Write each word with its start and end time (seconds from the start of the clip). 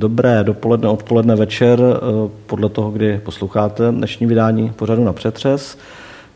Dobré 0.00 0.44
dopoledne, 0.44 0.88
odpoledne, 0.88 1.36
večer, 1.36 1.80
eh, 1.80 2.30
podle 2.46 2.68
toho, 2.68 2.90
kdy 2.90 3.20
posloucháte 3.24 3.92
dnešní 3.92 4.26
vydání 4.26 4.70
pořadu 4.76 5.04
na 5.04 5.12
přetřes, 5.12 5.78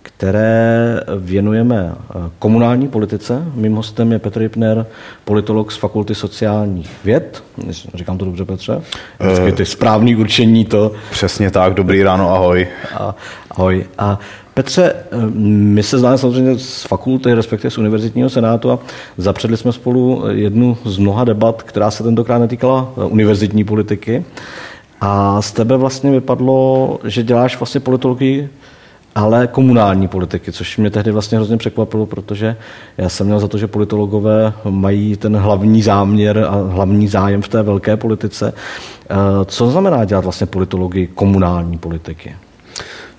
které 0.02 1.00
věnujeme 1.18 1.92
eh, 1.94 2.30
komunální 2.38 2.88
politice. 2.88 3.44
Mým 3.54 3.74
hostem 3.74 4.12
je 4.12 4.18
Petr 4.18 4.42
Jipner, 4.42 4.86
politolog 5.24 5.72
z 5.72 5.76
Fakulty 5.76 6.14
sociálních 6.14 6.90
věd. 7.04 7.44
Říkám 7.94 8.18
to 8.18 8.24
dobře, 8.24 8.44
Petře? 8.44 8.82
Vždycky 9.20 9.52
ty 9.52 9.66
správný 9.66 10.16
určení 10.16 10.64
to. 10.64 10.92
Přesně 11.10 11.50
tak, 11.50 11.74
dobrý 11.74 12.02
ráno, 12.02 12.34
ahoj. 12.34 12.68
A, 12.94 13.14
ahoj. 13.50 13.86
A 13.98 14.18
Petře, 14.54 14.94
my 15.34 15.82
se 15.82 15.98
známe 15.98 16.18
samozřejmě 16.18 16.58
z 16.58 16.82
fakulty, 16.82 17.34
respektive 17.34 17.70
z 17.70 17.78
univerzitního 17.78 18.30
senátu 18.30 18.70
a 18.70 18.78
zapředli 19.18 19.56
jsme 19.56 19.72
spolu 19.72 20.22
jednu 20.30 20.76
z 20.84 20.98
mnoha 20.98 21.24
debat, 21.24 21.62
která 21.62 21.90
se 21.90 22.02
tentokrát 22.02 22.38
netýkala 22.38 22.92
univerzitní 22.96 23.64
politiky. 23.64 24.24
A 25.00 25.42
z 25.42 25.52
tebe 25.52 25.76
vlastně 25.76 26.10
vypadlo, 26.10 26.98
že 27.04 27.22
děláš 27.22 27.58
vlastně 27.58 27.80
politologii, 27.80 28.48
ale 29.14 29.46
komunální 29.46 30.08
politiky, 30.08 30.52
což 30.52 30.78
mě 30.78 30.90
tehdy 30.90 31.10
vlastně 31.10 31.38
hrozně 31.38 31.56
překvapilo, 31.56 32.06
protože 32.06 32.56
já 32.98 33.08
jsem 33.08 33.26
měl 33.26 33.40
za 33.40 33.48
to, 33.48 33.58
že 33.58 33.66
politologové 33.66 34.52
mají 34.70 35.16
ten 35.16 35.36
hlavní 35.36 35.82
záměr 35.82 36.46
a 36.48 36.54
hlavní 36.54 37.08
zájem 37.08 37.42
v 37.42 37.48
té 37.48 37.62
velké 37.62 37.96
politice. 37.96 38.52
Co 39.44 39.70
znamená 39.70 40.04
dělat 40.04 40.24
vlastně 40.24 40.46
politologii 40.46 41.06
komunální 41.06 41.78
politiky? 41.78 42.34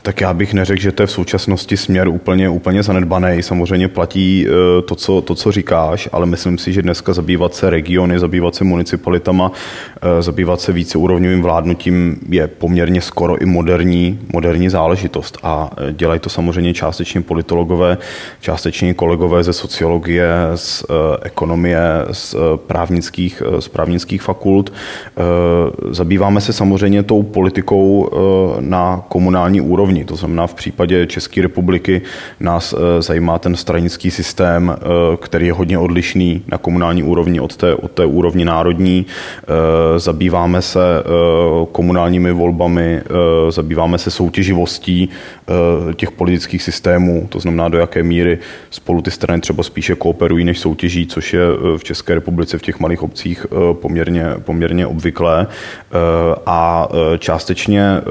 Tak 0.06 0.22
já 0.22 0.34
bych 0.34 0.54
neřekl, 0.54 0.82
že 0.82 0.92
to 0.92 1.04
je 1.04 1.08
v 1.08 1.12
současnosti 1.12 1.78
směr 1.78 2.08
úplně, 2.08 2.50
úplně 2.50 2.84
zanedbaný. 2.84 3.44
Samozřejmě 3.44 3.88
platí 3.88 4.48
eh, 4.48 4.82
to 4.82 4.96
co, 4.96 5.22
to, 5.22 5.36
co 5.36 5.52
říkáš, 5.52 6.10
ale 6.12 6.26
myslím 6.26 6.58
si, 6.58 6.74
že 6.74 6.82
dneska 6.82 7.14
zabývat 7.14 7.56
se 7.56 7.70
regiony, 7.70 8.20
zabývat 8.20 8.56
se 8.56 8.64
municipalitama, 8.64 9.52
eh, 10.02 10.22
zabývat 10.22 10.62
se 10.62 10.72
víceúrovňovým 10.72 11.42
vládnutím 11.42 12.20
je 12.30 12.48
poměrně 12.48 13.02
skoro 13.02 13.42
i 13.42 13.46
moderní, 13.46 14.20
moderní 14.34 14.70
záležitost. 14.70 15.38
A 15.44 15.70
eh, 15.78 15.94
dělají 15.94 16.20
to 16.20 16.30
samozřejmě 16.30 16.74
částečně 16.74 17.22
politologové, 17.22 17.98
částečně 18.42 18.94
kolegové 18.94 19.44
ze 19.44 19.54
sociologie, 19.54 20.28
z 20.56 20.86
ekonomie, 21.22 21.82
z 22.12 22.36
právnických, 22.68 23.42
z 23.60 23.68
právnických 23.68 24.22
fakult. 24.22 24.74
Zabýváme 25.90 26.42
se 26.42 26.54
samozřejmě 26.54 27.04
tou 27.04 27.24
politikou 27.24 28.10
na 28.60 29.04
komunální 29.08 29.62
úrovni 29.62 29.95
úrovni. 29.96 30.06
To 30.06 30.16
znamená, 30.16 30.48
v 30.48 30.54
případě 30.54 31.06
České 31.06 31.42
republiky 31.42 32.02
nás 32.40 32.74
eh, 32.74 33.02
zajímá 33.02 33.40
ten 33.40 33.56
stranický 33.56 34.12
systém, 34.12 34.70
eh, 34.70 35.18
který 35.18 35.48
je 35.48 35.54
hodně 35.54 35.78
odlišný 35.78 36.44
na 36.48 36.58
komunální 36.58 37.04
úrovni 37.04 37.40
od 37.40 37.56
té, 37.56 37.76
od 37.76 37.92
té 37.92 38.06
úrovni 38.06 38.46
národní. 38.46 39.06
Eh, 39.06 40.00
zabýváme 40.00 40.62
se 40.62 41.04
komunálními 41.72 42.32
volbami, 42.32 43.02
zabýváme 43.50 43.98
se 43.98 44.12
soutěživostí 44.12 45.10
těch 45.96 46.12
politických 46.12 46.64
systémů, 46.64 47.28
to 47.30 47.40
znamená, 47.40 47.70
do 47.70 47.78
jaké 47.78 48.04
míry 48.04 48.40
spolu 48.70 49.02
ty 49.02 49.12
strany 49.12 49.42
třeba 49.42 49.64
spíše 49.64 49.96
kooperují, 49.96 50.46
než 50.46 50.60
soutěží, 50.60 51.08
což 51.08 51.34
je 51.34 51.42
v 51.78 51.84
České 51.84 52.16
republice 52.16 52.58
v 52.58 52.62
těch 52.62 52.80
malých 52.80 53.04
obcích 53.04 53.46
poměrně, 53.74 54.26
poměrně 54.40 54.88
obvyklé. 54.88 55.48
A 56.46 56.88
částečně, 57.20 58.02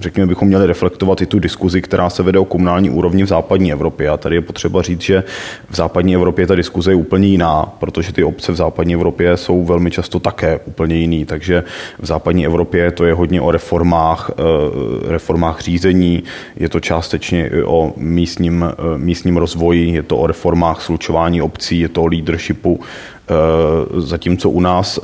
řekněme, 0.00 0.26
bychom 0.26 0.48
měli 0.48 0.66
reflektovat 0.78 1.22
i 1.22 1.26
tu 1.26 1.38
diskuzi, 1.38 1.82
která 1.82 2.10
se 2.10 2.22
vede 2.22 2.38
o 2.38 2.44
komunální 2.44 2.90
úrovni 2.90 3.22
v 3.22 3.26
západní 3.26 3.72
Evropě. 3.72 4.08
A 4.08 4.16
tady 4.16 4.34
je 4.34 4.40
potřeba 4.40 4.82
říct, 4.82 5.00
že 5.00 5.24
v 5.70 5.76
západní 5.76 6.14
Evropě 6.14 6.46
ta 6.46 6.54
diskuze 6.54 6.90
je 6.90 6.94
úplně 6.94 7.28
jiná, 7.28 7.66
protože 7.78 8.12
ty 8.12 8.24
obce 8.24 8.52
v 8.52 8.56
západní 8.56 8.94
Evropě 8.94 9.36
jsou 9.36 9.64
velmi 9.64 9.90
často 9.90 10.20
také 10.20 10.60
úplně 10.64 10.96
jiný. 10.96 11.24
Takže 11.24 11.64
v 11.98 12.06
západní 12.06 12.46
Evropě 12.46 12.90
to 12.90 13.04
je 13.04 13.14
hodně 13.14 13.40
o 13.40 13.50
reformách, 13.50 14.30
eh, 14.30 15.12
reformách 15.12 15.60
řízení, 15.60 16.22
je 16.56 16.68
to 16.68 16.80
částečně 16.80 17.50
o 17.64 17.92
místním, 17.96 18.64
eh, 18.64 18.98
místním 18.98 19.36
rozvoji, 19.36 19.94
je 19.94 20.02
to 20.02 20.16
o 20.16 20.26
reformách 20.26 20.82
slučování 20.82 21.42
obcí, 21.42 21.80
je 21.80 21.88
to 21.88 22.02
o 22.02 22.06
leadershipu 22.06 22.80
eh, 22.80 24.00
Zatímco 24.00 24.50
u 24.50 24.60
nás 24.60 25.00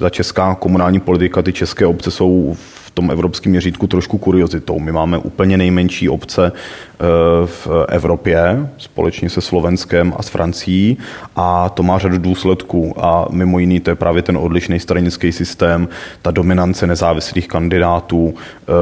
ta 0.00 0.10
česká 0.10 0.54
komunální 0.54 1.00
politika, 1.00 1.42
ty 1.42 1.52
české 1.52 1.86
obce 1.86 2.10
jsou 2.10 2.56
tom 2.96 3.10
evropském 3.10 3.50
měřítku 3.50 3.86
trošku 3.86 4.18
kuriozitou. 4.18 4.78
My 4.78 4.92
máme 4.92 5.18
úplně 5.18 5.56
nejmenší 5.56 6.08
obce 6.08 6.52
eh, 6.52 7.04
v 7.46 7.68
Evropě, 7.88 8.70
společně 8.78 9.30
se 9.30 9.40
Slovenskem 9.40 10.14
a 10.16 10.22
s 10.22 10.28
Francií 10.28 10.98
a 11.36 11.68
to 11.68 11.82
má 11.82 11.98
řadu 11.98 12.18
důsledků 12.18 13.04
a 13.04 13.26
mimo 13.30 13.58
jiný 13.58 13.80
to 13.80 13.90
je 13.90 13.96
právě 13.96 14.22
ten 14.22 14.36
odlišný 14.36 14.80
stranický 14.80 15.32
systém, 15.32 15.88
ta 16.22 16.30
dominance 16.30 16.86
nezávislých 16.86 17.48
kandidátů 17.48 18.34
eh, 18.34 18.72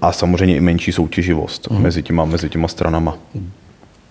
a 0.00 0.12
samozřejmě 0.12 0.56
i 0.56 0.60
menší 0.60 0.92
soutěživost 0.92 1.68
uh-huh. 1.68 1.78
mezi, 1.78 2.02
těma, 2.02 2.24
mezi 2.24 2.48
těma 2.48 2.68
stranama. 2.68 3.18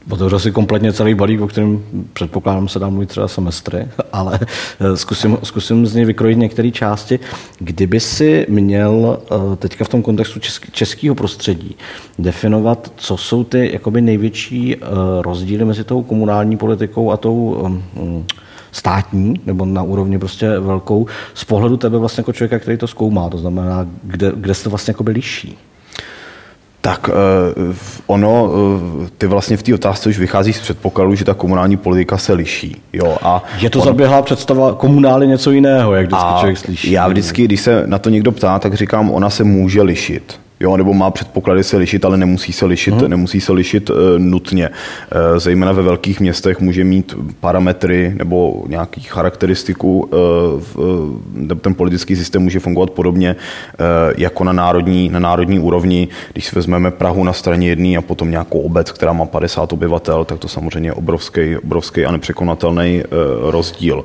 Otevřel 0.09 0.39
si 0.39 0.51
kompletně 0.51 0.93
celý 0.93 1.13
balík, 1.13 1.41
o 1.41 1.47
kterém 1.47 1.83
předpokládám 2.13 2.67
se 2.67 2.79
dá 2.79 2.89
mluvit 2.89 3.09
třeba 3.09 3.27
semestry, 3.27 3.87
ale 4.13 4.39
eh, 4.79 4.97
zkusím, 4.97 5.37
zkusím 5.43 5.85
z 5.85 5.95
něj 5.95 6.05
vykrojit 6.05 6.37
některé 6.37 6.71
části. 6.71 7.19
Kdyby 7.59 7.99
si 7.99 8.45
měl 8.49 9.19
eh, 9.31 9.55
teďka 9.55 9.85
v 9.85 9.89
tom 9.89 10.01
kontextu 10.01 10.39
českého 10.71 11.15
prostředí 11.15 11.75
definovat, 12.19 12.91
co 12.95 13.17
jsou 13.17 13.43
ty 13.43 13.69
jakoby 13.73 14.01
největší 14.01 14.75
eh, 14.75 14.79
rozdíly 15.21 15.65
mezi 15.65 15.83
tou 15.83 16.03
komunální 16.03 16.57
politikou 16.57 17.11
a 17.11 17.17
tou 17.17 17.67
mm, 17.95 18.25
státní, 18.71 19.41
nebo 19.45 19.65
na 19.65 19.83
úrovni 19.83 20.19
prostě 20.19 20.59
velkou, 20.59 21.05
z 21.33 21.43
pohledu 21.43 21.77
tebe 21.77 21.97
vlastně 21.97 22.21
jako 22.21 22.33
člověka, 22.33 22.59
který 22.59 22.77
to 22.77 22.87
zkoumá, 22.87 23.29
to 23.29 23.37
znamená, 23.37 23.87
kde, 24.03 24.31
kde 24.35 24.53
se 24.53 24.63
to 24.63 24.69
vlastně 24.69 24.91
jakoby 24.91 25.11
liší? 25.11 25.57
Tak 26.85 27.09
uh, 27.09 27.75
ono, 28.07 28.43
uh, 28.43 29.07
ty 29.17 29.27
vlastně 29.27 29.57
v 29.57 29.63
té 29.63 29.73
otázce 29.73 30.09
už 30.09 30.19
vychází 30.19 30.53
z 30.53 30.59
předpokladu, 30.59 31.15
že 31.15 31.25
ta 31.25 31.33
komunální 31.33 31.77
politika 31.77 32.17
se 32.17 32.33
liší. 32.33 32.81
Jo, 32.93 33.17
a 33.21 33.43
je 33.59 33.69
to 33.69 33.79
on... 33.79 33.85
zaběhlá 33.85 34.21
představa 34.21 34.73
komunály 34.73 35.27
něco 35.27 35.51
jiného, 35.51 35.93
jak 35.93 36.05
vždycky 36.05 36.29
člověk 36.39 36.57
slyší. 36.57 36.91
Já 36.91 37.07
vždycky, 37.07 37.45
když 37.45 37.61
se 37.61 37.83
na 37.85 37.99
to 37.99 38.09
někdo 38.09 38.31
ptá, 38.31 38.59
tak 38.59 38.73
říkám, 38.73 39.11
ona 39.11 39.29
se 39.29 39.43
může 39.43 39.81
lišit 39.81 40.39
jo, 40.63 40.77
nebo 40.77 40.93
má 40.93 41.11
předpoklady 41.11 41.63
se 41.63 41.77
lišit, 41.77 42.05
ale 42.05 42.17
nemusí 42.17 42.53
se 42.53 42.65
lišit, 42.65 42.93
uh-huh. 42.93 43.07
nemusí 43.07 43.41
se 43.41 43.53
lišit 43.53 43.89
uh, 43.89 43.95
nutně. 44.17 44.69
Uh, 44.69 45.37
zejména 45.37 45.71
ve 45.71 45.81
velkých 45.81 46.19
městech 46.19 46.59
může 46.59 46.83
mít 46.83 47.15
parametry 47.39 48.13
nebo 48.17 48.63
nějaký 48.67 49.01
charakteristiku, 49.01 49.99
uh, 49.99 50.09
v, 50.59 51.55
ten 51.61 51.75
politický 51.75 52.15
systém 52.15 52.41
může 52.41 52.59
fungovat 52.59 52.89
podobně 52.89 53.35
uh, 53.35 53.85
jako 54.17 54.43
na 54.43 54.53
národní, 54.53 55.09
na 55.09 55.19
národní 55.19 55.59
úrovni. 55.59 56.07
Když 56.33 56.45
si 56.45 56.55
vezmeme 56.55 56.91
Prahu 56.91 57.23
na 57.23 57.33
straně 57.33 57.67
jedné 57.67 57.97
a 57.97 58.01
potom 58.01 58.31
nějakou 58.31 58.59
obec, 58.59 58.91
která 58.91 59.13
má 59.13 59.25
50 59.25 59.73
obyvatel, 59.73 60.25
tak 60.25 60.39
to 60.39 60.47
samozřejmě 60.47 60.89
je 60.89 60.93
obrovský, 60.93 61.57
obrovský 61.57 62.05
a 62.05 62.11
nepřekonatelný 62.11 63.03
uh, 63.03 63.51
rozdíl. 63.51 63.97
Uh, 63.97 64.03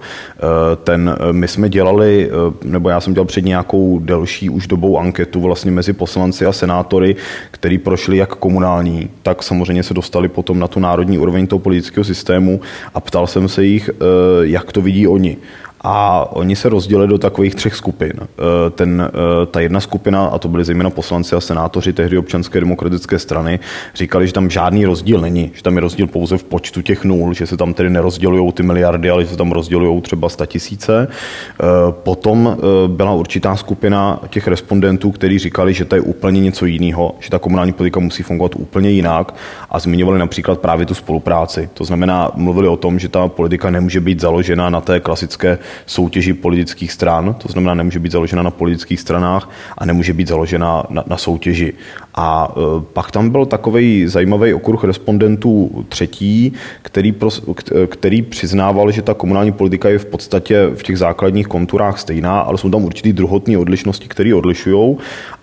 ten, 0.84 1.16
my 1.32 1.48
jsme 1.48 1.68
dělali, 1.68 2.30
nebo 2.64 2.88
já 2.88 3.00
jsem 3.00 3.14
dělal 3.14 3.26
před 3.26 3.44
nějakou 3.44 3.98
delší 3.98 4.50
už 4.50 4.66
dobou 4.66 4.98
anketu 4.98 5.40
vlastně 5.40 5.70
mezi 5.70 5.92
poslanci 5.92 6.47
a 6.48 6.52
senátory, 6.52 7.16
který 7.50 7.78
prošli 7.78 8.16
jak 8.16 8.34
komunální, 8.34 9.10
tak 9.22 9.42
samozřejmě 9.42 9.82
se 9.82 9.94
dostali 9.94 10.28
potom 10.28 10.58
na 10.58 10.68
tu 10.68 10.80
národní 10.80 11.18
úroveň 11.18 11.46
toho 11.46 11.60
politického 11.60 12.04
systému 12.04 12.60
a 12.94 13.00
ptal 13.00 13.26
jsem 13.26 13.48
se 13.48 13.64
jich, 13.64 13.90
eh, 13.90 13.94
jak 14.42 14.72
to 14.72 14.82
vidí 14.82 15.06
oni. 15.06 15.36
A 15.80 16.26
oni 16.32 16.56
se 16.56 16.68
rozdělili 16.68 17.08
do 17.08 17.18
takových 17.18 17.54
třech 17.54 17.74
skupin. 17.74 18.12
Eh, 18.20 18.70
ten, 18.70 19.10
eh, 19.14 19.46
ta 19.46 19.60
jedna 19.60 19.80
skupina, 19.80 20.26
a 20.26 20.38
to 20.38 20.48
byli 20.48 20.64
zejména 20.64 20.90
poslanci 20.90 21.36
a 21.36 21.40
senátoři 21.40 21.92
tehdy 21.92 22.18
občanské 22.18 22.60
demokratické 22.60 23.18
strany, 23.18 23.60
říkali, 23.94 24.26
že 24.26 24.32
tam 24.32 24.50
žádný 24.50 24.86
rozdíl 24.86 25.20
není, 25.20 25.50
že 25.54 25.62
tam 25.62 25.74
je 25.74 25.80
rozdíl 25.80 26.06
pouze 26.06 26.38
v 26.38 26.44
počtu 26.44 26.82
těch 26.82 27.04
nul, 27.04 27.34
že 27.34 27.46
se 27.46 27.56
tam 27.56 27.74
tedy 27.74 27.90
nerozdělují 27.90 28.52
ty 28.52 28.62
miliardy, 28.62 29.10
ale 29.10 29.24
že 29.24 29.30
se 29.30 29.36
tam 29.36 29.52
rozdělují 29.52 30.00
třeba 30.00 30.28
sta 30.28 30.46
tisíce. 30.46 31.08
Eh, 31.08 31.64
potom 31.92 32.56
byla 32.86 33.12
určitá 33.12 33.56
skupina 33.56 34.20
těch 34.28 34.48
respondentů, 34.48 35.10
kteří 35.10 35.38
říkali, 35.38 35.74
že 35.74 35.84
to 35.84 35.94
je 35.94 36.00
úplně 36.00 36.40
něco 36.40 36.66
jiného, 36.66 37.14
že 37.20 37.30
ta 37.30 37.38
komunální 37.38 37.72
politika 37.72 38.00
musí 38.00 38.22
fungovat 38.22 38.52
úplně 38.56 38.90
jinak 38.90 39.34
a 39.70 39.78
zmiňovali 39.78 40.18
například 40.18 40.58
právě 40.60 40.86
tu 40.86 40.94
spolupráci. 40.94 41.70
To 41.74 41.84
znamená, 41.84 42.30
mluvili 42.34 42.68
o 42.68 42.76
tom, 42.76 42.98
že 42.98 43.08
ta 43.08 43.28
politika 43.28 43.70
nemůže 43.70 44.00
být 44.00 44.20
založena 44.20 44.70
na 44.70 44.80
té 44.80 45.00
klasické 45.00 45.58
soutěži 45.86 46.32
politických 46.32 46.92
stran, 46.92 47.34
to 47.34 47.48
znamená, 47.48 47.74
nemůže 47.74 47.98
být 47.98 48.12
založena 48.12 48.42
na 48.42 48.50
politických 48.50 49.00
stranách 49.00 49.50
a 49.78 49.86
nemůže 49.86 50.12
být 50.12 50.28
založena 50.28 50.82
na, 50.90 51.04
na 51.06 51.16
soutěži. 51.16 51.72
A 52.20 52.54
pak 52.92 53.10
tam 53.10 53.30
byl 53.30 53.46
takový 53.46 54.08
zajímavý 54.08 54.54
okruh 54.54 54.84
respondentů 54.84 55.84
třetí, 55.88 56.52
který, 56.82 57.12
pros, 57.12 57.42
který 57.86 58.22
přiznával, 58.22 58.90
že 58.90 59.02
ta 59.02 59.14
komunální 59.14 59.52
politika 59.52 59.88
je 59.88 59.98
v 59.98 60.04
podstatě 60.04 60.70
v 60.74 60.82
těch 60.82 60.98
základních 60.98 61.46
konturách 61.46 61.98
stejná, 61.98 62.40
ale 62.40 62.58
jsou 62.58 62.70
tam 62.70 62.84
určitý 62.84 63.12
druhotné 63.12 63.58
odlišnosti, 63.58 64.08
které 64.08 64.34
odlišují 64.34 64.96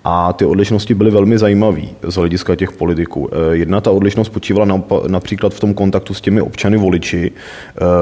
a 0.04 0.34
ty 0.34 0.46
odlišnosti 0.46 0.94
byly 0.94 1.12
velmi 1.12 1.38
zajímavé 1.38 1.82
z 2.04 2.16
hlediska 2.16 2.56
těch 2.56 2.72
politiků. 2.72 3.30
Eh, 3.32 3.56
jedna 3.56 3.82
ta 3.82 3.92
odlišnost 3.92 4.28
spočívala 4.28 4.84
například 5.08 5.54
v 5.54 5.60
tom 5.60 5.74
kontaktu 5.74 6.14
s 6.14 6.22
těmi 6.22 6.42
občany 6.42 6.78
voliči, 6.78 7.32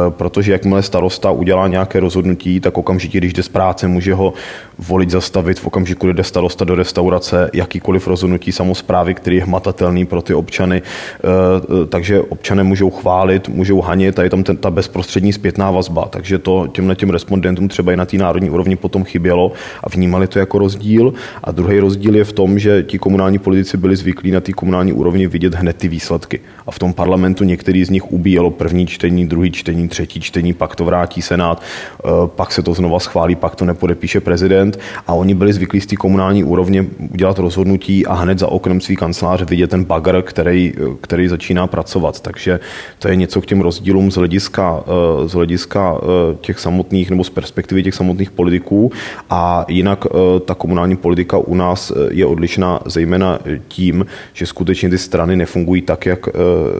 protože 0.09 0.51
jakmile 0.51 0.83
starosta 0.83 1.31
udělá 1.31 1.67
nějaké 1.67 1.99
rozhodnutí, 1.99 2.59
tak 2.59 2.77
okamžitě, 2.77 3.17
když 3.17 3.33
jde 3.33 3.43
z 3.43 3.49
práce, 3.49 3.87
může 3.87 4.13
ho 4.13 4.33
volit 4.79 5.09
zastavit 5.09 5.59
v 5.59 5.67
okamžiku, 5.67 6.07
kdy 6.07 6.13
jde 6.13 6.23
starosta 6.23 6.65
do 6.65 6.75
restaurace, 6.75 7.49
jakýkoliv 7.53 8.07
rozhodnutí 8.07 8.51
samozprávy, 8.63 9.13
který 9.13 9.35
je 9.35 9.43
hmatatelný 9.43 10.05
pro 10.05 10.21
ty 10.21 10.33
občany. 10.33 10.81
Eh, 10.81 11.85
takže 11.87 12.21
občané 12.21 12.63
můžou 12.63 12.89
chválit, 12.89 13.49
můžou 13.49 13.81
hanit 13.81 14.19
a 14.19 14.23
je 14.23 14.29
tam 14.29 14.43
ten, 14.43 14.57
ta 14.57 14.71
bezprostřední 14.71 15.33
zpětná 15.33 15.71
vazba. 15.71 16.05
Takže 16.09 16.39
to 16.39 16.67
těmhle 16.67 16.95
těm 16.95 17.09
respondentům 17.09 17.67
třeba 17.67 17.93
i 17.93 17.95
na 17.95 18.05
té 18.05 18.17
národní 18.17 18.49
úrovni 18.49 18.75
potom 18.75 19.03
chybělo 19.03 19.51
a 19.83 19.89
vnímali 19.89 20.27
to 20.27 20.39
jako 20.39 20.59
rozdíl. 20.59 21.13
A 21.43 21.51
druhý 21.51 21.79
rozdíl 21.79 21.93
rozdíl 21.93 22.15
je 22.15 22.23
v 22.23 22.33
tom, 22.33 22.59
že 22.59 22.83
ti 22.83 22.99
komunální 22.99 23.39
politici 23.39 23.77
byli 23.77 23.95
zvyklí 23.95 24.31
na 24.31 24.41
té 24.41 24.53
komunální 24.53 24.93
úrovni 24.93 25.27
vidět 25.27 25.55
hned 25.55 25.77
ty 25.77 25.87
výsledky. 25.87 26.39
A 26.67 26.71
v 26.71 26.79
tom 26.79 26.93
parlamentu 26.93 27.43
některý 27.43 27.85
z 27.85 27.89
nich 27.89 28.11
ubíjelo 28.11 28.51
první 28.51 28.87
čtení, 28.87 29.27
druhý 29.27 29.51
čtení, 29.51 29.87
třetí 29.87 30.19
čtení, 30.19 30.53
pak 30.53 30.75
to 30.75 30.85
vrátí 30.85 31.21
Senát, 31.21 31.61
eh, 31.61 32.07
pak 32.27 32.51
se 32.51 32.61
to 32.61 32.73
znova 32.73 32.99
schválí, 32.99 33.35
pak 33.35 33.55
to 33.55 33.65
nepodepíše 33.65 34.21
prezident. 34.21 34.79
A 35.07 35.13
oni 35.13 35.33
byli 35.33 35.53
zvyklí 35.53 35.81
z 35.81 35.85
té 35.85 35.95
komunální 35.95 36.43
úrovně 36.43 36.85
udělat 37.13 37.39
rozhodnutí 37.39 38.05
a 38.05 38.13
hned 38.13 38.39
za 38.39 38.47
oknem 38.53 38.81
svý 38.81 38.95
kanceláře 38.95 39.45
vidět 39.45 39.69
ten 39.69 39.83
bagr, 39.83 40.21
který, 40.21 40.73
eh, 40.77 40.81
který 41.01 41.27
začíná 41.27 41.67
pracovat. 41.67 42.19
Takže 42.19 42.59
to 42.99 43.07
je 43.07 43.15
něco 43.15 43.41
k 43.41 43.45
těm 43.45 43.61
rozdílům 43.61 44.11
z 44.11 44.15
hlediska, 44.15 44.83
eh, 44.87 45.27
z 45.27 45.31
hlediska 45.31 46.01
těch 46.41 46.59
samotných 46.59 47.09
nebo 47.09 47.23
z 47.23 47.29
perspektivy 47.29 47.83
těch 47.83 47.95
samotných 47.95 48.31
politiků. 48.31 48.91
A 49.29 49.65
jinak 49.67 50.05
ta 50.45 50.55
komunální 50.55 50.95
politika 50.95 51.37
u 51.37 51.55
nás 51.55 51.91
eh, 51.91 51.93
je 52.11 52.25
odlišná 52.25 52.79
zejména 52.85 53.39
tím, 53.67 54.05
že 54.33 54.45
skutečně 54.45 54.89
ty 54.89 54.97
strany 54.97 55.35
nefungují 55.35 55.81
tak, 55.81 56.05
jak 56.05 56.27
eh, 56.27 56.31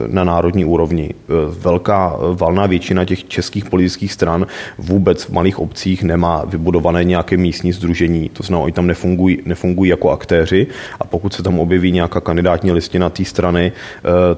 na 0.08 0.24
národní 0.24 0.64
úrovni. 0.64 1.10
Eh, 1.12 1.32
velká 1.58 2.16
valná 2.32 2.66
většina 2.66 3.04
těch 3.04 3.24
českých 3.28 3.64
politických 3.64 4.12
stran 4.12 4.46
vůbec 4.78 5.24
v 5.24 5.30
malých 5.30 5.58
obcích 5.58 6.02
nemá 6.02 6.44
vybudované 6.44 7.04
nějaké 7.04 7.36
místní 7.36 7.72
združení, 7.72 8.28
to 8.28 8.42
znamená, 8.42 8.64
oni 8.64 8.72
tam 8.72 8.86
nefungují, 8.86 9.38
nefungují 9.44 9.90
jako 9.90 10.10
aktéři 10.10 10.66
a 11.00 11.04
pokud 11.04 11.34
se 11.34 11.42
tam 11.42 11.58
objeví 11.64 11.92
nějaká 11.92 12.20
kandidátní 12.20 12.72
listina 12.72 13.10
té 13.10 13.24
strany, 13.24 13.72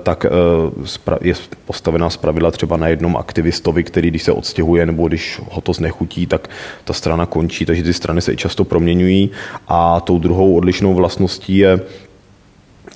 tak 0.03 0.27
je 1.21 1.35
postavená 1.65 2.09
pravidla 2.21 2.51
třeba 2.51 2.77
na 2.77 2.89
jednom 2.89 3.17
aktivistovi, 3.17 3.85
který 3.85 4.11
když 4.11 4.23
se 4.23 4.33
odstěhuje 4.33 4.87
nebo 4.87 5.09
když 5.09 5.41
ho 5.51 5.61
to 5.61 5.73
znechutí, 5.73 6.27
tak 6.27 6.49
ta 6.85 6.93
strana 6.93 7.27
končí, 7.27 7.67
takže 7.67 7.83
ty 7.83 7.93
strany 7.93 8.21
se 8.21 8.33
i 8.33 8.37
často 8.37 8.65
proměňují 8.65 9.31
a 9.69 10.01
tou 10.01 10.19
druhou 10.19 10.57
odlišnou 10.57 10.95
vlastností 10.95 11.59
je 11.59 11.81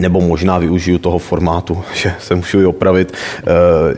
nebo 0.01 0.21
možná 0.21 0.59
využiju 0.59 0.99
toho 0.99 1.19
formátu, 1.19 1.83
že 1.95 2.15
se 2.19 2.35
můžu 2.35 2.61
i 2.61 2.67
opravit. 2.67 3.13
Eh, 3.13 3.45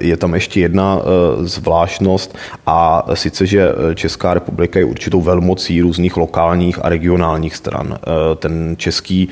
je 0.01 0.17
tam 0.17 0.35
ještě 0.35 0.61
jedna 0.61 0.99
eh, 0.99 1.45
zvláštnost 1.47 2.37
a 2.67 3.05
sice, 3.15 3.47
že 3.47 3.69
Česká 3.95 4.35
republika 4.35 4.79
je 4.79 4.85
určitou 4.85 5.23
velmocí 5.23 5.81
různých 5.81 6.17
lokálních 6.17 6.85
a 6.85 6.89
regionálních 6.89 7.57
stran. 7.57 7.99
Eh, 8.03 8.37
ten 8.37 8.75
český 8.79 9.29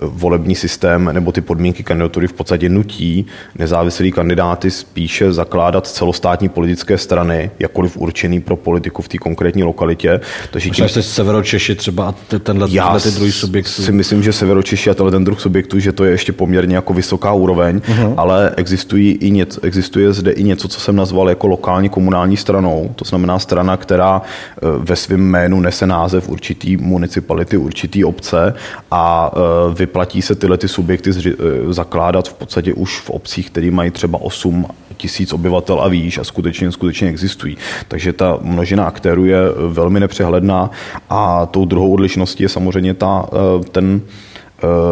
volební 0.00 0.54
systém 0.54 1.10
nebo 1.12 1.32
ty 1.32 1.40
podmínky 1.40 1.82
kandidatury 1.82 2.26
v 2.26 2.32
podstatě 2.32 2.68
nutí 2.68 3.26
nezávislí 3.58 4.12
kandidáty 4.12 4.70
spíše 4.70 5.32
zakládat 5.32 5.86
celostátní 5.86 6.48
politické 6.48 6.98
strany, 6.98 7.50
jakkoliv 7.58 7.96
určený 7.96 8.40
pro 8.40 8.56
politiku 8.56 9.02
v 9.02 9.08
té 9.08 9.18
konkrétní 9.18 9.62
lokalitě. 9.62 10.20
Takže 10.50 10.70
tím... 10.70 10.88
jste 10.88 11.02
Severočeši 11.02 11.74
třeba 11.74 12.08
a 12.08 12.38
tenhle, 12.38 12.68
Já 12.70 12.98
ty 13.00 13.10
druhý 13.10 13.32
subjektů. 13.32 13.82
si 13.82 13.92
myslím, 13.92 14.22
že 14.22 14.32
Severočeši 14.32 14.90
a 14.90 14.94
tenhle 14.94 15.10
ten 15.10 15.24
druh 15.24 15.40
subjektů, 15.40 15.78
že 15.78 15.92
to 15.92 16.04
je 16.04 16.10
ještě 16.10 16.32
poměrně 16.32 16.76
jako 16.76 16.94
vysoká 16.94 17.32
úroveň, 17.32 17.78
uh-huh. 17.78 18.14
ale 18.16 18.54
existují 18.56 19.12
i 19.12 19.30
něco, 19.30 19.60
existuje 19.64 20.12
zde 20.12 20.30
i 20.30 20.42
něco, 20.42 20.68
co 20.68 20.80
jsem 20.80 20.96
nazval 20.96 21.28
jako 21.28 21.46
lokální 21.46 21.88
komunální 21.88 22.36
stranou. 22.36 22.90
To 22.96 23.04
znamená 23.04 23.38
strana, 23.38 23.76
která 23.76 24.22
eh, 24.22 24.60
ve 24.78 24.96
svém 24.96 25.20
jménu 25.20 25.60
nese 25.60 25.86
název 25.86 26.28
určitý 26.28 26.76
municipality, 26.76 27.56
určitý 27.56 28.04
obce 28.04 28.54
a 28.90 29.32
eh, 29.34 29.74
vyplatí 29.82 30.22
se 30.22 30.34
tyhle 30.34 30.58
ty 30.58 30.68
subjekty 30.68 31.10
eh, 31.10 31.32
zakládat 31.72 32.28
v 32.28 32.34
podstatě 32.34 32.74
už 32.74 33.00
v 33.00 33.10
obcích, 33.10 33.50
které 33.50 33.70
mají 33.70 33.90
třeba 33.90 34.22
8 34.22 34.66
tisíc 34.96 35.32
obyvatel 35.32 35.80
a 35.80 35.88
výš 35.88 36.18
a 36.18 36.24
skutečně, 36.24 36.72
skutečně 36.72 37.08
existují. 37.08 37.56
Takže 37.88 38.12
ta 38.12 38.38
množina 38.42 38.84
aktérů 38.84 39.24
je 39.24 39.38
eh, 39.38 39.52
velmi 39.68 40.00
nepřehledná 40.00 40.70
a 41.10 41.46
tou 41.46 41.64
druhou 41.64 41.92
odlišností 41.92 42.42
je 42.42 42.48
samozřejmě 42.48 42.94
ta, 42.94 43.26
eh, 43.26 43.64
ten 43.70 44.00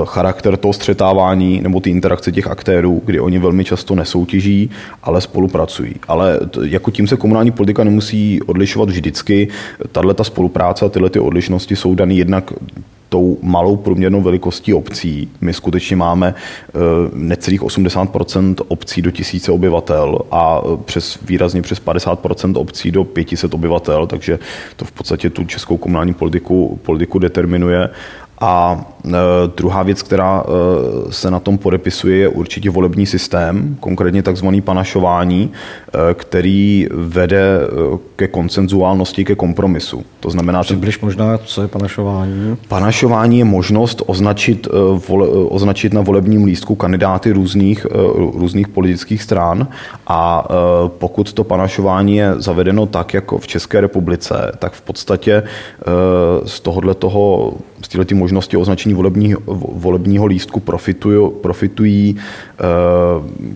charakter 0.04 0.56
toho 0.56 0.72
střetávání 0.72 1.60
nebo 1.62 1.80
ty 1.80 1.90
interakce 1.90 2.32
těch 2.32 2.46
aktérů, 2.46 3.02
kdy 3.04 3.20
oni 3.20 3.38
velmi 3.38 3.64
často 3.64 3.94
nesoutěží, 3.94 4.70
ale 5.02 5.20
spolupracují. 5.20 5.94
Ale 6.08 6.40
jako 6.62 6.90
tím 6.90 7.06
se 7.06 7.16
komunální 7.16 7.50
politika 7.50 7.84
nemusí 7.84 8.42
odlišovat 8.42 8.88
vždycky. 8.90 9.48
Tahle 9.92 10.14
ta 10.14 10.24
spolupráce 10.24 10.84
a 10.84 10.88
tyhle 10.88 11.10
ty 11.10 11.20
odlišnosti 11.20 11.76
jsou 11.76 11.94
daný 11.94 12.18
jednak 12.18 12.52
tou 13.10 13.38
malou 13.42 13.76
průměrnou 13.76 14.22
velikostí 14.22 14.74
obcí. 14.74 15.30
My 15.40 15.52
skutečně 15.52 15.96
máme 15.96 16.34
eh, 16.34 16.78
necelých 17.12 17.62
80% 17.62 18.54
obcí 18.68 19.02
do 19.02 19.10
tisíce 19.10 19.52
obyvatel 19.52 20.18
a 20.30 20.60
eh, 20.64 20.76
přes, 20.84 21.18
výrazně 21.22 21.62
přes 21.62 21.80
50 21.80 22.18
obcí 22.54 22.90
do 22.90 23.04
500 23.04 23.54
obyvatel, 23.54 24.06
takže 24.06 24.38
to 24.76 24.84
v 24.84 24.92
podstatě 24.92 25.30
tu 25.30 25.44
českou 25.44 25.76
komunální 25.76 26.14
politiku, 26.14 26.78
politiku 26.82 27.18
determinuje. 27.18 27.90
A 28.40 28.84
druhá 29.56 29.82
věc, 29.82 30.02
která 30.02 30.42
e, 30.42 31.12
se 31.12 31.30
na 31.30 31.40
tom 31.40 31.58
podepisuje, 31.58 32.16
je 32.16 32.28
určitě 32.28 32.70
volební 32.70 33.06
systém, 33.06 33.76
konkrétně 33.80 34.22
takzvaný 34.22 34.60
panašování, 34.60 35.50
e, 36.10 36.14
který 36.14 36.88
vede 36.92 37.60
ke 38.16 38.28
koncenzuálnosti, 38.28 39.24
ke 39.24 39.34
kompromisu. 39.34 40.04
To 40.20 40.30
znamená... 40.30 40.62
Přibliž 40.62 41.00
možná, 41.00 41.38
co 41.38 41.62
je 41.62 41.68
panašování? 41.68 42.56
Panašování 42.68 43.38
je 43.38 43.44
možnost 43.44 44.02
označit, 44.06 44.68
vole, 45.08 45.28
označit 45.28 45.92
na 45.92 46.00
volebním 46.00 46.44
lístku 46.44 46.74
kandidáty 46.74 47.32
různých, 47.32 47.86
různých 48.34 48.68
politických 48.68 49.22
stran 49.22 49.68
a 50.06 50.48
pokud 50.98 51.32
to 51.32 51.44
panašování 51.44 52.16
je 52.16 52.34
zavedeno 52.36 52.86
tak, 52.86 53.14
jako 53.14 53.38
v 53.38 53.46
České 53.46 53.80
republice, 53.80 54.52
tak 54.58 54.72
v 54.72 54.80
podstatě 54.80 55.42
z 56.44 56.60
tohohle 56.60 56.94
toho, 56.94 57.52
z 57.82 57.88
této 57.88 58.14
možnosti 58.14 58.56
označení 58.56 58.89
volebního, 58.94 59.40
volebního 59.72 60.26
lístku 60.26 60.60
profitují, 60.60 61.30
profitují 61.42 62.16
eh, 62.16 62.62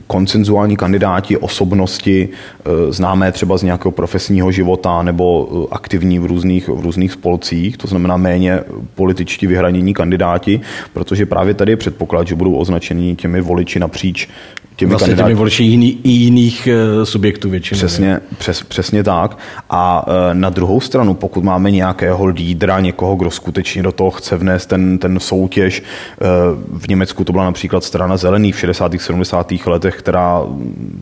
koncenzuální 0.06 0.76
kandidáti, 0.76 1.36
osobnosti, 1.36 2.28
eh, 2.28 2.92
známé 2.92 3.32
třeba 3.32 3.56
z 3.56 3.62
nějakého 3.62 3.92
profesního 3.92 4.52
života 4.52 5.02
nebo 5.02 5.48
eh, 5.50 5.74
aktivní 5.74 6.18
v 6.18 6.26
různých, 6.26 6.68
v 6.68 6.80
různých 6.80 7.12
spolcích, 7.12 7.76
to 7.76 7.86
znamená 7.86 8.16
méně 8.16 8.60
političtí 8.94 9.46
vyhranění 9.46 9.94
kandidáti, 9.94 10.60
protože 10.92 11.26
právě 11.26 11.54
tady 11.54 11.72
je 11.72 11.76
předpoklad, 11.76 12.26
že 12.26 12.34
budou 12.34 12.54
označeni 12.54 13.16
těmi 13.16 13.40
voliči 13.40 13.80
napříč 13.80 14.28
těmi 14.76 14.90
vlastně 14.90 15.06
kandidáty. 15.06 15.28
těmi 15.28 15.38
voliči 15.38 15.62
jiný, 15.64 15.98
jiných 16.04 16.66
eh, 16.66 17.06
subjektů 17.06 17.50
většinou. 17.50 17.78
Přesně, 17.78 18.20
přes, 18.38 18.62
přesně 18.62 19.04
tak. 19.04 19.38
A 19.70 20.06
eh, 20.08 20.34
na 20.34 20.50
druhou 20.50 20.80
stranu, 20.80 21.14
pokud 21.14 21.44
máme 21.44 21.70
nějakého 21.70 22.26
lídra, 22.26 22.80
někoho, 22.80 23.16
kdo 23.16 23.30
skutečně 23.30 23.82
do 23.82 23.92
toho 23.92 24.10
chce 24.10 24.36
vnést 24.36 24.66
ten, 24.66 24.98
ten 24.98 25.20
soutěž, 25.20 25.82
eh, 25.82 26.24
v 26.72 26.88
Německu 26.88 27.24
to 27.24 27.32
byla 27.32 27.44
například 27.44 27.84
strana 27.84 28.16
zelený 28.16 28.52
v 28.52 28.58
60. 28.58 29.00
70. 29.00 29.66
letech, 29.66 29.96
která, 29.96 30.42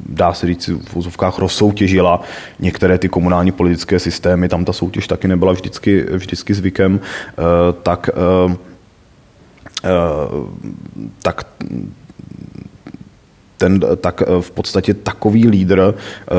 dá 0.09 0.33
se 0.33 0.47
říct, 0.47 0.71
v 0.89 0.97
úzovkách 0.97 1.39
rozsoutěžila 1.39 2.21
některé 2.61 2.99
ty 2.99 3.09
komunální 3.09 3.53
politické 3.53 3.99
systémy, 3.99 4.49
tam 4.49 4.65
ta 4.65 4.73
soutěž 4.73 5.07
taky 5.07 5.29
nebyla 5.29 5.53
vždycky, 5.53 6.07
vždycky 6.11 6.55
zvykem, 6.55 7.01
tak 7.83 8.11
tak 11.23 11.45
ten, 13.63 13.81
tak 14.01 14.23
eh, 14.23 14.43
v 14.43 14.51
podstatě 14.51 14.95
takový 14.95 15.49
lídr 15.49 15.95
eh, 15.95 16.35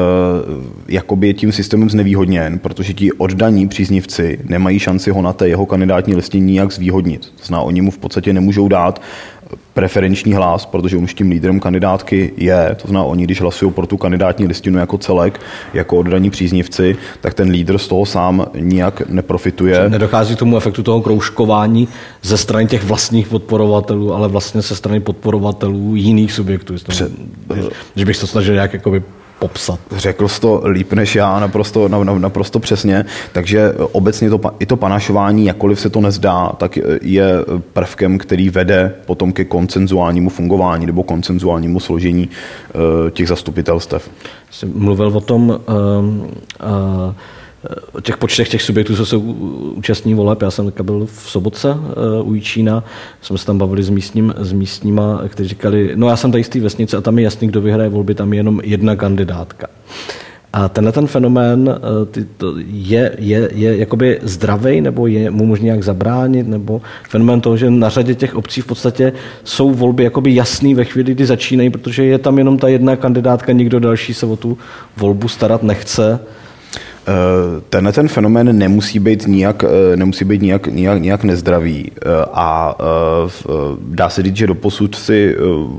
jakoby 0.88 1.27
je 1.27 1.34
tím 1.34 1.51
systémem 1.51 1.89
znevýhodněn, 1.89 2.60
protože 2.60 2.94
ti 2.94 3.12
oddaní 3.12 3.68
příznivci 3.68 4.39
nemají 4.44 4.80
šanci 4.80 5.12
ho 5.12 5.22
na 5.22 5.34
té 5.34 5.48
jeho 5.48 5.65
kandidátní 5.65 6.15
listině 6.15 6.46
nijak 6.46 6.72
zvýhodnit. 6.72 7.22
To 7.22 7.46
znamená, 7.46 7.63
oni 7.63 7.82
mu 7.82 7.92
v 7.92 7.98
podstatě 7.98 8.34
nemůžou 8.34 8.68
dát 8.68 9.01
preferenční 9.74 10.34
hlas, 10.34 10.65
protože 10.65 10.98
on 10.98 11.03
už 11.03 11.13
tím 11.13 11.32
lídrem 11.32 11.60
kandidátky 11.60 12.34
je, 12.38 12.75
to 12.82 12.88
znamená, 12.88 13.03
oni, 13.03 13.24
když 13.24 13.42
hlasují 13.42 13.72
pro 13.72 13.88
tu 13.88 13.98
kandidátní 13.98 14.48
listinu 14.48 14.80
jako 14.80 14.98
celek, 14.98 15.39
jako 15.74 15.98
oddaní 15.98 16.30
příznivci, 16.30 16.98
tak 17.22 17.34
ten 17.34 17.50
lídr 17.50 17.77
z 17.77 17.88
toho 17.88 18.06
sám 18.06 18.46
nijak 18.60 19.10
neprofituje. 19.10 19.89
Nedochází 19.89 20.36
k 20.36 20.39
tomu 20.39 20.58
efektu 20.58 20.84
toho 20.84 21.01
kroužkování 21.01 21.88
ze 22.22 22.38
strany 22.38 22.68
těch 22.68 22.84
vlastních 22.84 23.27
podporovatelů, 23.27 24.13
ale 24.13 24.27
vlastně 24.27 24.62
ze 24.62 24.75
strany 24.75 25.00
podporovatelů 25.00 25.96
jiných 25.96 26.32
subjektů. 26.32 26.74
Před, 26.88 27.12
že 27.96 28.06
bych 28.06 28.18
to 28.18 28.27
snažil 28.27 28.53
nějak 28.53 28.74
jakoby 28.74 29.03
popsat. 29.44 29.80
Řekl 29.92 30.28
jsi 30.28 30.42
to 30.42 30.62
líp 30.66 30.94
než 30.94 31.16
já, 31.16 31.40
naprosto, 31.40 31.88
naprosto 32.18 32.60
přesně. 32.60 33.06
Takže 33.32 33.74
obecně 33.92 34.30
to, 34.30 34.40
i 34.60 34.66
to 34.66 34.78
panašování, 34.78 35.46
jakkoliv 35.46 35.80
se 35.80 35.90
to 35.90 36.02
nezdá, 36.02 36.52
tak 36.58 36.80
je 37.02 37.28
prvkem, 37.74 38.18
který 38.18 38.50
vede 38.50 38.94
potom 39.06 39.34
ke 39.34 39.46
koncenzuálnímu 39.46 40.30
fungování 40.30 40.86
nebo 40.86 41.04
koncenzuálnímu 41.04 41.80
složení 41.80 42.30
eh, 42.30 43.12
těch 43.12 43.28
zastupitelstev. 43.28 44.10
Jsi 44.52 44.66
mluvil 44.66 45.08
o 45.08 45.22
tom, 45.22 45.50
uh, 45.50 45.56
uh, 45.56 47.16
o 47.93 48.01
těch 48.01 48.17
počtech 48.17 48.50
těch 48.50 48.62
subjektů, 48.62 48.96
co 48.96 49.05
se 49.05 49.17
účastní 49.17 50.13
voleb. 50.13 50.41
Já 50.41 50.51
jsem 50.51 50.74
byl 50.84 51.05
v 51.05 51.29
Sobotce 51.29 51.72
uh, 51.72 52.29
u 52.29 52.34
Jíčína, 52.34 52.84
jsme 53.22 53.38
se 53.38 53.46
tam 53.46 53.58
bavili 53.58 53.84
s, 53.84 53.89
místním, 53.89 54.34
s 54.38 54.53
místníma, 54.53 55.22
kteří 55.27 55.50
říkali, 55.50 55.91
no 55.96 56.10
já 56.10 56.15
jsem 56.15 56.32
tady 56.32 56.43
z 56.43 56.50
té 56.50 56.60
vesnice 56.60 56.98
a 56.98 57.01
tam 57.01 57.17
je 57.17 57.24
jasný, 57.24 57.48
kdo 57.48 57.62
vyhraje 57.62 57.89
volby, 57.89 58.15
tam 58.15 58.34
je 58.34 58.39
jenom 58.39 58.62
jedna 58.63 58.96
kandidátka. 58.96 59.67
A 60.53 60.70
tenhle 60.70 60.91
ten 60.91 61.08
fenomén 61.08 61.79
to 62.38 62.53
je, 62.67 63.15
je, 63.20 63.50
je 63.53 63.77
jakoby 63.77 64.20
zdravý, 64.24 64.82
nebo 64.82 65.08
je 65.08 65.32
mu 65.32 65.46
možné 65.46 65.65
nějak 65.65 65.84
zabránit, 65.84 66.48
nebo 66.48 66.82
fenomén 67.10 67.41
toho, 67.41 67.58
že 67.58 67.70
na 67.70 67.89
řadě 67.89 68.15
těch 68.15 68.36
obcí 68.36 68.62
v 68.62 68.65
podstatě 68.65 69.13
jsou 69.43 69.72
volby 69.72 70.03
jakoby 70.03 70.36
jasný 70.36 70.75
ve 70.75 70.86
chvíli, 70.86 71.12
kdy 71.12 71.25
začínají, 71.25 71.70
protože 71.70 72.03
je 72.03 72.17
tam 72.17 72.38
jenom 72.38 72.58
ta 72.58 72.67
jedna 72.67 72.96
kandidátka, 72.96 73.51
nikdo 73.51 73.79
další 73.79 74.13
se 74.13 74.25
o 74.25 74.36
tu 74.36 74.58
volbu 74.98 75.27
starat 75.27 75.63
nechce. 75.63 76.20
Eh, 77.07 77.62
tenhle 77.69 77.91
ten 77.91 78.07
fenomén 78.07 78.57
nemusí 78.57 79.00
být 79.00 79.27
nijak, 79.27 79.63
eh, 79.63 79.98
nemusí 79.98 80.25
být 80.25 80.41
nijak, 80.41 80.67
nijak, 80.67 81.01
nijak 81.01 81.24
nezdravý. 81.24 81.91
Eh, 81.95 82.25
a 82.33 82.75
dá 83.81 84.10
se 84.10 84.24
říct, 84.24 84.36
že 84.36 84.48
doposud 84.48 84.95
si, 84.95 85.36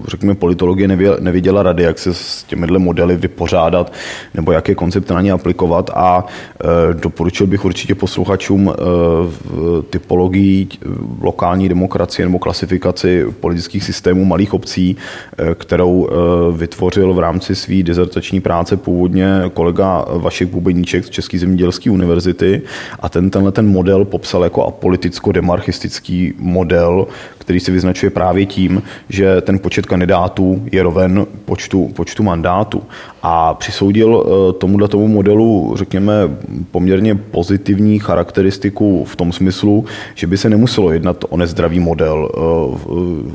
řekněme, 0.08 0.34
politologie 0.34 0.88
neviděla 1.20 1.62
rady, 1.62 1.82
jak 1.82 1.98
se 1.98 2.14
s 2.14 2.44
těmihle 2.44 2.78
modely 2.78 3.16
vypořádat 3.16 3.92
nebo 4.34 4.52
jak 4.52 4.68
je 4.68 4.74
koncept 4.74 5.10
na 5.10 5.20
ně 5.20 5.32
aplikovat. 5.32 5.90
A 5.94 6.26
doporučil 6.92 7.46
bych 7.46 7.64
určitě 7.64 7.94
posluchačům 7.94 8.72
typologii 9.90 10.68
lokální 11.20 11.68
demokracie 11.68 12.26
nebo 12.26 12.38
klasifikaci 12.38 13.26
politických 13.40 13.84
systémů 13.84 14.24
malých 14.24 14.54
obcí, 14.54 14.96
kterou 15.54 16.08
vytvořil 16.56 17.14
v 17.14 17.18
rámci 17.18 17.54
své 17.54 17.82
dizertační 17.82 18.40
práce 18.40 18.76
původně 18.76 19.42
kolega 19.54 20.04
Vašek 20.08 20.48
Bubeníček 20.48 21.04
České 21.14 21.38
zemědělské 21.38 21.90
univerzity 21.90 22.62
a 23.00 23.09
ten, 23.09 23.30
tenhle 23.30 23.52
ten 23.52 23.66
model 23.66 24.04
popsal 24.04 24.44
jako 24.44 24.62
apoliticko-demarchistický 24.62 26.35
model, 26.38 27.06
který 27.44 27.60
se 27.60 27.72
vyznačuje 27.72 28.10
právě 28.10 28.46
tím, 28.46 28.82
že 29.08 29.40
ten 29.40 29.58
počet 29.58 29.86
kandidátů 29.86 30.62
je 30.72 30.82
roven 30.82 31.26
počtu, 31.44 31.90
počtu 31.94 32.22
mandátů. 32.22 32.82
A 33.22 33.54
přisoudil 33.54 34.24
eh, 34.26 34.52
tomuhle 34.52 34.88
tomu 34.88 35.08
modelu, 35.08 35.74
řekněme, 35.76 36.12
poměrně 36.70 37.14
pozitivní 37.14 37.98
charakteristiku 37.98 39.04
v 39.04 39.16
tom 39.16 39.32
smyslu, 39.32 39.84
že 40.14 40.26
by 40.26 40.36
se 40.38 40.50
nemuselo 40.50 40.92
jednat 40.92 41.24
o 41.28 41.36
nezdravý 41.36 41.80
model. 41.80 42.28
Eh, 42.34 42.38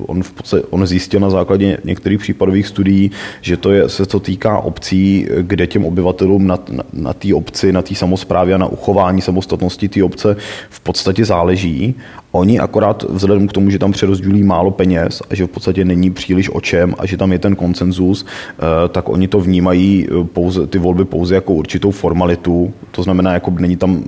on, 0.08 0.24
v 0.24 0.32
podstatě, 0.32 0.63
on 0.70 0.88
zjistil 0.88 1.20
na 1.20 1.30
základě 1.30 1.78
některých 1.84 2.20
případových 2.20 2.68
studií, 2.68 3.12
že 3.42 3.58
to 3.58 3.72
je, 3.72 3.89
se 3.89 4.06
to 4.06 4.20
týká 4.20 4.60
obcí, 4.60 5.28
kde 5.42 5.68
těm 5.68 5.86
obyvatelům 5.86 6.48
na, 6.48 6.60
na, 6.70 6.84
na 6.94 7.13
té 7.13 7.34
obci, 7.34 7.72
na 7.72 7.82
té 7.82 7.96
samozprávě 7.96 8.56
a 8.56 8.58
na 8.58 8.68
uchování 8.68 9.22
samostatnosti 9.22 9.89
té 9.89 10.04
obce 10.04 10.36
v 10.70 10.80
podstatě 10.80 11.25
záleží 11.25 11.96
Oni 12.32 12.60
akorát 12.60 13.04
vzhledem 13.10 13.48
k 13.48 13.54
tomu, 13.54 13.70
že 13.70 13.80
tam 13.80 13.92
přerozdělí 13.92 14.44
málo 14.44 14.72
peněz 14.72 15.22
a 15.30 15.36
že 15.36 15.46
v 15.46 15.48
podstatě 15.48 15.86
není 15.86 16.12
příliš 16.12 16.50
o 16.50 16.62
čem 16.62 16.96
a 16.98 17.06
že 17.06 17.18
tam 17.18 17.32
je 17.32 17.40
ten 17.40 17.56
konsenzus, 17.56 18.26
eh, 18.26 18.90
tak 18.90 19.10
oni 19.10 19.28
to 19.28 19.40
vnímají 19.40 20.08
eh, 20.08 20.24
pouze, 20.24 20.68
ty 20.68 20.78
volby 20.78 21.06
pouze 21.06 21.36
jako 21.36 21.54
určitou 21.54 21.92
formalitu. 21.92 22.74
To 22.92 23.04
znamená, 23.04 23.34
jako 23.34 23.52
není 23.60 23.78
tam 23.78 24.04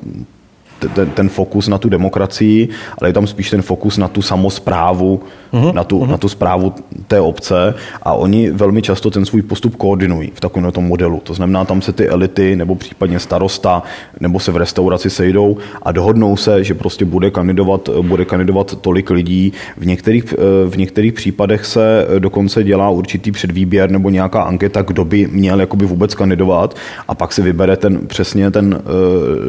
ten, 0.90 1.10
ten 1.10 1.30
fokus 1.30 1.68
na 1.68 1.78
tu 1.78 1.90
demokracii, 1.90 2.70
ale 2.98 3.10
je 3.10 3.14
tam 3.14 3.28
spíš 3.28 3.50
ten 3.50 3.62
fokus 3.62 3.98
na 3.98 4.08
tu 4.08 4.22
samozprávu, 4.22 5.22
uh-huh, 5.54 5.74
na, 5.74 5.84
tu, 5.84 6.00
uh-huh. 6.00 6.10
na 6.10 6.18
tu 6.18 6.30
zprávu 6.30 6.74
té 7.08 7.22
obce 7.22 7.74
a 8.04 8.14
oni 8.14 8.52
velmi 8.52 8.82
často 8.82 9.12
ten 9.12 9.26
svůj 9.26 9.42
postup 9.42 9.76
koordinují 9.76 10.32
v 10.34 10.40
takovém 10.40 10.72
tom 10.72 10.84
modelu. 10.84 11.22
To 11.24 11.34
znamená, 11.34 11.66
tam 11.66 11.82
se 11.82 11.92
ty 11.94 12.08
elity 12.08 12.56
nebo 12.56 12.76
případně 12.76 13.20
starosta 13.20 13.84
nebo 14.20 14.40
se 14.40 14.52
v 14.52 14.58
restauraci 14.58 15.10
sejdou 15.10 15.58
a 15.82 15.92
dohodnou 15.92 16.38
se, 16.38 16.64
že 16.64 16.74
prostě 16.74 17.06
bude 17.06 17.32
kandidovat, 17.32 17.90
bude 18.02 18.26
kandidovat 18.26 18.76
tolik 18.82 19.10
lidí. 19.10 19.54
V 19.78 19.86
některých, 19.86 20.34
v 20.70 20.78
některých 20.78 21.14
případech 21.14 21.66
se 21.66 22.08
dokonce 22.20 22.64
dělá 22.64 22.90
určitý 22.90 23.32
předvýběr 23.32 23.92
nebo 23.92 24.10
nějaká 24.10 24.42
anketa, 24.42 24.82
kdo 24.82 25.06
by 25.06 25.28
měl 25.28 25.60
jakoby 25.60 25.86
vůbec 25.86 26.16
kandidovat 26.16 26.76
a 27.08 27.16
pak 27.16 27.34
se 27.34 27.42
vybere 27.42 27.78
ten 27.78 28.08
přesně 28.08 28.52
ten 28.52 28.74
uh, 28.74 28.82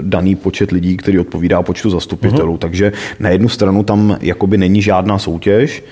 daný 0.00 0.34
počet 0.34 0.70
lidí, 0.70 0.96
který 0.96 1.18
odpovídá 1.18 1.62
počtu 1.62 1.90
zastupitelů. 1.90 2.54
Uh-huh. 2.54 2.58
Takže 2.58 2.92
na 3.20 3.28
jednu 3.28 3.48
stranu 3.48 3.82
tam 3.82 4.16
jakoby 4.20 4.58
není 4.58 4.82
žádná 4.82 5.18
soutěž, 5.18 5.82
Eh, 5.82 5.91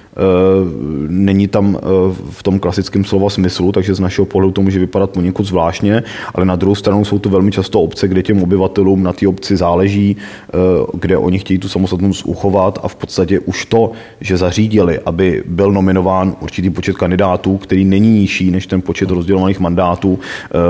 není 1.07 1.47
tam 1.47 1.77
eh, 1.77 1.87
v 2.29 2.43
tom 2.43 2.59
klasickém 2.59 3.05
slova 3.05 3.29
smyslu, 3.29 3.71
takže 3.71 3.95
z 3.95 3.99
našeho 3.99 4.25
pohledu 4.25 4.51
to 4.51 4.61
může 4.61 4.79
vypadat 4.79 5.09
poněkud 5.09 5.43
zvláštně, 5.43 6.03
ale 6.33 6.45
na 6.45 6.55
druhou 6.55 6.75
stranu 6.75 7.05
jsou 7.05 7.19
to 7.19 7.29
velmi 7.29 7.51
často 7.51 7.81
obce, 7.81 8.07
kde 8.07 8.23
těm 8.23 8.43
obyvatelům 8.43 9.03
na 9.03 9.13
té 9.13 9.27
obci 9.27 9.57
záleží, 9.57 10.17
eh, 10.17 10.57
kde 10.93 11.17
oni 11.17 11.39
chtějí 11.39 11.57
tu 11.57 11.69
samostatnost 11.69 12.25
uchovat 12.25 12.79
a 12.83 12.87
v 12.87 12.95
podstatě 12.95 13.39
už 13.39 13.65
to, 13.65 13.91
že 14.21 14.37
zařídili, 14.37 14.99
aby 15.05 15.43
byl 15.45 15.71
nominován 15.71 16.35
určitý 16.39 16.69
počet 16.69 16.97
kandidátů, 16.97 17.57
který 17.57 17.85
není 17.85 18.09
nižší 18.09 18.51
než 18.51 18.67
ten 18.67 18.81
počet 18.81 19.09
rozdělovaných 19.09 19.59
mandátů, 19.59 20.19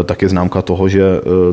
tak 0.06 0.22
je 0.22 0.30
známka 0.30 0.62
toho, 0.62 0.90
že 0.90 1.02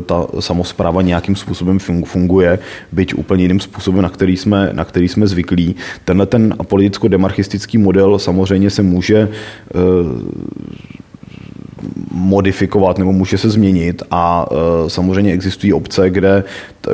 ta 0.05 0.27
samozpráva 0.39 1.01
nějakým 1.01 1.35
způsobem 1.35 1.79
funguje, 2.05 2.59
byť 2.91 3.13
úplně 3.13 3.43
jiným 3.43 3.59
způsobem, 3.59 4.01
na 4.01 4.09
který 4.09 4.37
jsme, 4.37 4.69
na 4.73 4.85
který 4.85 5.07
jsme 5.07 5.27
zvyklí. 5.27 5.75
Tenhle 6.05 6.25
ten 6.25 6.55
politicko-demarchistický 6.63 7.78
model 7.79 8.19
samozřejmě 8.19 8.69
se 8.69 8.83
může 8.83 9.17
eh, 9.19 9.79
modifikovat 12.11 12.97
nebo 12.97 13.11
může 13.11 13.37
se 13.37 13.49
změnit 13.49 14.03
a 14.11 14.45
eh, 14.51 14.89
samozřejmě 14.89 15.33
existují 15.33 15.73
obce, 15.73 16.09
kde 16.09 16.43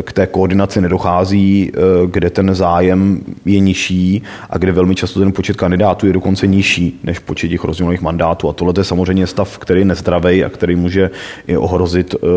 k 0.02 0.14
té 0.14 0.28
koordinaci 0.28 0.82
nedochází, 0.82 1.72
eh, 1.74 1.80
kde 2.06 2.30
ten 2.30 2.56
zájem 2.56 3.22
je 3.46 3.60
nižší 3.60 4.24
a 4.50 4.58
kde 4.58 4.72
velmi 4.72 4.96
často 4.96 5.20
ten 5.20 5.32
počet 5.32 5.58
kandidátů 5.58 6.08
je 6.08 6.14
dokonce 6.14 6.48
nižší 6.48 7.00
než 7.04 7.20
počet 7.20 7.48
těch 7.48 7.64
rozdělených 7.64 8.02
mandátů. 8.02 8.50
A 8.50 8.54
tohle 8.54 8.74
je 8.78 8.84
samozřejmě 8.84 9.28
stav, 9.28 9.58
který 9.58 9.82
je 9.82 9.86
nezdravý 9.86 10.44
a 10.44 10.50
který 10.50 10.76
může 10.76 11.10
i 11.48 11.58
ohrozit 11.58 12.16
eh, 12.16 12.28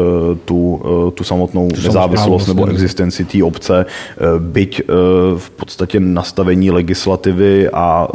tu, 0.45 0.83
eh, 0.85 1.11
tu 1.11 1.25
samotnou 1.25 1.69
tu 1.69 1.83
nezávislost 1.83 2.47
nebo 2.47 2.67
existenci 2.67 3.25
té 3.25 3.45
obce, 3.45 3.87
byť 4.39 4.83
v 5.37 5.51
podstatě 5.51 6.01
nastavení 6.01 6.71
legislativy 6.71 7.69
a 7.73 8.09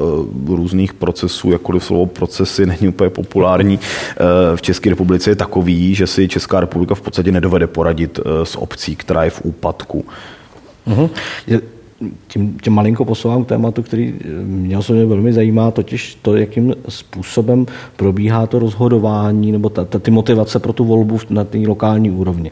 různých 0.48 0.94
procesů, 0.94 1.52
jakkoliv 1.52 1.84
slovo 1.84 2.06
procesy 2.06 2.66
není 2.66 2.88
úplně 2.88 3.10
populární 3.10 3.80
v 4.56 4.62
České 4.62 4.90
republice, 4.90 5.30
je 5.30 5.36
takový, 5.36 5.96
že 5.96 6.08
si 6.08 6.28
Česká 6.28 6.60
republika 6.60 6.96
v 6.96 7.02
podstatě 7.02 7.32
nedovede 7.32 7.68
poradit 7.68 8.20
s 8.44 8.56
obcí, 8.56 8.96
která 8.96 9.24
je 9.24 9.30
v 9.34 9.42
úpadku. 9.44 10.06
Uh-huh. 10.88 11.10
tím, 12.28 12.58
tím 12.64 12.74
malinko 12.74 13.06
posouvám 13.06 13.44
k 13.44 13.48
tématu, 13.48 13.84
který 13.84 14.14
mě 14.44 14.78
osobně 14.78 15.06
velmi 15.06 15.34
zajímá, 15.34 15.72
totiž 15.72 16.18
to, 16.22 16.36
jakým 16.36 16.76
způsobem 16.90 17.66
probíhá 17.96 18.48
to 18.48 18.60
rozhodování 18.60 19.52
nebo 19.52 19.70
ta, 19.70 19.86
ta, 19.86 20.00
ty 20.00 20.12
motivace 20.12 20.60
pro 20.60 20.74
tu 20.74 20.86
volbu 20.86 21.20
na 21.30 21.44
té 21.44 21.58
lokální 21.58 22.12
úrovni. 22.12 22.52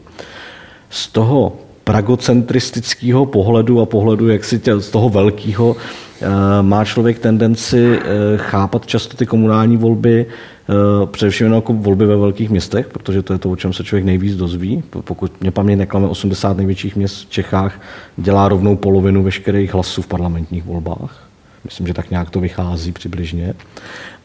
Z 0.90 1.08
toho 1.08 1.52
pragocentristického 1.84 3.26
pohledu 3.26 3.80
a 3.80 3.86
pohledu 3.86 4.28
jak 4.28 4.44
si 4.44 4.58
tě, 4.58 4.80
z 4.80 4.90
toho 4.90 5.08
velkého 5.08 5.76
eh, 5.76 6.26
má 6.62 6.84
člověk 6.84 7.18
tendenci 7.18 7.98
eh, 7.98 8.02
chápat 8.36 8.86
často 8.86 9.16
ty 9.16 9.26
komunální 9.26 9.76
volby 9.76 10.26
Eh, 10.61 10.61
především 11.06 11.52
jako 11.52 11.72
volby 11.72 12.06
ve 12.06 12.16
velkých 12.16 12.50
městech, 12.50 12.88
protože 12.88 13.22
to 13.22 13.32
je 13.32 13.38
to, 13.38 13.50
o 13.50 13.56
čem 13.56 13.72
se 13.72 13.84
člověk 13.84 14.04
nejvíc 14.04 14.36
dozví. 14.36 14.82
Pokud 14.90 15.40
mě 15.40 15.50
paměť 15.50 15.78
neklame, 15.78 16.06
80 16.06 16.56
největších 16.56 16.96
měst 16.96 17.26
v 17.26 17.30
Čechách 17.30 17.80
dělá 18.16 18.48
rovnou 18.48 18.76
polovinu 18.76 19.22
veškerých 19.22 19.74
hlasů 19.74 20.02
v 20.02 20.06
parlamentních 20.06 20.64
volbách. 20.64 21.28
Myslím, 21.64 21.86
že 21.86 21.94
tak 21.94 22.10
nějak 22.10 22.30
to 22.30 22.40
vychází 22.40 22.92
přibližně. 22.92 23.54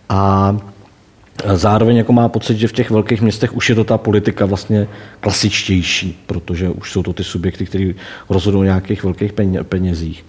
A 0.09 0.57
Zároveň 1.55 1.97
jako 1.97 2.13
má 2.13 2.29
pocit, 2.29 2.57
že 2.57 2.67
v 2.67 2.73
těch 2.73 2.91
velkých 2.91 3.21
městech 3.21 3.55
už 3.55 3.69
je 3.69 3.75
to 3.75 3.83
ta 3.83 3.97
politika 3.97 4.45
vlastně 4.45 4.87
klasičtější, 5.19 6.23
protože 6.25 6.69
už 6.69 6.91
jsou 6.91 7.03
to 7.03 7.13
ty 7.13 7.23
subjekty, 7.23 7.65
které 7.65 7.93
rozhodují 8.29 8.61
o 8.61 8.65
nějakých 8.65 9.03
velkých 9.03 9.33
penězích. 9.63 10.25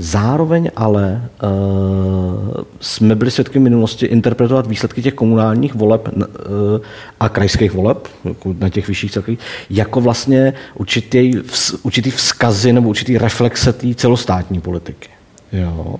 Zároveň 0.00 0.70
ale 0.76 1.28
uh, 1.42 1.50
jsme 2.80 3.14
byli 3.14 3.30
svědky 3.30 3.58
minulosti 3.58 4.06
interpretovat 4.06 4.66
výsledky 4.66 5.02
těch 5.02 5.14
komunálních 5.14 5.74
voleb 5.74 6.08
uh, 6.16 6.24
a 7.20 7.28
krajských 7.28 7.72
voleb 7.72 8.08
jako 8.24 8.54
na 8.58 8.68
těch 8.68 8.88
vyšších 8.88 9.10
celkových 9.10 9.38
jako 9.70 10.00
vlastně 10.00 10.54
určitý, 10.74 11.32
určitý 11.82 12.10
vzkazy 12.10 12.72
nebo 12.72 12.88
určitý 12.88 13.18
reflexe 13.18 13.72
té 13.72 13.94
celostátní 13.94 14.60
politiky. 14.60 15.08
Jo. 15.52 15.94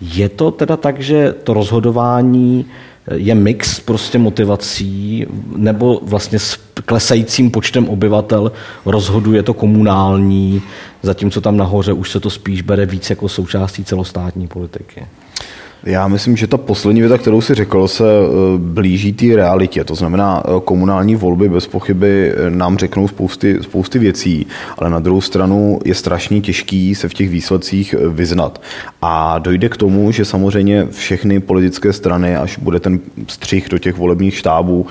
Je 0.00 0.28
to 0.28 0.50
teda 0.50 0.76
tak, 0.76 1.00
že 1.00 1.34
to 1.44 1.54
rozhodování 1.54 2.66
je 3.10 3.34
mix 3.34 3.80
prostě 3.80 4.18
motivací, 4.18 5.26
nebo 5.56 6.00
vlastně 6.02 6.38
s 6.38 6.58
klesajícím 6.84 7.50
počtem 7.50 7.88
obyvatel 7.88 8.52
rozhoduje 8.84 9.42
to 9.42 9.54
komunální, 9.54 10.62
zatímco 11.02 11.40
tam 11.40 11.56
nahoře 11.56 11.92
už 11.92 12.10
se 12.10 12.20
to 12.20 12.30
spíš 12.30 12.62
bere 12.62 12.86
víc 12.86 13.10
jako 13.10 13.28
součástí 13.28 13.84
celostátní 13.84 14.48
politiky. 14.48 15.06
Já 15.84 16.08
myslím, 16.08 16.36
že 16.36 16.46
ta 16.46 16.56
poslední 16.56 17.00
věta, 17.00 17.18
kterou 17.18 17.40
si 17.40 17.54
řekl, 17.54 17.88
se 17.88 18.04
eh, 18.04 18.28
blíží 18.58 19.12
té 19.12 19.36
realitě. 19.36 19.84
To 19.84 19.94
znamená, 19.94 20.42
eh, 20.46 20.60
komunální 20.64 21.16
volby 21.16 21.48
bez 21.48 21.66
pochyby 21.66 22.32
eh, 22.32 22.50
nám 22.50 22.78
řeknou 22.78 23.08
spousty, 23.08 23.58
spousty 23.62 23.98
věcí, 23.98 24.46
ale 24.78 24.90
na 24.90 24.98
druhou 24.98 25.20
stranu 25.20 25.78
je 25.84 25.94
strašně 25.94 26.40
těžký 26.40 26.94
se 26.94 27.08
v 27.08 27.14
těch 27.14 27.30
výsledcích 27.30 27.94
vyznat. 28.08 28.62
A 29.02 29.38
dojde 29.38 29.68
k 29.68 29.76
tomu, 29.76 30.12
že 30.12 30.24
samozřejmě 30.24 30.86
všechny 30.90 31.40
politické 31.40 31.92
strany, 31.92 32.36
až 32.36 32.58
bude 32.58 32.80
ten 32.80 33.00
střih 33.28 33.68
do 33.68 33.78
těch 33.78 33.98
volebních 33.98 34.36
štábů 34.36 34.86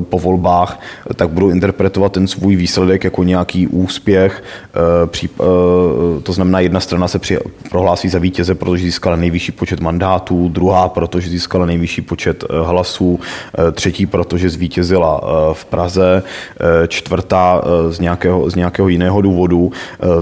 po 0.00 0.18
volbách, 0.18 0.80
tak 1.16 1.28
budou 1.28 1.50
interpretovat 1.50 2.12
ten 2.12 2.26
svůj 2.26 2.56
výsledek 2.56 3.04
jako 3.04 3.22
nějaký 3.22 3.66
úspěch. 3.66 4.44
To 6.22 6.32
znamená, 6.32 6.60
jedna 6.60 6.80
strana 6.80 7.08
se 7.08 7.20
prohlásí 7.70 8.08
za 8.08 8.18
vítěze, 8.18 8.54
protože 8.54 8.84
získala 8.84 9.16
nejvyšší 9.16 9.52
počet 9.52 9.80
mandátů, 9.80 10.17
mandátů, 10.18 10.48
druhá, 10.48 10.88
protože 10.88 11.28
získala 11.28 11.66
nejvyšší 11.66 12.02
počet 12.02 12.44
eh, 12.44 12.54
hlasů, 12.62 13.20
eh, 13.20 13.72
třetí, 13.72 14.06
protože 14.06 14.50
zvítězila 14.50 15.20
eh, 15.22 15.54
v 15.54 15.64
Praze, 15.64 16.22
čtvrtá 16.88 17.62
z 17.90 18.00
nějakého, 18.00 18.50
z 18.50 18.54
nějakého 18.54 18.88
jiného 18.88 19.22
důvodu. 19.22 19.72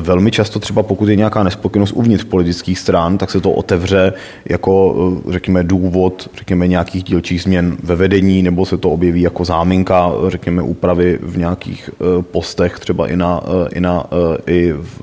Velmi 0.01 0.31
často 0.31 0.59
třeba 0.59 0.83
pokud 0.83 1.09
je 1.09 1.17
nějaká 1.17 1.43
nespokojenost 1.43 1.93
uvnitř 1.93 2.25
politických 2.25 2.79
stran, 2.79 3.19
tak 3.19 3.31
se 3.31 3.41
to 3.41 3.51
otevře 3.51 4.13
jako, 4.45 4.95
řekněme, 5.31 5.65
důvod, 5.65 6.29
řekněme, 6.37 6.69
nějakých 6.69 7.05
dílčích 7.05 7.43
změn 7.43 7.77
ve 7.83 7.97
vedení, 7.97 8.43
nebo 8.43 8.67
se 8.67 8.77
to 8.77 8.91
objeví 8.91 9.23
jako 9.23 9.45
záminka, 9.45 10.13
řekněme, 10.29 10.63
úpravy 10.63 11.19
v 11.23 11.39
nějakých 11.39 11.91
postech, 12.21 12.79
třeba 12.79 13.09
i 13.09 13.17
na, 13.17 13.41
i 13.73 13.81
na 13.81 14.05
i 14.47 14.73
v 14.73 15.01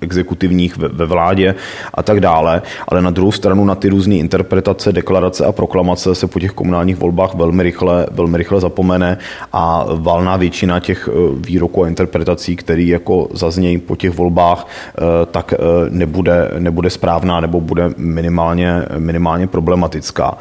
exekutivních 0.00 0.76
ve, 0.76 0.88
ve 0.88 1.06
vládě 1.06 1.54
a 1.94 2.02
tak 2.02 2.20
dále. 2.20 2.62
Ale 2.88 3.02
na 3.02 3.10
druhou 3.10 3.32
stranu 3.32 3.64
na 3.64 3.74
ty 3.74 3.88
různé 3.88 4.14
interpretace, 4.18 4.92
deklarace 4.92 5.44
a 5.44 5.52
proklamace 5.52 6.14
se 6.14 6.26
po 6.26 6.40
těch 6.40 6.52
komunálních 6.52 6.96
volbách 6.96 7.34
velmi 7.34 7.62
rychle, 7.62 8.06
velmi 8.10 8.38
rychle 8.38 8.60
zapomene 8.60 9.18
a 9.52 9.86
valná 9.94 10.36
většina 10.36 10.80
těch 10.80 11.08
eh, 11.12 11.12
výroků 11.34 11.84
a 11.84 11.88
interpretací, 11.88 12.56
které 12.56 12.82
jako 12.82 13.28
zaznějí 13.32 13.78
po 13.78 13.96
těch 13.96 14.10
volbách, 14.16 14.66
eh, 14.66 15.02
tak 15.30 15.52
eh, 15.52 15.56
nebude, 15.90 16.50
nebude 16.58 16.90
správná 16.90 17.40
nebo 17.40 17.60
bude 17.60 17.90
minimálně, 17.96 18.82
minimálně 18.98 19.46
problematická. 19.46 20.38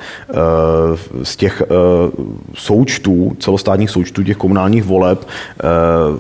Z 1.24 1.36
těch 1.36 1.62
součtů, 2.54 3.36
celostátních 3.40 3.90
součtů 3.90 4.24
těch 4.24 4.38
komunálních 4.38 4.84
voleb 4.84 5.28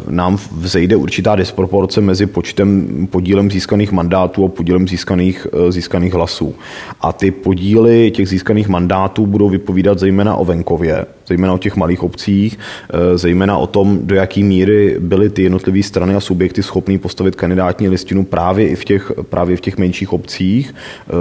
nám 0.09 0.37
vzejde 0.51 0.95
určitá 0.95 1.35
disproporce 1.35 2.01
mezi 2.01 2.25
počtem, 2.25 2.87
podílem 3.11 3.51
získaných 3.51 3.91
mandátů 3.91 4.45
a 4.45 4.47
podílem 4.47 4.87
získaných, 4.87 5.47
získaných 5.69 6.13
hlasů. 6.13 6.55
A 7.01 7.13
ty 7.13 7.31
podíly 7.47 8.11
těch 8.11 8.29
získaných 8.29 8.67
mandátů 8.67 9.25
budou 9.25 9.49
vypovídat 9.49 9.99
zejména 9.99 10.35
o 10.35 10.45
venkově, 10.45 11.05
zejména 11.27 11.53
o 11.53 11.57
těch 11.57 11.75
malých 11.75 12.03
obcích, 12.03 12.59
eh, 12.89 13.17
zejména 13.17 13.57
o 13.57 13.67
tom, 13.67 13.99
do 14.01 14.15
jaké 14.15 14.43
míry 14.43 14.95
byly 14.99 15.29
ty 15.29 15.43
jednotlivé 15.43 15.83
strany 15.83 16.15
a 16.15 16.19
subjekty 16.19 16.63
schopný 16.63 16.97
postavit 16.97 17.35
kandidátní 17.35 17.89
listinu 17.89 18.25
právě 18.25 18.67
i 18.67 18.75
v 18.75 18.85
těch, 18.85 19.11
právě 19.29 19.57
v 19.57 19.61
těch 19.61 19.77
menších 19.77 20.13
obcích, 20.13 20.75
eh, 20.75 21.11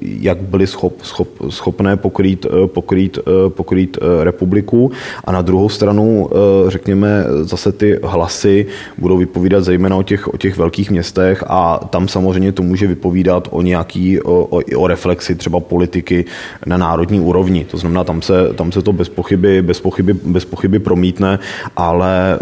jak 0.00 0.38
byly 0.38 0.66
schop, 0.66 1.02
schop, 1.02 1.28
schopné 1.48 1.96
pokrýt, 1.96 2.46
eh, 2.46 2.66
pokrýt, 2.66 3.18
pokrýt 3.48 3.98
republiku. 4.22 4.90
A 5.24 5.32
na 5.32 5.42
druhou 5.42 5.68
stranu, 5.68 6.30
řekněme, 6.68 7.24
zase 7.42 7.72
ty 7.72 7.98
hlasy 8.02 8.66
budou 8.98 9.16
vypovídat 9.16 9.64
zejména 9.64 9.96
o 9.96 10.02
těch, 10.02 10.28
o 10.34 10.36
těch 10.36 10.56
velkých 10.56 10.90
městech 10.90 11.44
a 11.46 11.78
tam 11.90 12.08
samozřejmě 12.08 12.52
to 12.52 12.62
může 12.62 12.86
vypovídat 12.86 13.48
o 13.50 13.62
nějaký, 13.62 14.20
o, 14.20 14.44
o, 14.44 14.60
o 14.76 14.86
reflexi 14.86 15.34
třeba 15.34 15.60
politiky 15.60 16.24
na 16.66 16.76
národní 16.76 17.20
úrovni. 17.20 17.64
To 17.64 17.76
znamená, 17.76 18.04
tam 18.04 18.22
se, 18.22 18.52
tam 18.54 18.72
se 18.72 18.82
to 18.82 18.92
bez 18.92 19.08
pochyby, 19.08 19.55
bez, 19.62 19.80
pochyby, 19.80 20.12
bez 20.12 20.44
pochyby 20.44 20.78
promítne, 20.78 21.38
ale 21.76 22.34
eh, 22.34 22.38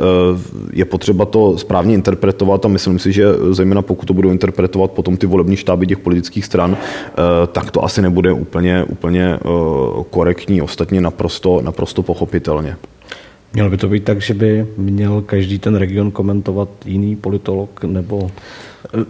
je 0.72 0.84
potřeba 0.84 1.24
to 1.24 1.58
správně 1.58 1.94
interpretovat 1.94 2.64
a 2.64 2.68
myslím 2.68 2.98
si, 2.98 3.12
že 3.12 3.24
zejména 3.50 3.82
pokud 3.82 4.06
to 4.06 4.14
budou 4.14 4.30
interpretovat 4.30 4.90
potom 4.90 5.16
ty 5.16 5.26
volební 5.26 5.56
štáby 5.56 5.86
těch 5.86 5.98
politických 5.98 6.44
stran, 6.44 6.76
eh, 6.76 7.16
tak 7.52 7.70
to 7.70 7.84
asi 7.84 8.02
nebude 8.02 8.32
úplně, 8.32 8.84
úplně 8.84 9.24
eh, 9.34 9.38
korektní, 10.10 10.62
ostatně 10.62 11.00
naprosto, 11.00 11.60
naprosto 11.62 12.02
pochopitelně. 12.02 12.76
Mělo 13.54 13.70
by 13.70 13.76
to 13.76 13.88
být 13.88 14.04
tak, 14.04 14.20
že 14.20 14.34
by 14.34 14.66
měl 14.76 15.22
každý 15.22 15.58
ten 15.58 15.76
region 15.76 16.10
komentovat 16.10 16.68
jiný 16.84 17.16
politolog 17.16 17.84
nebo 17.84 18.30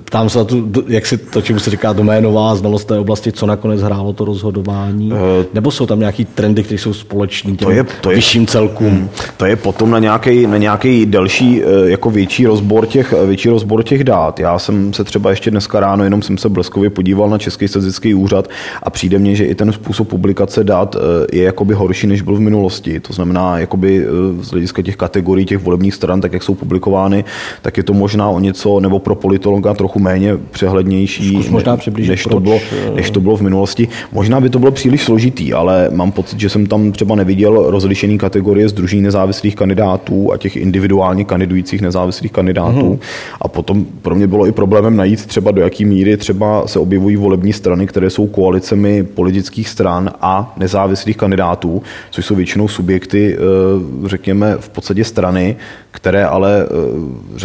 Ptám 0.05 0.29
se 0.29 0.39
na 0.39 0.45
tu, 0.45 0.85
jak 0.89 1.07
si 1.07 1.19
to, 1.19 1.43
čemu 1.43 1.59
se 1.59 1.71
říká 1.71 1.93
doménová 1.93 2.55
znalost 2.55 2.85
té 2.85 2.99
oblasti, 2.99 3.33
co 3.33 3.47
nakonec 3.47 3.83
hrálo 3.83 4.13
to 4.13 4.25
rozhodování? 4.25 5.13
Uh, 5.13 5.19
Nebo 5.55 5.71
jsou 5.71 5.87
tam 5.87 5.99
nějaký 5.99 6.25
trendy, 6.25 6.63
které 6.63 6.79
jsou 6.79 6.93
společný 6.93 7.57
těm 7.57 7.67
to 7.67 7.71
je, 7.71 7.85
to 8.01 8.11
je, 8.11 8.17
vyšším 8.17 8.47
celkům? 8.47 8.89
Hmm, 8.89 9.09
to 9.37 9.47
je 9.47 9.57
potom 9.57 9.91
na 9.91 9.99
nějaký, 9.99 10.47
na 10.47 10.57
nějaký 10.57 11.07
delší, 11.07 11.63
eh, 11.63 11.91
jako 11.91 12.11
větší 12.11 12.47
rozbor, 12.47 12.87
těch, 12.87 13.15
větší 13.27 13.49
rozbor 13.49 13.83
těch 13.83 14.05
dát. 14.05 14.41
Já 14.41 14.59
jsem 14.59 14.93
se 14.93 15.05
třeba 15.05 15.31
ještě 15.31 15.51
dneska 15.51 15.81
ráno, 15.81 16.05
jenom 16.05 16.23
jsem 16.23 16.39
se 16.39 16.49
bleskově 16.49 16.91
podíval 16.91 17.31
na 17.31 17.39
Český 17.39 17.69
statistický 17.69 18.15
úřad 18.15 18.49
a 18.83 18.91
přijde 18.91 19.19
mně, 19.19 19.35
že 19.35 19.45
i 19.45 19.55
ten 19.55 19.73
způsob 19.73 20.09
publikace 20.09 20.65
dat 20.65 20.97
eh, 20.97 21.27
je 21.37 21.43
jakoby 21.43 21.75
horší, 21.75 22.07
než 22.07 22.23
byl 22.23 22.35
v 22.35 22.41
minulosti. 22.41 23.01
To 23.01 23.13
znamená, 23.13 23.59
jakoby 23.59 24.07
z 24.41 24.51
hlediska 24.51 24.83
těch 24.83 24.97
kategorií 24.97 25.47
těch 25.47 25.59
volebních 25.59 25.95
stran, 25.95 26.21
tak 26.21 26.33
jak 26.33 26.43
jsou 26.43 26.55
publikovány, 26.55 27.25
tak 27.63 27.77
je 27.77 27.83
to 27.83 27.93
možná 27.93 28.29
o 28.29 28.41
něco, 28.41 28.81
nebo 28.81 28.99
pro 28.99 29.15
politologa 29.64 29.74
trochu 29.74 29.98
méně 29.98 30.37
přehlednější, 30.50 31.48
možná 31.50 31.79
než, 31.98 32.22
to 32.22 32.40
bylo, 32.40 32.59
eh, 32.72 32.94
než 32.94 33.11
to 33.11 33.20
bylo 33.20 33.37
v 33.37 33.40
minulosti. 33.40 33.88
Možná 34.12 34.40
by 34.40 34.50
to 34.50 34.59
bylo 34.59 34.72
příliš 34.72 35.05
složitý, 35.05 35.53
ale 35.53 35.88
mám 35.92 36.12
pocit, 36.12 36.40
že 36.40 36.48
jsem 36.48 36.66
tam 36.66 36.92
třeba 36.92 37.14
neviděl 37.14 37.70
rozlišení 37.70 38.18
kategorie 38.18 38.68
združení 38.68 39.03
nezávislých 39.03 39.57
kandidátů 39.57 40.33
a 40.33 40.37
těch 40.37 40.57
individuálně 40.57 41.24
kandidujících 41.24 41.83
nezávislých 41.83 42.33
kandidátů. 42.33 42.88
Hmm. 42.88 42.98
A 43.40 43.48
potom 43.48 43.85
pro 44.03 44.14
mě 44.14 44.27
bylo 44.27 44.46
i 44.46 44.53
problémem 44.53 44.96
najít 44.96 45.27
třeba 45.27 45.50
do 45.50 45.62
jaký 45.62 45.85
míry 45.85 46.16
třeba 46.16 46.66
se 46.66 46.79
objevují 46.79 47.16
volební 47.16 47.53
strany, 47.53 47.87
které 47.87 48.11
jsou 48.11 48.27
koalicemi 48.27 49.03
politických 49.03 49.68
stran 49.68 50.11
a 50.20 50.55
nezávislých 50.57 51.16
kandidátů, 51.16 51.83
což 52.11 52.27
jsou 52.27 52.35
většinou 52.35 52.68
subjekty, 52.68 53.37
eh, 53.37 54.09
řekněme, 54.09 54.57
v 54.61 54.68
podstatě 54.68 55.05
strany, 55.05 55.57
které 55.95 56.27
ale 56.27 56.67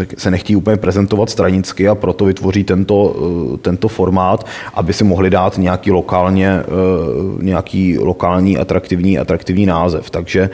eh, 0.02 0.06
se 0.18 0.32
nechtějí 0.32 0.56
úplně 0.56 0.78
prezentovat 0.78 1.30
stranicky 1.30 1.88
a 1.88 1.96
proto 1.96 2.26
vytvoří 2.26 2.64
tento, 2.64 3.16
eh, 3.54 3.58
tento 3.58 3.88
formát, 3.88 4.46
aby 4.74 4.94
si 4.94 5.04
mohli 5.04 5.30
dát 5.30 5.58
nějaký 5.58 5.92
lokálně, 5.92 6.50
eh, 6.50 6.64
nějaký 7.44 8.00
lokální 8.00 8.58
atraktivní, 8.58 9.20
atraktivní 9.20 9.66
název. 9.66 10.10
Takže 10.10 10.50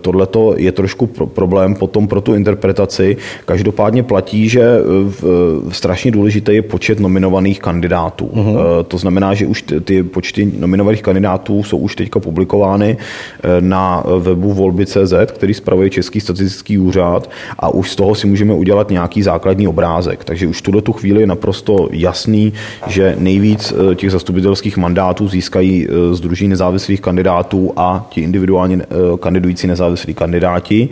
tohle 0.00 0.26
je 0.56 0.72
trošku 0.72 1.06
problém 1.06 1.74
potom 1.74 2.08
pro 2.08 2.20
tu 2.20 2.34
interpretaci. 2.34 3.16
Každopádně 3.44 4.02
platí, 4.02 4.48
že 4.48 4.78
strašně 5.70 6.10
důležité 6.10 6.54
je 6.54 6.62
počet 6.62 7.00
nominovaných 7.00 7.60
kandidátů. 7.60 8.30
Uh-huh. 8.34 8.84
To 8.88 8.98
znamená, 8.98 9.34
že 9.34 9.46
už 9.46 9.64
ty 9.84 10.02
počty 10.02 10.52
nominovaných 10.58 11.02
kandidátů 11.02 11.62
jsou 11.62 11.78
už 11.78 11.96
teďka 11.96 12.20
publikovány 12.20 12.96
na 13.60 14.04
webu 14.18 14.52
volby.cz, 14.52 15.14
který 15.32 15.54
spravuje 15.54 15.90
Český 15.90 16.20
statistický 16.20 16.63
statistický 16.64 16.78
úřad 16.78 17.30
a 17.58 17.68
už 17.68 17.90
z 17.90 17.96
toho 17.96 18.14
si 18.14 18.26
můžeme 18.26 18.54
udělat 18.54 18.90
nějaký 18.90 19.22
základní 19.22 19.68
obrázek. 19.68 20.24
Takže 20.24 20.46
už 20.46 20.62
tuto 20.62 20.80
tu 20.80 20.92
chvíli 20.92 21.20
je 21.20 21.26
naprosto 21.26 21.88
jasný, 21.92 22.52
že 22.86 23.16
nejvíc 23.18 23.72
eh, 23.72 23.94
těch 23.94 24.10
zastupitelských 24.10 24.76
mandátů 24.76 25.28
získají 25.28 25.88
Združení 26.12 26.48
eh, 26.48 26.54
nezávislých 26.54 27.00
kandidátů 27.00 27.72
a 27.76 28.06
ti 28.10 28.20
individuálně 28.20 28.82
eh, 28.82 28.86
kandidující 29.20 29.66
nezávislí 29.66 30.14
kandidáti. 30.14 30.88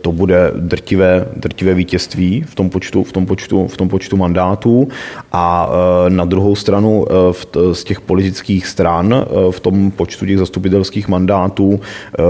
To 0.00 0.12
bude 0.12 0.52
drtivé, 0.56 1.26
drtivé 1.36 1.74
vítězství 1.74 2.42
v 2.42 2.54
tom 2.54 2.70
počtu, 2.70 3.04
v 3.04 3.12
tom 3.12 3.26
počtu, 3.26 3.66
v 3.68 3.76
tom 3.76 3.88
počtu 3.88 4.16
mandátů 4.16 4.88
a 5.32 5.68
na 6.08 6.24
druhou 6.24 6.54
stranu 6.54 7.06
z 7.72 7.84
těch 7.84 8.00
politických 8.00 8.66
stran 8.66 9.26
v 9.50 9.60
tom 9.60 9.90
počtu 9.90 10.26
těch 10.26 10.38
zastupitelských 10.38 11.08
mandátů 11.08 11.80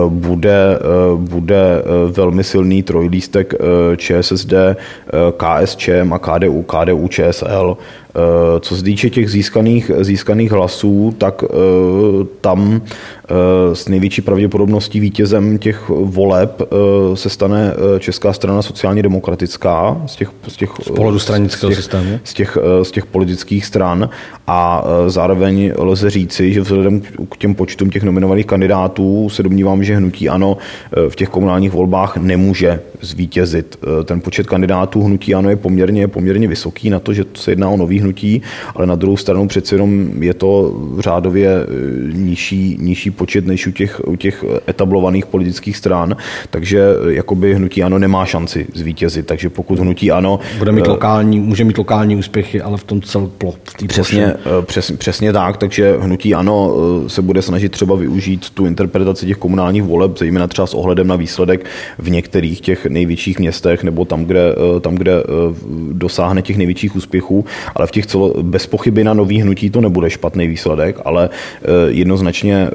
bude, 0.08 0.78
bude 1.16 1.82
velmi 2.12 2.35
velmi 2.36 2.44
silný 2.44 2.82
trojlístek 2.82 3.54
eh, 3.54 3.96
ČSSD, 3.96 4.52
eh, 4.52 4.76
KSČ 5.36 5.88
KSČM 5.88 6.12
a 6.12 6.18
KDU, 6.18 6.62
KDU 6.62 7.08
ČSL. 7.08 7.76
Eh, 8.16 8.60
co 8.60 8.76
se 8.76 8.82
týče 8.82 9.10
těch 9.10 9.30
získaných, 9.30 9.90
získaných 10.00 10.52
hlasů, 10.52 11.14
tak 11.18 11.44
eh, 11.44 11.46
tam 12.40 12.80
eh, 12.82 13.74
s 13.74 13.88
největší 13.88 14.22
pravděpodobností 14.22 15.00
vítězem 15.00 15.58
těch 15.58 15.88
voleb 15.88 16.62
se 17.14 17.30
stane 17.30 17.74
Česká 17.98 18.32
strana 18.32 18.62
sociálně 18.62 19.02
demokratická 19.02 20.02
z 20.06 20.16
těch, 20.16 20.30
z 20.48 20.56
těch, 20.56 20.70
z 20.82 20.90
pohledu 20.90 21.18
stranického 21.18 21.70
z 21.70 21.74
těch, 21.74 21.84
systému. 21.84 22.20
Z 22.24 22.34
těch, 22.34 22.58
z 22.82 22.90
těch 22.90 23.06
politických 23.06 23.66
stran 23.66 24.10
a 24.46 24.84
zároveň 25.06 25.72
lze 25.78 26.10
říci, 26.10 26.52
že 26.52 26.60
vzhledem 26.60 27.00
k 27.00 27.36
těm 27.38 27.54
počtům 27.54 27.90
těch 27.90 28.02
nominovaných 28.02 28.46
kandidátů 28.46 29.28
se 29.28 29.42
domnívám, 29.42 29.84
že 29.84 29.96
hnutí 29.96 30.28
ano 30.28 30.56
v 31.08 31.16
těch 31.16 31.28
komunálních 31.28 31.72
volbách 31.72 32.16
nemůže 32.16 32.80
zvítězit. 33.00 33.78
Ten 34.04 34.20
počet 34.20 34.46
kandidátů 34.46 35.02
hnutí 35.02 35.34
ano 35.34 35.50
je 35.50 35.56
poměrně, 35.56 36.08
poměrně 36.08 36.48
vysoký 36.48 36.90
na 36.90 37.00
to, 37.00 37.12
že 37.12 37.24
se 37.34 37.50
jedná 37.50 37.68
o 37.68 37.76
nový 37.76 37.98
hnutí, 38.06 38.42
ale 38.74 38.86
na 38.86 38.94
druhou 38.94 39.16
stranu 39.16 39.48
přeci 39.48 39.74
jenom 39.74 40.22
je 40.22 40.34
to 40.34 40.74
řádově 40.98 41.50
e, 41.50 41.66
nižší, 42.12 42.76
nižší 42.80 43.10
počet 43.10 43.46
než 43.46 43.66
u 43.66 43.72
těch, 43.72 44.00
u 44.06 44.16
těch 44.16 44.44
etablovaných 44.68 45.26
politických 45.26 45.76
stran, 45.76 46.16
takže 46.50 46.80
e, 46.80 47.14
jakoby 47.14 47.54
hnutí 47.54 47.82
ano 47.82 47.98
nemá 47.98 48.26
šanci 48.26 48.66
zvítězit, 48.74 49.26
takže 49.26 49.50
pokud 49.50 49.78
hnutí 49.78 50.10
ano... 50.10 50.40
Bude 50.58 50.72
mít 50.72 50.86
e, 50.86 50.90
lokální, 50.90 51.40
může 51.40 51.64
mít 51.64 51.78
lokální 51.78 52.16
úspěchy, 52.16 52.60
ale 52.60 52.76
v 52.76 52.84
tom 52.84 53.02
celplo, 53.02 53.54
v 53.64 53.86
přesně, 53.86 54.34
přes, 54.62 54.90
přesně 54.90 55.32
tak, 55.32 55.56
takže 55.56 55.96
hnutí 55.98 56.34
ano 56.34 56.74
se 57.06 57.22
bude 57.22 57.42
snažit 57.42 57.72
třeba 57.72 57.96
využít 57.96 58.50
tu 58.50 58.66
interpretaci 58.66 59.26
těch 59.26 59.36
komunálních 59.36 59.82
voleb, 59.82 60.18
zejména 60.18 60.46
třeba 60.46 60.66
s 60.66 60.74
ohledem 60.74 61.06
na 61.06 61.16
výsledek 61.16 61.66
v 61.98 62.10
některých 62.10 62.60
těch 62.60 62.86
největších 62.86 63.38
městech 63.38 63.84
nebo 63.84 64.04
tam, 64.04 64.24
kde, 64.24 64.54
tam, 64.80 64.94
kde 64.94 65.12
dosáhne 65.92 66.42
těch 66.42 66.56
největších 66.56 66.96
úspěchů, 66.96 67.44
ale 67.74 67.86
v 67.86 67.90
těch 67.90 67.95
celo, 68.02 68.34
bez 68.42 68.66
pochyby 68.66 69.04
na 69.04 69.14
nový 69.14 69.40
hnutí 69.40 69.70
to 69.70 69.80
nebude 69.80 70.10
špatný 70.10 70.48
výsledek, 70.48 71.00
ale 71.04 71.28
eh, 71.28 71.66
jednoznačně 71.88 72.68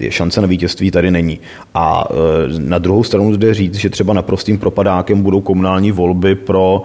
eh, 0.00 0.10
šance 0.10 0.40
na 0.40 0.46
vítězství 0.46 0.90
tady 0.90 1.10
není. 1.10 1.40
A 1.74 2.08
eh, 2.10 2.14
na 2.58 2.78
druhou 2.78 3.04
stranu 3.04 3.34
zde 3.34 3.54
říct, 3.54 3.74
že 3.74 3.90
třeba 3.90 4.12
naprostým 4.12 4.58
propadákem 4.58 5.22
budou 5.22 5.40
komunální 5.40 5.92
volby 5.92 6.34
pro 6.34 6.82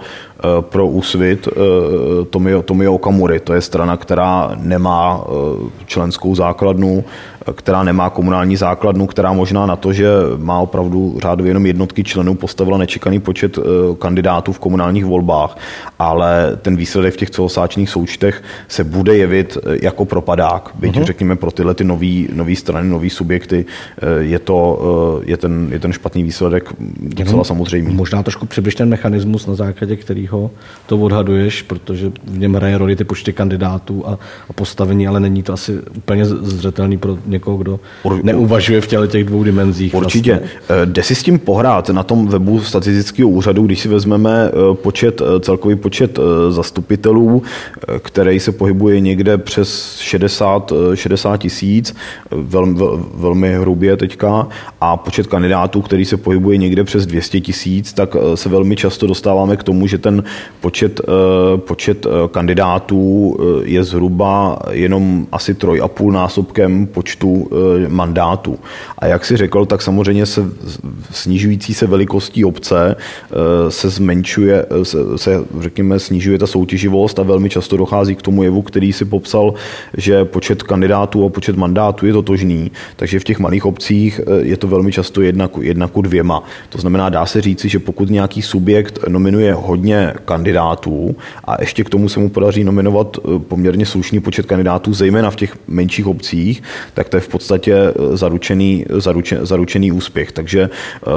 pro 0.60 0.86
úsvit 0.86 1.48
Tomio, 2.30 2.62
Tomio 2.62 2.94
Okamury. 2.94 3.40
To 3.40 3.54
je 3.54 3.60
strana, 3.60 3.96
která 3.96 4.56
nemá 4.56 5.24
členskou 5.86 6.34
základnu, 6.34 7.04
která 7.54 7.82
nemá 7.82 8.10
komunální 8.10 8.56
základnu, 8.56 9.06
která 9.06 9.32
možná 9.32 9.66
na 9.66 9.76
to, 9.76 9.92
že 9.92 10.08
má 10.36 10.58
opravdu 10.58 11.18
řádově 11.22 11.50
jenom 11.50 11.66
jednotky 11.66 12.04
členů, 12.04 12.34
postavila 12.34 12.78
nečekaný 12.78 13.20
počet 13.20 13.58
kandidátů 13.98 14.52
v 14.52 14.58
komunálních 14.58 15.04
volbách, 15.04 15.58
ale 15.98 16.58
ten 16.62 16.76
výsledek 16.76 17.14
v 17.14 17.16
těch 17.16 17.30
celosáčních 17.30 17.90
součtech 17.90 18.42
se 18.68 18.84
bude 18.84 19.16
jevit 19.16 19.58
eh, 19.58 19.78
jako 19.82 20.04
propadák. 20.04 20.70
Byť 20.74 20.94
uh-huh. 20.96 21.04
řekněme 21.04 21.36
pro 21.36 21.50
tyhle 21.50 21.74
ty 21.74 21.84
nový, 21.84 22.28
nový 22.32 22.56
strany, 22.56 22.88
nový 22.88 23.10
subjekty 23.10 23.64
eh, 23.64 24.22
je, 24.22 24.38
to, 24.38 24.58
eh, 25.20 25.30
je, 25.30 25.36
ten, 25.36 25.68
je 25.72 25.78
ten 25.78 25.92
špatný 25.92 26.22
výsledek 26.22 26.64
docela 26.98 27.28
Jenom 27.28 27.44
samozřejmý. 27.44 27.94
Možná 27.94 28.22
trošku 28.22 28.46
přibliž 28.46 28.74
ten 28.74 28.88
mechanismus, 28.88 29.46
na 29.46 29.54
základě 29.54 29.96
kterého 29.96 30.33
to 30.86 30.98
odhaduješ, 30.98 31.62
protože 31.62 32.12
v 32.24 32.38
něm 32.38 32.54
hraje 32.54 32.78
roli 32.78 32.96
ty 32.96 33.04
počty 33.04 33.32
kandidátů 33.32 34.06
a, 34.06 34.18
a 34.50 34.52
postavení, 34.52 35.08
ale 35.08 35.20
není 35.20 35.42
to 35.42 35.52
asi 35.52 35.78
úplně 35.96 36.24
zřetelný 36.26 36.98
pro 36.98 37.18
někoho, 37.26 37.56
kdo 37.56 37.80
Ur, 38.02 38.24
neuvažuje 38.24 38.80
v 38.80 38.86
těle 38.86 39.08
těch 39.08 39.24
dvou 39.24 39.44
dimenzích. 39.44 39.94
Určitě. 39.94 40.32
Vlastně. 40.32 40.86
Jde 40.86 41.02
si 41.02 41.14
s 41.14 41.22
tím 41.22 41.38
pohrát 41.38 41.88
na 41.90 42.02
tom 42.02 42.28
webu 42.28 42.60
statistického 42.60 43.28
úřadu, 43.28 43.62
když 43.62 43.80
si 43.80 43.88
vezmeme 43.88 44.50
počet, 44.72 45.22
celkový 45.40 45.76
počet 45.76 46.18
zastupitelů, 46.50 47.42
který 47.98 48.40
se 48.40 48.52
pohybuje 48.52 49.00
někde 49.00 49.38
přes 49.38 49.98
60, 49.98 50.72
60 50.94 51.36
tisíc, 51.36 51.94
velmi, 52.30 52.80
velmi 53.14 53.54
hrubě 53.54 53.96
teďka, 53.96 54.48
a 54.80 54.96
počet 54.96 55.26
kandidátů, 55.26 55.82
který 55.82 56.04
se 56.04 56.16
pohybuje 56.16 56.56
někde 56.56 56.84
přes 56.84 57.06
200 57.06 57.40
tisíc, 57.40 57.92
tak 57.92 58.16
eh, 58.16 58.36
se 58.36 58.48
velmi 58.48 58.76
často 58.76 59.06
dostáváme 59.06 59.56
k 59.56 59.62
tomu, 59.62 59.86
že 59.86 59.98
ten 59.98 60.13
počet, 60.60 61.00
eh, 61.00 61.58
počet 61.58 62.06
eh, 62.06 62.28
kandidátů 62.30 63.36
je 63.62 63.84
zhruba 63.84 64.58
jenom 64.70 65.26
asi 65.32 65.54
troj 65.54 65.80
a 65.82 65.88
půl 65.88 66.12
násobkem 66.12 66.86
počtu 66.86 67.50
mandátů. 67.88 68.58
A 68.98 69.06
jak 69.06 69.24
si 69.24 69.36
řekl, 69.36 69.66
tak 69.66 69.82
samozřejmě 69.82 70.26
se 70.26 70.44
snižující 71.10 71.74
se 71.74 71.86
velikostí 71.86 72.44
obce 72.44 72.96
se 73.68 73.90
zmenšuje, 73.90 74.66
se, 74.82 74.98
se 75.16 75.44
řekněme, 75.60 75.98
snižuje 75.98 76.38
ta 76.38 76.46
soutěživost 76.46 77.18
a 77.18 77.22
velmi 77.22 77.50
často 77.50 77.76
dochází 77.76 78.14
k 78.14 78.22
tomu 78.22 78.42
jevu, 78.42 78.62
který 78.62 78.92
si 78.92 79.04
popsal, 79.04 79.54
že 79.96 80.24
počet 80.24 80.62
kandidátů 80.62 81.26
a 81.26 81.28
počet 81.28 81.56
mandátů 81.56 82.06
je 82.06 82.12
totožný, 82.12 82.70
takže 82.96 83.20
v 83.20 83.24
těch 83.24 83.38
malých 83.38 83.66
obcích 83.66 84.20
eh, 84.20 84.42
je 84.42 84.56
to 84.56 84.68
velmi 84.68 84.92
často 84.92 85.22
jedna 85.22 85.48
ku, 85.48 85.62
jedna 85.62 85.88
ku 85.88 86.02
dvěma. 86.02 86.42
To 86.68 86.78
znamená, 86.78 87.08
dá 87.08 87.26
se 87.26 87.40
říci, 87.40 87.68
že 87.68 87.78
pokud 87.78 88.10
nějaký 88.10 88.42
subjekt 88.42 88.98
nominuje 89.08 89.54
hodně 89.54 90.03
kandidátů 90.24 91.16
a 91.44 91.56
ještě 91.60 91.84
k 91.84 91.90
tomu 91.90 92.08
se 92.08 92.20
mu 92.20 92.28
podaří 92.28 92.64
nominovat 92.64 93.16
eh, 93.18 93.38
poměrně 93.38 93.86
slušný 93.86 94.20
počet 94.20 94.46
kandidátů, 94.46 94.94
zejména 94.94 95.30
v 95.30 95.36
těch 95.36 95.56
menších 95.68 96.06
obcích, 96.06 96.62
tak 96.94 97.08
to 97.08 97.16
je 97.16 97.20
v 97.20 97.28
podstatě 97.28 97.74
eh, 97.74 98.16
zaručený, 98.16 98.84
zaručen, 98.90 99.46
zaručený 99.46 99.92
úspěch. 99.92 100.32
Takže 100.32 100.70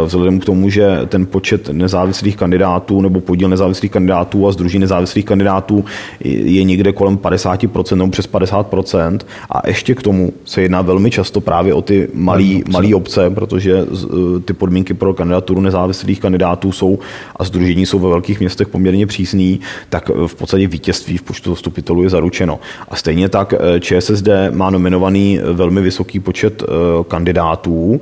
vzhledem 0.06 0.40
k 0.40 0.46
tomu, 0.46 0.70
že 0.70 1.00
ten 1.08 1.26
počet 1.26 1.70
nezávislých 1.70 2.38
kandidátů 2.38 3.02
nebo 3.02 3.20
podíl 3.20 3.50
nezávislých 3.50 3.92
kandidátů 3.92 4.48
a 4.48 4.52
združení 4.52 4.82
nezávislých 4.82 5.26
kandidátů 5.26 5.86
je 6.20 6.64
někde 6.64 6.94
kolem 6.94 7.18
50% 7.18 7.96
nebo 7.96 8.12
přes 8.12 8.30
50% 8.30 9.20
a 9.50 9.68
ještě 9.68 9.96
k 9.96 10.02
tomu 10.02 10.34
se 10.46 10.62
jedná 10.62 10.82
velmi 10.82 11.12
často 11.12 11.42
právě 11.42 11.74
o 11.74 11.82
ty 11.82 12.08
malé 12.14 12.44
malý 12.72 12.94
obce, 12.94 13.30
protože 13.30 13.74
eh, 13.80 14.40
ty 14.46 14.54
podmínky 14.54 14.94
pro 14.94 15.14
kandidaturu 15.14 15.62
nezávislých 15.62 16.20
kandidátů 16.20 16.72
jsou 16.72 17.00
a 17.36 17.44
združení 17.44 17.86
jsou 17.86 18.00
ve 18.00 18.10
velkých 18.10 18.40
městech 18.40 18.68
poměrně 18.78 19.08
přísný, 19.08 19.60
tak 19.90 20.10
eh, 20.10 20.28
v 20.28 20.36
podstatě 20.36 20.68
vítězství 20.68 21.18
v 21.18 21.22
počtu 21.22 21.50
zastupitelů 21.50 22.04
je 22.04 22.10
zaručeno. 22.10 22.60
A 22.90 22.96
stejně 22.96 23.30
tak 23.30 23.54
eh, 23.54 23.80
ČSSD 23.80 24.28
má 24.52 24.70
nominovaný 24.70 25.40
velmi 25.54 25.82
vysoký 25.82 26.20
počet 26.20 26.64
kandidátů, 27.08 28.02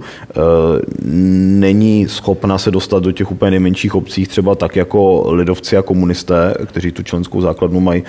není 1.66 2.08
schopna 2.08 2.58
se 2.58 2.72
dostat 2.72 3.04
do 3.04 3.12
těch 3.12 3.32
úplně 3.32 3.52
nejmenších 3.52 3.96
obcích, 3.96 4.28
třeba 4.28 4.56
tak 4.56 4.76
jako 4.76 5.32
lidovci 5.32 5.78
a 5.78 5.82
komunisté, 5.82 6.54
kteří 6.66 6.92
tu 6.92 7.04
členskou 7.04 7.42
základnu 7.42 7.80
mají 7.80 8.04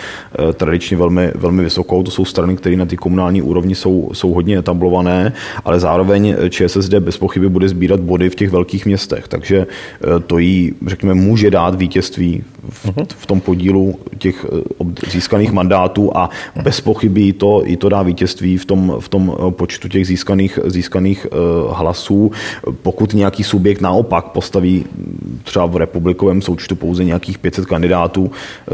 tradičně 0.54 0.96
velmi, 0.96 1.32
velmi 1.34 1.62
vysokou. 1.62 2.02
To 2.02 2.10
jsou 2.10 2.24
strany, 2.24 2.56
které 2.56 2.76
na 2.76 2.86
té 2.86 2.96
komunální 2.96 3.42
úrovni 3.42 3.74
jsou, 3.74 4.10
jsou 4.12 4.32
hodně 4.32 4.58
etablované, 4.58 5.32
ale 5.64 5.80
zároveň 5.80 6.36
ČSSD 6.50 6.94
bez 6.94 7.16
pochyby 7.16 7.48
bude 7.48 7.68
sbírat 7.68 8.00
body 8.00 8.30
v 8.30 8.34
těch 8.34 8.50
velkých 8.50 8.86
městech. 8.86 9.28
Takže 9.28 9.66
eh, 9.66 10.20
to 10.26 10.38
jí, 10.38 10.74
řekněme, 10.86 11.14
může 11.14 11.50
dát 11.50 11.74
vítězství 11.74 12.44
v, 12.68 12.90
v 13.08 13.26
tom 13.26 13.40
podílu 13.40 13.94
těch 14.18 14.46
eh, 14.48 15.10
získaných 15.10 15.52
mandátů 15.52 16.16
a 16.16 16.30
bez 16.62 16.80
pochyby 16.80 17.32
to, 17.32 17.62
i 17.64 17.76
to 17.76 17.88
dá 17.88 18.02
vítězství 18.02 18.58
v 18.58 18.64
tom, 18.64 18.96
v 19.00 19.08
tom 19.08 19.36
eh, 19.38 19.50
počtu 19.50 19.88
těch 19.88 20.06
získaných, 20.06 20.58
získaných 20.64 21.26
hlasů. 21.72 22.32
Pokud 22.82 23.14
nějaký 23.14 23.44
subjekt 23.44 23.80
naopak 23.80 24.24
postaví 24.24 24.84
třeba 25.42 25.66
v 25.66 25.76
republikovém 25.76 26.42
součtu 26.42 26.76
pouze 26.76 27.04
nějakých 27.04 27.38
500 27.38 27.66
kandidátů, 27.66 28.30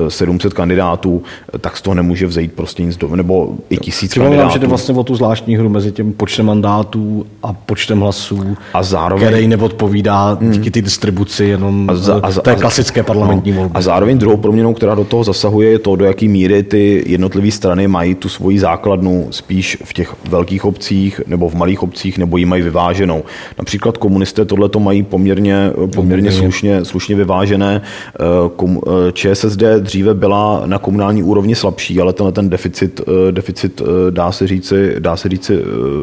700 0.08 0.54
kandidátů, 0.54 1.22
tak 1.60 1.76
z 1.76 1.82
toho 1.82 1.94
nemůže 1.94 2.26
vzejít 2.26 2.52
prostě 2.52 2.82
nic, 2.82 2.96
do, 2.96 3.16
nebo 3.16 3.54
i 3.70 3.76
tisíc 3.76 4.14
kandidátů. 4.14 4.52
že 4.52 4.58
jde 4.58 4.66
vlastně 4.66 4.94
o 4.94 5.04
tu 5.04 5.14
zvláštní 5.14 5.56
hru 5.56 5.68
mezi 5.68 5.92
tím 5.92 6.12
počtem 6.12 6.46
mandátů 6.46 7.26
a 7.42 7.52
počtem 7.52 8.00
hlasů, 8.00 8.56
a 8.74 8.82
zároveň, 8.82 9.28
který 9.28 9.48
neodpovídá 9.48 10.38
díky 10.40 10.70
té 10.70 10.82
distribuci 10.82 11.44
jenom 11.44 11.90
a 11.90 11.94
za, 11.94 12.20
a 12.22 12.30
za, 12.30 12.40
té 12.40 12.54
klasické 12.56 13.02
parlamentní 13.02 13.52
no, 13.52 13.58
volby. 13.58 13.74
A 13.74 13.81
zároveň 13.82 14.18
druhou 14.18 14.36
proměnou, 14.36 14.74
která 14.74 14.94
do 14.94 15.04
toho 15.04 15.24
zasahuje, 15.24 15.70
je 15.70 15.78
to, 15.78 15.96
do 15.96 16.04
jaké 16.04 16.28
míry 16.28 16.62
ty 16.62 17.04
jednotlivé 17.06 17.50
strany 17.50 17.88
mají 17.88 18.14
tu 18.14 18.28
svoji 18.28 18.58
základnu 18.58 19.26
spíš 19.30 19.78
v 19.84 19.92
těch 19.92 20.14
velkých 20.28 20.64
obcích 20.64 21.20
nebo 21.26 21.48
v 21.48 21.54
malých 21.54 21.82
obcích, 21.82 22.18
nebo 22.18 22.36
ji 22.36 22.44
mají 22.44 22.62
vyváženou. 22.62 23.22
Například 23.58 23.96
komunisté 23.96 24.44
tohle 24.44 24.68
to 24.68 24.80
mají 24.80 25.02
poměrně, 25.02 25.72
poměrně 25.94 26.32
slušně, 26.32 26.84
slušně 26.84 27.16
vyvážené. 27.16 27.82
Eh, 28.20 28.66
eh, 28.86 29.12
ČSSD 29.12 29.62
dříve 29.80 30.14
byla 30.14 30.62
na 30.66 30.78
komunální 30.78 31.22
úrovni 31.22 31.54
slabší, 31.54 32.00
ale 32.00 32.12
tenhle 32.12 32.32
ten 32.32 32.50
deficit, 32.50 33.00
eh, 33.00 33.32
deficit 33.32 33.82
dá 34.10 34.32
se 34.32 34.46
říci, 34.46 34.94
dá 34.98 35.16
se 35.16 35.28
říci, 35.28 35.58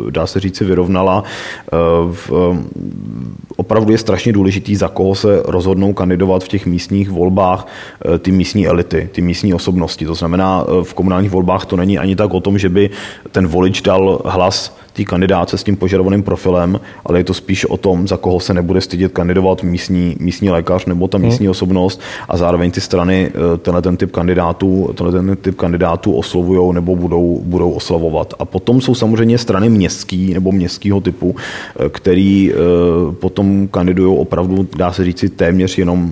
dá 0.09 0.27
se 0.27 0.39
říci 0.39 0.65
vyrovnala. 0.65 1.23
Opravdu 3.57 3.91
je 3.91 3.97
strašně 3.97 4.33
důležitý, 4.33 4.75
za 4.75 4.87
koho 4.87 5.15
se 5.15 5.41
rozhodnou 5.45 5.93
kandidovat 5.93 6.43
v 6.43 6.47
těch 6.47 6.65
místních 6.65 7.09
volbách 7.09 7.58
ty 8.19 8.31
místní 8.31 8.67
elity, 8.67 9.09
ty 9.11 9.21
místní 9.21 9.53
osobnosti. 9.53 10.05
To 10.05 10.15
znamená, 10.15 10.65
v 10.83 10.93
komunálních 10.93 11.31
volbách 11.31 11.65
to 11.65 11.75
není 11.75 11.99
ani 11.99 12.15
tak 12.15 12.33
o 12.33 12.39
tom, 12.39 12.57
že 12.57 12.69
by 12.69 12.89
ten 13.31 13.47
volič 13.47 13.81
dal 13.81 14.21
hlas 14.25 14.79
té 14.93 15.03
kandidáce 15.03 15.57
s 15.57 15.63
tím 15.63 15.75
požadovaným 15.75 16.23
profilem, 16.23 16.79
ale 17.05 17.19
je 17.19 17.23
to 17.23 17.33
spíš 17.33 17.65
o 17.65 17.77
tom, 17.77 18.07
za 18.07 18.17
koho 18.17 18.39
se 18.39 18.53
nebude 18.53 18.81
stydět 18.81 19.11
kandidovat 19.11 19.63
místní, 19.63 20.15
místní 20.19 20.49
lékař 20.49 20.85
nebo 20.85 21.07
ta 21.07 21.17
místní 21.17 21.45
hmm. 21.45 21.51
osobnost 21.51 22.01
a 22.29 22.37
zároveň 22.37 22.71
ty 22.71 22.81
strany 22.81 23.31
eh, 23.31 23.57
tenhle 23.57 23.81
ten 23.81 23.97
typ 23.97 24.11
kandidátů, 24.11 24.89
tenhle 24.95 25.11
ten 25.11 25.37
typ 25.41 25.55
kandidátů 25.55 26.13
oslovují 26.13 26.73
nebo 26.73 26.95
budou, 26.95 27.41
budou 27.43 27.71
oslavovat. 27.71 28.33
A 28.39 28.45
potom 28.45 28.81
jsou 28.81 28.95
samozřejmě 28.95 29.37
strany 29.37 29.69
městský 29.69 30.33
nebo 30.33 30.51
městského 30.51 31.01
typu, 31.01 31.35
eh, 31.35 31.89
který 31.89 32.51
potom 33.19 33.67
kandidují 33.67 34.17
opravdu, 34.17 34.67
dá 34.75 34.91
se 34.91 35.05
říci, 35.05 35.29
téměř 35.29 35.77
jenom 35.77 36.11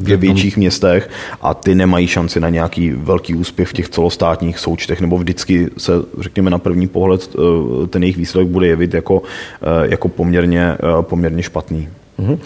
ve 0.00 0.16
větších 0.16 0.56
městech 0.56 1.10
a 1.42 1.54
ty 1.54 1.74
nemají 1.74 2.06
šanci 2.06 2.40
na 2.40 2.48
nějaký 2.48 2.90
velký 2.90 3.34
úspěch 3.34 3.68
v 3.68 3.72
těch 3.72 3.88
celostátních 3.88 4.58
součtech, 4.58 5.00
nebo 5.00 5.18
vždycky 5.18 5.70
se, 5.78 5.92
řekněme, 6.20 6.50
na 6.50 6.58
první 6.58 6.86
pohled 6.86 7.30
eh, 7.34 7.86
ten 7.86 8.02
jejich 8.02 8.16
výsledek 8.16 8.48
bude 8.48 8.66
jevit 8.66 8.94
jako, 8.94 9.22
eh, 9.62 9.90
jako 9.90 10.08
poměrně, 10.08 10.62
eh, 10.62 10.78
poměrně 11.00 11.42
špatný. 11.42 11.88
Mm-hmm. 12.18 12.38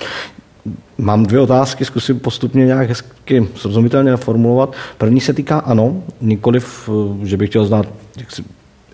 Mám 0.99 1.27
dvě 1.27 1.41
otázky, 1.41 1.85
zkusím 1.85 2.21
postupně 2.21 2.67
nějak 2.67 2.89
hezky 2.89 3.49
srozumitelně 3.55 4.17
formulovat. 4.17 4.75
První 4.99 5.21
se 5.21 5.33
týká 5.33 5.59
ano, 5.59 6.03
nikoliv, 6.21 6.91
že 7.23 7.37
bych 7.37 7.49
chtěl 7.49 7.65
znát 7.65 7.87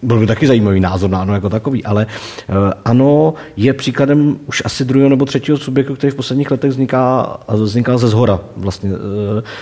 byl 0.04 0.20
by 0.20 0.26
taky 0.26 0.46
zajímavý 0.46 0.80
názor 0.80 1.10
na 1.10 1.20
ANO 1.20 1.34
jako 1.34 1.50
takový, 1.50 1.84
ale 1.84 2.06
uh, 2.48 2.54
ANO 2.84 3.34
je 3.56 3.72
příkladem 3.72 4.36
už 4.46 4.62
asi 4.64 4.84
druhého 4.84 5.10
nebo 5.10 5.24
třetího 5.24 5.58
subjektu, 5.58 5.94
který 5.94 6.10
v 6.10 6.14
posledních 6.14 6.50
letech 6.50 6.70
vzniká, 6.70 7.36
vzniká 7.48 7.98
ze 7.98 8.08
zhora, 8.08 8.40
vlastně, 8.56 8.90
uh, 8.90 8.96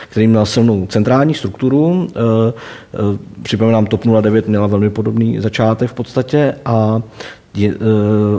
který 0.09 0.26
měl 0.26 0.46
silnou 0.46 0.87
centrální 0.87 1.35
strukturu. 1.35 1.87
Uh, 1.88 2.07
připomínám, 3.42 3.87
TOP 3.87 4.05
09 4.05 4.48
měla 4.48 4.66
velmi 4.66 4.90
podobný 4.90 5.40
začátek 5.40 5.90
v 5.90 5.94
podstatě 5.94 6.55
a 6.64 7.02
je, 7.55 7.75
uh, 7.75 7.81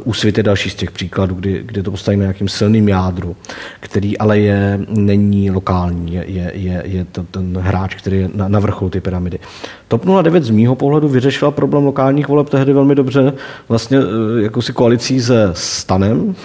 úsvit 0.03 0.37
je 0.37 0.43
další 0.43 0.69
z 0.69 0.75
těch 0.75 0.91
příkladů, 0.91 1.35
kdy, 1.35 1.63
kdy 1.65 1.83
to 1.83 1.91
postaví 1.91 2.17
na 2.17 2.21
nějakým 2.21 2.47
silným 2.47 2.89
jádru, 2.89 3.35
který 3.79 4.17
ale 4.17 4.39
je, 4.39 4.79
není 4.89 5.51
lokální, 5.51 6.13
je, 6.13 6.25
je, 6.53 6.83
je, 6.85 7.05
to 7.05 7.23
ten 7.23 7.57
hráč, 7.57 7.95
který 7.95 8.19
je 8.19 8.29
na, 8.35 8.47
na 8.47 8.59
vrcholu 8.59 8.89
ty 8.89 9.01
pyramidy. 9.01 9.39
TOP 9.87 10.05
09 10.21 10.43
z 10.43 10.49
mýho 10.49 10.75
pohledu 10.75 11.07
vyřešila 11.07 11.51
problém 11.51 11.83
lokálních 11.83 12.27
voleb 12.27 12.49
tehdy 12.49 12.73
velmi 12.73 12.95
dobře, 12.95 13.33
vlastně 13.69 13.99
uh, 13.99 14.05
jakousi 14.41 14.73
koalicí 14.73 15.21
se 15.21 15.49
Stanem, 15.53 16.35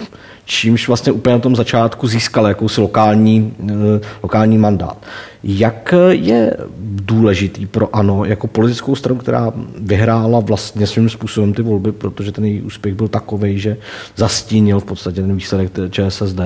čímž 0.49 0.87
vlastně 0.87 1.11
úplně 1.11 1.35
na 1.35 1.39
tom 1.39 1.55
začátku 1.55 2.07
získal 2.07 2.47
jakousi 2.47 2.81
lokální, 2.81 3.53
eh, 3.69 3.73
lokální 4.23 4.57
mandát. 4.57 4.97
Jak 5.43 5.93
je 6.09 6.57
důležitý 6.81 7.65
pro 7.65 7.95
ANO 7.95 8.25
jako 8.25 8.47
politickou 8.47 8.95
stranu, 8.95 9.19
která 9.19 9.53
vyhrála 9.77 10.39
vlastně 10.39 10.87
svým 10.87 11.09
způsobem 11.09 11.53
ty 11.53 11.61
volby, 11.61 11.91
protože 11.91 12.31
ten 12.31 12.45
její 12.45 12.61
úspěch 12.61 12.93
byl 12.93 13.07
takový, 13.07 13.59
že 13.59 13.77
zastínil 14.15 14.79
v 14.79 14.85
podstatě 14.85 15.21
ten 15.21 15.35
výsledek 15.35 15.71
ČSSD. 15.89 16.39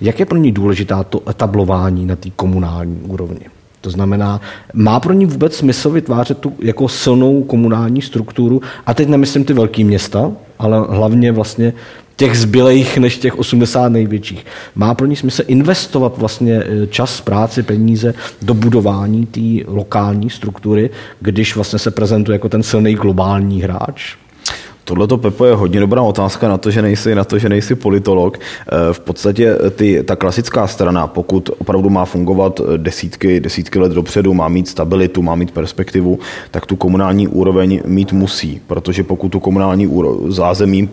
Jak 0.00 0.20
je 0.20 0.26
pro 0.26 0.38
ní 0.38 0.52
důležitá 0.52 1.04
to 1.04 1.22
etablování 1.30 2.06
na 2.06 2.16
té 2.16 2.30
komunální 2.30 3.00
úrovni? 3.00 3.46
To 3.80 3.90
znamená, 3.90 4.40
má 4.74 5.00
pro 5.00 5.12
ní 5.12 5.26
vůbec 5.26 5.56
smysl 5.56 5.90
vytvářet 5.90 6.38
tu 6.38 6.52
jako 6.58 6.88
silnou 6.88 7.42
komunální 7.42 8.02
strukturu, 8.02 8.62
a 8.86 8.94
teď 8.94 9.08
nemyslím 9.08 9.44
ty 9.44 9.52
velké 9.52 9.84
města, 9.84 10.32
ale 10.58 10.86
hlavně 10.90 11.32
vlastně 11.32 11.72
těch 12.16 12.38
zbylejch 12.38 12.98
než 12.98 13.18
těch 13.18 13.38
80 13.38 13.88
největších. 13.88 14.46
Má 14.74 14.94
pro 14.94 15.06
ní 15.06 15.16
smysl 15.16 15.42
investovat 15.46 16.18
vlastně 16.18 16.54
e, 16.54 16.86
čas, 16.86 17.20
práci, 17.20 17.62
peníze 17.62 18.14
do 18.42 18.54
budování 18.54 19.26
té 19.26 19.70
lokální 19.70 20.30
struktury, 20.30 20.90
když 21.20 21.56
vlastně 21.56 21.78
se 21.78 21.90
prezentuje 21.90 22.34
jako 22.34 22.48
ten 22.48 22.62
silný 22.62 22.94
globální 22.94 23.62
hráč? 23.62 24.16
Tohle 24.88 25.06
to 25.06 25.18
Pepo 25.18 25.44
je 25.44 25.54
hodně 25.54 25.80
dobrá 25.80 26.02
otázka 26.02 26.48
na 26.48 26.58
to, 26.58 26.70
že 26.70 26.82
nejsi, 26.82 27.14
na 27.14 27.24
to, 27.24 27.38
že 27.38 27.48
nejsi 27.48 27.74
politolog. 27.74 28.38
Eh, 28.38 28.92
v 28.92 29.00
podstatě 29.00 29.58
ty, 29.76 30.02
ta 30.02 30.16
klasická 30.16 30.66
strana, 30.66 31.06
pokud 31.06 31.50
opravdu 31.58 31.90
má 31.90 32.04
fungovat 32.04 32.60
desítky, 32.76 33.40
desítky 33.40 33.78
let 33.78 33.92
dopředu, 33.92 34.34
má 34.34 34.48
mít 34.48 34.68
stabilitu, 34.68 35.22
má 35.22 35.34
mít 35.34 35.50
perspektivu, 35.50 36.18
tak 36.50 36.66
tu 36.66 36.76
komunální 36.76 37.28
úroveň 37.28 37.80
mít 37.86 38.12
musí, 38.12 38.60
protože 38.66 39.02
pokud 39.02 39.28
tu 39.28 39.40
komunální 39.40 39.86
úro, 39.86 40.18
zázemí 40.28 40.88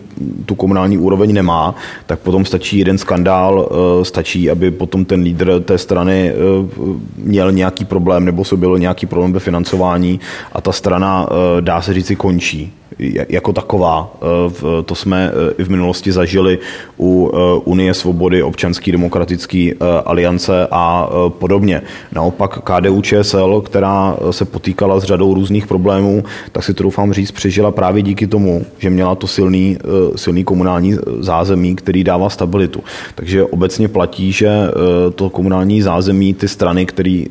tu 0.46 0.54
komunální 0.54 0.98
úroveň 0.98 1.32
nemá, 1.32 1.74
tak 2.06 2.18
potom 2.18 2.44
stačí 2.44 2.78
jeden 2.78 2.98
skandál, 2.98 3.68
eh, 3.70 4.04
stačí, 4.04 4.50
aby 4.50 4.70
potom 4.70 5.04
ten 5.04 5.22
lídr 5.22 5.60
té 5.60 5.78
strany 5.78 6.32
eh, 6.32 6.34
měl 7.16 7.52
nějaký 7.52 7.84
problém 7.84 8.24
nebo 8.24 8.44
se 8.44 8.56
byl 8.56 8.78
nějaký 8.78 9.06
problém 9.06 9.32
ve 9.32 9.40
financování 9.40 10.20
a 10.52 10.60
ta 10.60 10.72
strana, 10.72 11.28
dá 11.60 11.82
se 11.82 11.94
říci, 11.94 12.16
končí 12.16 12.72
jako 13.28 13.52
taková. 13.52 14.10
Eh, 14.22 14.82
to 14.82 14.94
jsme 14.94 15.30
eh, 15.30 15.54
i 15.58 15.64
v 15.64 15.68
minulosti 15.68 16.12
zažili 16.12 16.58
u 16.98 17.30
eh, 17.34 17.60
Unie 17.64 17.94
svobody, 17.94 18.42
občanský 18.42 18.92
demokratický 18.92 19.74
aliance 20.04 20.68
a 20.70 21.08
podobně. 21.28 21.82
Naopak 22.12 22.58
KDU 22.58 23.02
ČSL, 23.02 23.60
která 23.60 24.16
se 24.30 24.44
potýkala 24.44 25.00
s 25.00 25.04
řadou 25.04 25.34
různých 25.34 25.66
problémů, 25.66 26.24
tak 26.52 26.64
si 26.64 26.74
to 26.74 26.82
doufám 26.82 27.12
říct, 27.12 27.30
přežila 27.30 27.70
právě 27.70 28.02
díky 28.02 28.26
tomu, 28.26 28.66
že 28.78 28.90
měla 28.90 29.14
to 29.14 29.26
silný, 29.26 29.78
silný 30.16 30.44
komunální 30.44 30.96
zázemí, 31.20 31.76
který 31.76 32.04
dává 32.04 32.30
stabilitu. 32.30 32.84
Takže 33.14 33.44
obecně 33.44 33.88
platí, 33.88 34.32
že 34.32 34.50
to 35.14 35.30
komunální 35.30 35.82
zázemí, 35.82 36.34
ty 36.34 36.48
strany, 36.48 36.86
který, 36.86 37.26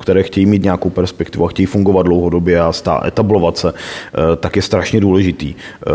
které 0.00 0.22
chtějí 0.22 0.46
mít 0.46 0.62
nějakou 0.62 0.90
perspektivu 0.90 1.44
a 1.44 1.48
chtějí 1.48 1.66
fungovat 1.66 2.02
dlouhodobě 2.02 2.60
a 2.60 2.72
stá, 2.72 3.02
etablovat 3.06 3.58
se, 3.58 3.72
tak 4.40 4.56
je 4.56 4.62
strašně 4.62 5.00
důležitý. 5.02 5.54
Eh, 5.54 5.90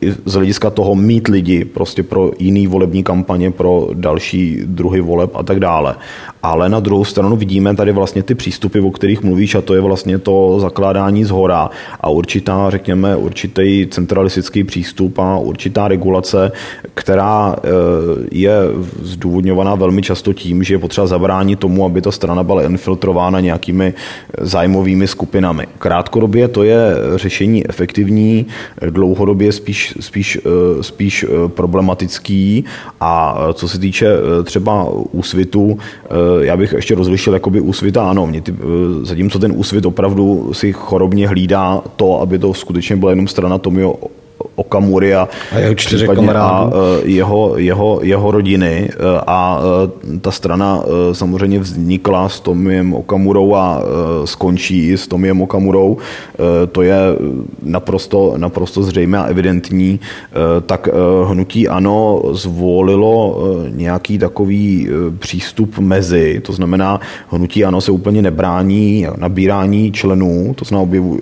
I 0.00 0.12
z 0.24 0.32
hlediska 0.34 0.70
toho 0.70 0.94
mít 0.94 1.28
lidi 1.28 1.64
prostě 1.64 2.02
pro 2.02 2.30
jiný 2.38 2.66
volební 2.66 3.02
kampaně, 3.02 3.50
pro 3.50 3.88
další 3.94 4.60
druhy 4.66 5.00
voleb 5.00 5.30
a 5.34 5.42
tak 5.42 5.60
dále. 5.60 5.94
Ale 6.42 6.68
na 6.68 6.80
druhou 6.80 7.04
stranu 7.04 7.36
vidíme 7.36 7.74
tady 7.76 7.92
vlastně 7.92 8.22
ty 8.22 8.34
přístupy, 8.34 8.80
o 8.80 8.90
kterých 8.90 9.22
mluvíš, 9.22 9.54
a 9.54 9.60
to 9.60 9.74
je 9.74 9.80
vlastně 9.80 10.18
to 10.18 10.60
zakládání 10.60 11.24
z 11.24 11.30
hora 11.30 11.70
a 12.00 12.08
určitá, 12.10 12.70
řekněme, 12.70 13.16
určitý 13.16 13.86
centralistický 13.90 14.64
přístup 14.64 15.18
a 15.18 15.38
určitá 15.38 15.88
regulace, 15.88 16.52
která 16.94 17.56
eh, 17.56 17.68
je 18.32 18.52
zdůvodňovaná 19.02 19.74
velmi 19.74 20.02
často 20.02 20.32
tím, 20.32 20.62
že 20.62 20.74
je 20.74 20.78
potřeba 20.78 21.06
zabránit 21.06 21.58
tomu, 21.58 21.84
aby 21.84 22.02
ta 22.02 22.10
strana 22.10 22.42
byla 22.42 22.62
infiltrována 22.62 23.40
nějakými 23.40 23.94
zájmovými 24.40 25.06
skupinami. 25.06 25.66
Krátkodobě 25.78 26.48
to 26.48 26.62
je 26.62 26.80
řešení 27.16 27.68
efektivní, 27.68 28.13
dlouhodobě 28.90 29.52
spíš, 29.52 29.94
spíš, 30.00 30.38
eh, 30.46 30.82
spíš 30.82 31.24
eh, 31.24 31.48
problematický 31.48 32.64
a 33.00 33.38
co 33.54 33.68
se 33.68 33.78
týče 33.78 34.08
třeba 34.44 34.88
úsvitu, 35.12 35.78
já 36.40 36.56
bych 36.56 36.72
ještě 36.72 36.94
rozlišil 36.94 37.34
jakoby 37.34 37.60
úsvit 37.60 37.96
a 37.96 38.10
ano. 38.10 38.26
Mě 38.26 38.40
ty, 38.40 38.54
zatímco 39.02 39.38
ten 39.38 39.52
úsvit 39.56 39.86
opravdu 39.86 40.50
si 40.52 40.72
chorobně 40.72 41.28
hlídá 41.28 41.82
to, 41.96 42.20
aby 42.20 42.38
to 42.38 42.54
skutečně 42.54 42.96
byla 42.96 43.10
jenom 43.12 43.28
strana 43.28 43.58
Tomio 43.58 43.94
Okamury 44.54 45.14
a, 45.14 45.28
a 45.52 45.58
jeho 45.58 45.74
čtyři. 45.74 46.08
A 46.34 46.70
e, 46.72 47.08
jeho, 47.08 47.58
jeho, 47.58 47.98
jeho 48.02 48.30
rodiny 48.30 48.88
e, 48.90 49.20
a 49.26 49.60
e, 50.14 50.18
ta 50.18 50.30
strana 50.30 50.82
samozřejmě 51.12 51.58
vznikla 51.58 52.28
s 52.28 52.40
Tomiem 52.40 52.94
Okamurou 52.94 53.54
a 53.54 53.82
skončí 54.24 54.92
s 54.92 55.08
Tomiem 55.08 55.42
Okamurou. 55.42 55.96
To 56.72 56.82
je 56.82 56.96
naprosto, 57.62 58.34
naprosto 58.36 58.82
zřejmé 58.82 59.18
a 59.18 59.24
evidentní. 59.24 60.00
Tak 60.66 60.88
hnutí 61.26 61.68
ano 61.68 62.22
zvolilo 62.32 63.42
nějaký 63.68 64.18
takový 64.18 64.88
přístup 65.18 65.78
mezi, 65.78 66.40
to 66.44 66.52
znamená 66.52 67.00
hnutí 67.28 67.64
ano 67.64 67.80
se 67.80 67.92
úplně 67.92 68.22
nebrání 68.22 69.06
nabírání 69.16 69.92
členů, 69.92 70.54
to 70.54 70.64
znamená 70.64 70.82
objevu, 70.82 71.18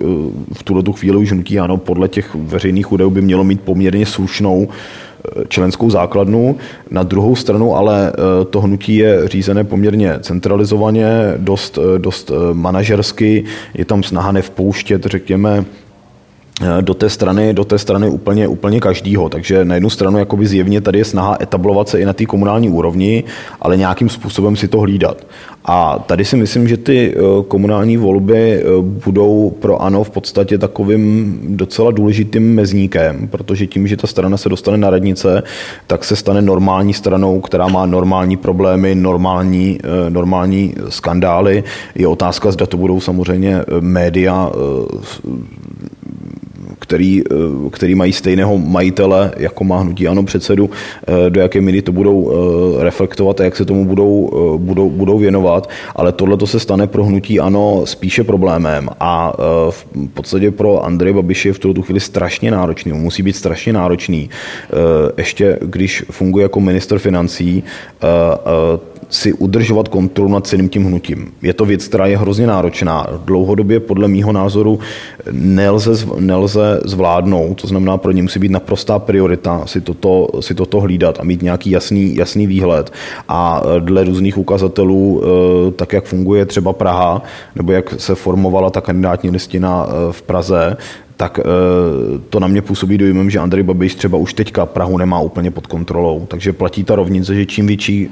v 0.53 0.63
tuto 0.63 0.93
chvíli 0.93 1.17
už 1.17 1.31
hnutí 1.31 1.59
ano 1.59 1.77
podle 1.77 2.07
těch 2.07 2.35
veřejných 2.35 2.91
údajů 2.91 3.09
by 3.09 3.22
mělo 3.23 3.43
mít 3.43 3.61
poměrně 3.61 4.05
slušnou 4.05 4.67
eh, 4.67 5.43
členskou 5.47 5.89
základnu. 5.89 6.57
Na 6.91 7.03
druhou 7.03 7.35
stranu 7.35 7.75
ale 7.75 8.11
eh, 8.13 8.45
to 8.45 8.61
hnutí 8.61 8.95
je 8.95 9.27
řízené 9.27 9.63
poměrně 9.63 10.19
centralizovaně, 10.21 11.33
dost, 11.37 11.77
eh, 11.77 11.99
dost 11.99 12.31
manažersky, 12.53 13.43
je 13.73 13.85
tam 13.85 14.03
snaha 14.03 14.31
nevpouštět, 14.31 15.05
řekněme, 15.05 15.65
do 16.81 16.93
té 16.93 17.09
strany, 17.09 17.53
do 17.53 17.65
té 17.65 17.77
strany 17.77 18.09
úplně, 18.09 18.47
úplně 18.47 18.79
každýho. 18.79 19.29
Takže 19.29 19.65
na 19.65 19.75
jednu 19.75 19.89
stranu 19.89 20.17
jakoby 20.17 20.47
zjevně 20.47 20.81
tady 20.81 20.97
je 20.97 21.05
snaha 21.05 21.37
etablovat 21.41 21.89
se 21.89 21.99
i 21.99 22.05
na 22.05 22.13
té 22.13 22.25
komunální 22.25 22.69
úrovni, 22.69 23.23
ale 23.61 23.77
nějakým 23.77 24.09
způsobem 24.09 24.55
si 24.55 24.67
to 24.67 24.79
hlídat. 24.79 25.25
A 25.65 25.99
tady 25.99 26.25
si 26.25 26.35
myslím, 26.35 26.67
že 26.67 26.77
ty 26.77 27.15
eh, 27.15 27.43
komunální 27.47 27.97
volby 27.97 28.53
eh, 28.53 28.63
budou 28.81 29.49
pro 29.59 29.81
ANO 29.81 30.03
v 30.03 30.09
podstatě 30.09 30.57
takovým 30.57 31.39
docela 31.47 31.91
důležitým 31.91 32.55
mezníkem, 32.55 33.27
protože 33.27 33.67
tím, 33.67 33.87
že 33.87 33.97
ta 33.97 34.07
strana 34.07 34.37
se 34.37 34.49
dostane 34.49 34.77
na 34.77 34.89
radnice, 34.89 35.43
tak 35.87 36.03
se 36.03 36.15
stane 36.15 36.41
normální 36.41 36.93
stranou, 36.93 37.41
která 37.41 37.67
má 37.67 37.85
normální 37.85 38.37
problémy, 38.37 38.95
normální, 38.95 39.79
eh, 39.83 40.09
normální 40.09 40.75
skandály. 40.89 41.63
Je 41.95 42.07
otázka, 42.07 42.51
zda 42.51 42.65
to 42.65 42.77
budou 42.77 42.99
samozřejmě 42.99 43.61
média 43.79 44.51
který, 46.79 47.21
který 47.71 47.95
mají 47.95 48.13
stejného 48.13 48.57
majitele, 48.57 49.31
jako 49.37 49.63
má 49.63 49.79
hnutí 49.79 50.07
ano 50.07 50.23
předsedu, 50.23 50.69
do 51.29 51.41
jaké 51.41 51.61
míry 51.61 51.81
to 51.81 51.91
budou 51.91 52.31
reflektovat 52.79 53.41
a 53.41 53.43
jak 53.43 53.55
se 53.55 53.65
tomu 53.65 53.85
budou, 53.85 54.29
budou, 54.57 54.89
budou 54.89 55.17
věnovat, 55.17 55.69
ale 55.95 56.11
tohle 56.11 56.37
to 56.37 56.47
se 56.47 56.59
stane 56.59 56.87
pro 56.87 57.03
hnutí 57.03 57.39
ano 57.39 57.81
spíše 57.85 58.23
problémem 58.23 58.89
a 58.99 59.33
v 59.69 59.85
podstatě 60.13 60.51
pro 60.51 60.85
Andreje 60.85 61.13
Babiše 61.13 61.49
je 61.49 61.53
v 61.53 61.59
tuto 61.59 61.81
chvíli 61.81 61.99
strašně 61.99 62.51
náročný, 62.51 62.93
musí 62.93 63.23
být 63.23 63.35
strašně 63.35 63.73
náročný, 63.73 64.29
ještě 65.17 65.59
když 65.61 66.03
funguje 66.11 66.43
jako 66.43 66.59
minister 66.59 66.99
financí, 66.99 67.63
si 69.13 69.33
udržovat 69.33 69.87
kontrolu 69.87 70.31
nad 70.31 70.47
celým 70.47 70.69
tím 70.69 70.85
hnutím. 70.85 71.31
Je 71.41 71.53
to 71.53 71.65
věc, 71.65 71.87
která 71.87 72.05
je 72.05 72.17
hrozně 72.17 72.47
náročná. 72.47 73.07
Dlouhodobě 73.25 73.79
podle 73.79 74.07
mýho 74.07 74.31
názoru 74.31 74.79
nelze, 75.31 76.05
nelze 76.19 76.79
zvládnout, 76.85 77.61
to 77.61 77.67
znamená, 77.67 77.97
pro 77.97 78.11
ně 78.11 78.23
musí 78.23 78.39
být 78.39 78.51
naprostá 78.51 78.99
priorita 78.99 79.61
si 79.65 79.81
toto, 79.81 80.27
si 80.39 80.55
toto 80.55 80.79
hlídat 80.79 81.19
a 81.19 81.23
mít 81.23 81.41
nějaký 81.41 81.69
jasný, 81.69 82.15
jasný 82.15 82.47
výhled. 82.47 82.93
A 83.27 83.61
dle 83.79 84.03
různých 84.03 84.37
ukazatelů, 84.37 85.21
eh, 85.23 85.71
tak 85.71 85.93
jak 85.93 86.05
funguje 86.05 86.45
třeba 86.45 86.73
Praha, 86.73 87.21
nebo 87.55 87.71
jak 87.71 87.93
se 87.97 88.15
formovala 88.15 88.69
ta 88.69 88.81
kandidátní 88.81 89.29
listina 89.29 89.87
eh, 89.87 90.11
v 90.11 90.21
Praze, 90.21 90.77
tak 91.17 91.39
eh, 91.39 91.43
to 92.29 92.39
na 92.39 92.47
mě 92.47 92.61
působí 92.61 92.97
dojmem, 92.97 93.29
že 93.29 93.39
Andrej 93.39 93.63
Babiš 93.63 93.95
třeba 93.95 94.17
už 94.17 94.33
teďka 94.33 94.65
Prahu 94.65 94.97
nemá 94.97 95.19
úplně 95.19 95.51
pod 95.51 95.67
kontrolou. 95.67 96.25
Takže 96.27 96.53
platí 96.53 96.83
ta 96.83 96.95
rovnice, 96.95 97.35
že 97.35 97.45
čím 97.45 97.67
větší, 97.67 98.09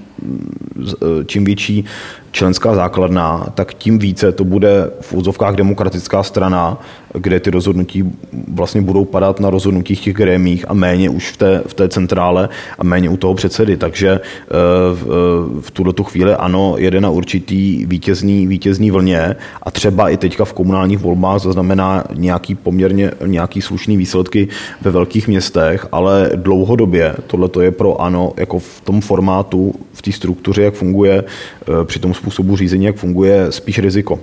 eh, 0.93 1.25
čím 1.25 1.45
větší 1.45 1.85
členská 2.31 2.75
základna, 2.75 3.45
tak 3.55 3.73
tím 3.73 3.99
více 3.99 4.31
to 4.31 4.43
bude 4.43 4.91
v 5.01 5.13
úzovkách 5.13 5.55
demokratická 5.55 6.23
strana, 6.23 6.81
kde 7.13 7.39
ty 7.39 7.51
rozhodnutí 7.51 8.03
vlastně 8.47 8.81
budou 8.81 9.05
padat 9.05 9.39
na 9.39 9.49
rozhodnutích 9.49 10.01
těch 10.01 10.13
grémích 10.13 10.65
a 10.67 10.73
méně 10.73 11.09
už 11.09 11.31
v 11.31 11.37
té, 11.37 11.61
v 11.67 11.73
té 11.73 11.89
centrále 11.89 12.49
a 12.79 12.83
méně 12.83 13.09
u 13.09 13.17
toho 13.17 13.33
předsedy. 13.33 13.77
Takže 13.77 14.09
eh, 14.09 14.49
v, 14.93 15.03
eh, 15.03 15.61
v 15.61 15.71
tuto 15.71 15.93
tu 15.93 16.03
chvíli 16.03 16.33
ano, 16.33 16.75
jede 16.77 17.01
na 17.01 17.09
určitý 17.09 17.85
vítězný, 17.85 18.47
vítězný 18.47 18.91
vlně 18.91 19.35
a 19.63 19.71
třeba 19.71 20.09
i 20.09 20.17
teďka 20.17 20.45
v 20.45 20.53
komunálních 20.53 20.99
volbách 20.99 21.41
zaznamená 21.41 22.03
nějaký 22.13 22.55
poměrně 22.55 23.11
nějaký 23.25 23.61
slušný 23.61 23.97
výsledky 23.97 24.47
ve 24.81 24.91
velkých 24.91 25.27
městech, 25.27 25.87
ale 25.91 26.31
dlouhodobě 26.35 27.15
tohle 27.27 27.49
je 27.61 27.71
pro 27.71 28.01
ano 28.01 28.33
jako 28.37 28.59
v 28.59 28.81
tom 28.83 29.01
formátu, 29.01 29.75
v 29.93 30.01
té 30.01 30.11
struktuře, 30.11 30.61
jak 30.61 30.73
funguje, 30.73 31.23
eh, 31.23 31.85
při 31.85 31.99
tom 31.99 32.13
způsobu 32.21 32.57
řízení, 32.57 32.86
jak 32.86 32.95
funguje, 32.95 33.51
spíš 33.51 33.79
riziko. 33.79 34.19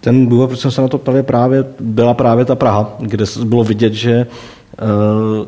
Ten 0.00 0.26
důvod, 0.26 0.46
proč 0.46 0.60
jsem 0.60 0.70
se 0.70 0.82
na 0.82 0.88
to 0.88 0.98
ptal, 0.98 1.22
právě, 1.22 1.64
byla 1.80 2.14
právě 2.14 2.44
ta 2.44 2.54
Praha, 2.54 2.96
kde 3.00 3.24
bylo 3.44 3.64
vidět, 3.64 3.92
že 3.92 4.12
eh, 4.12 5.46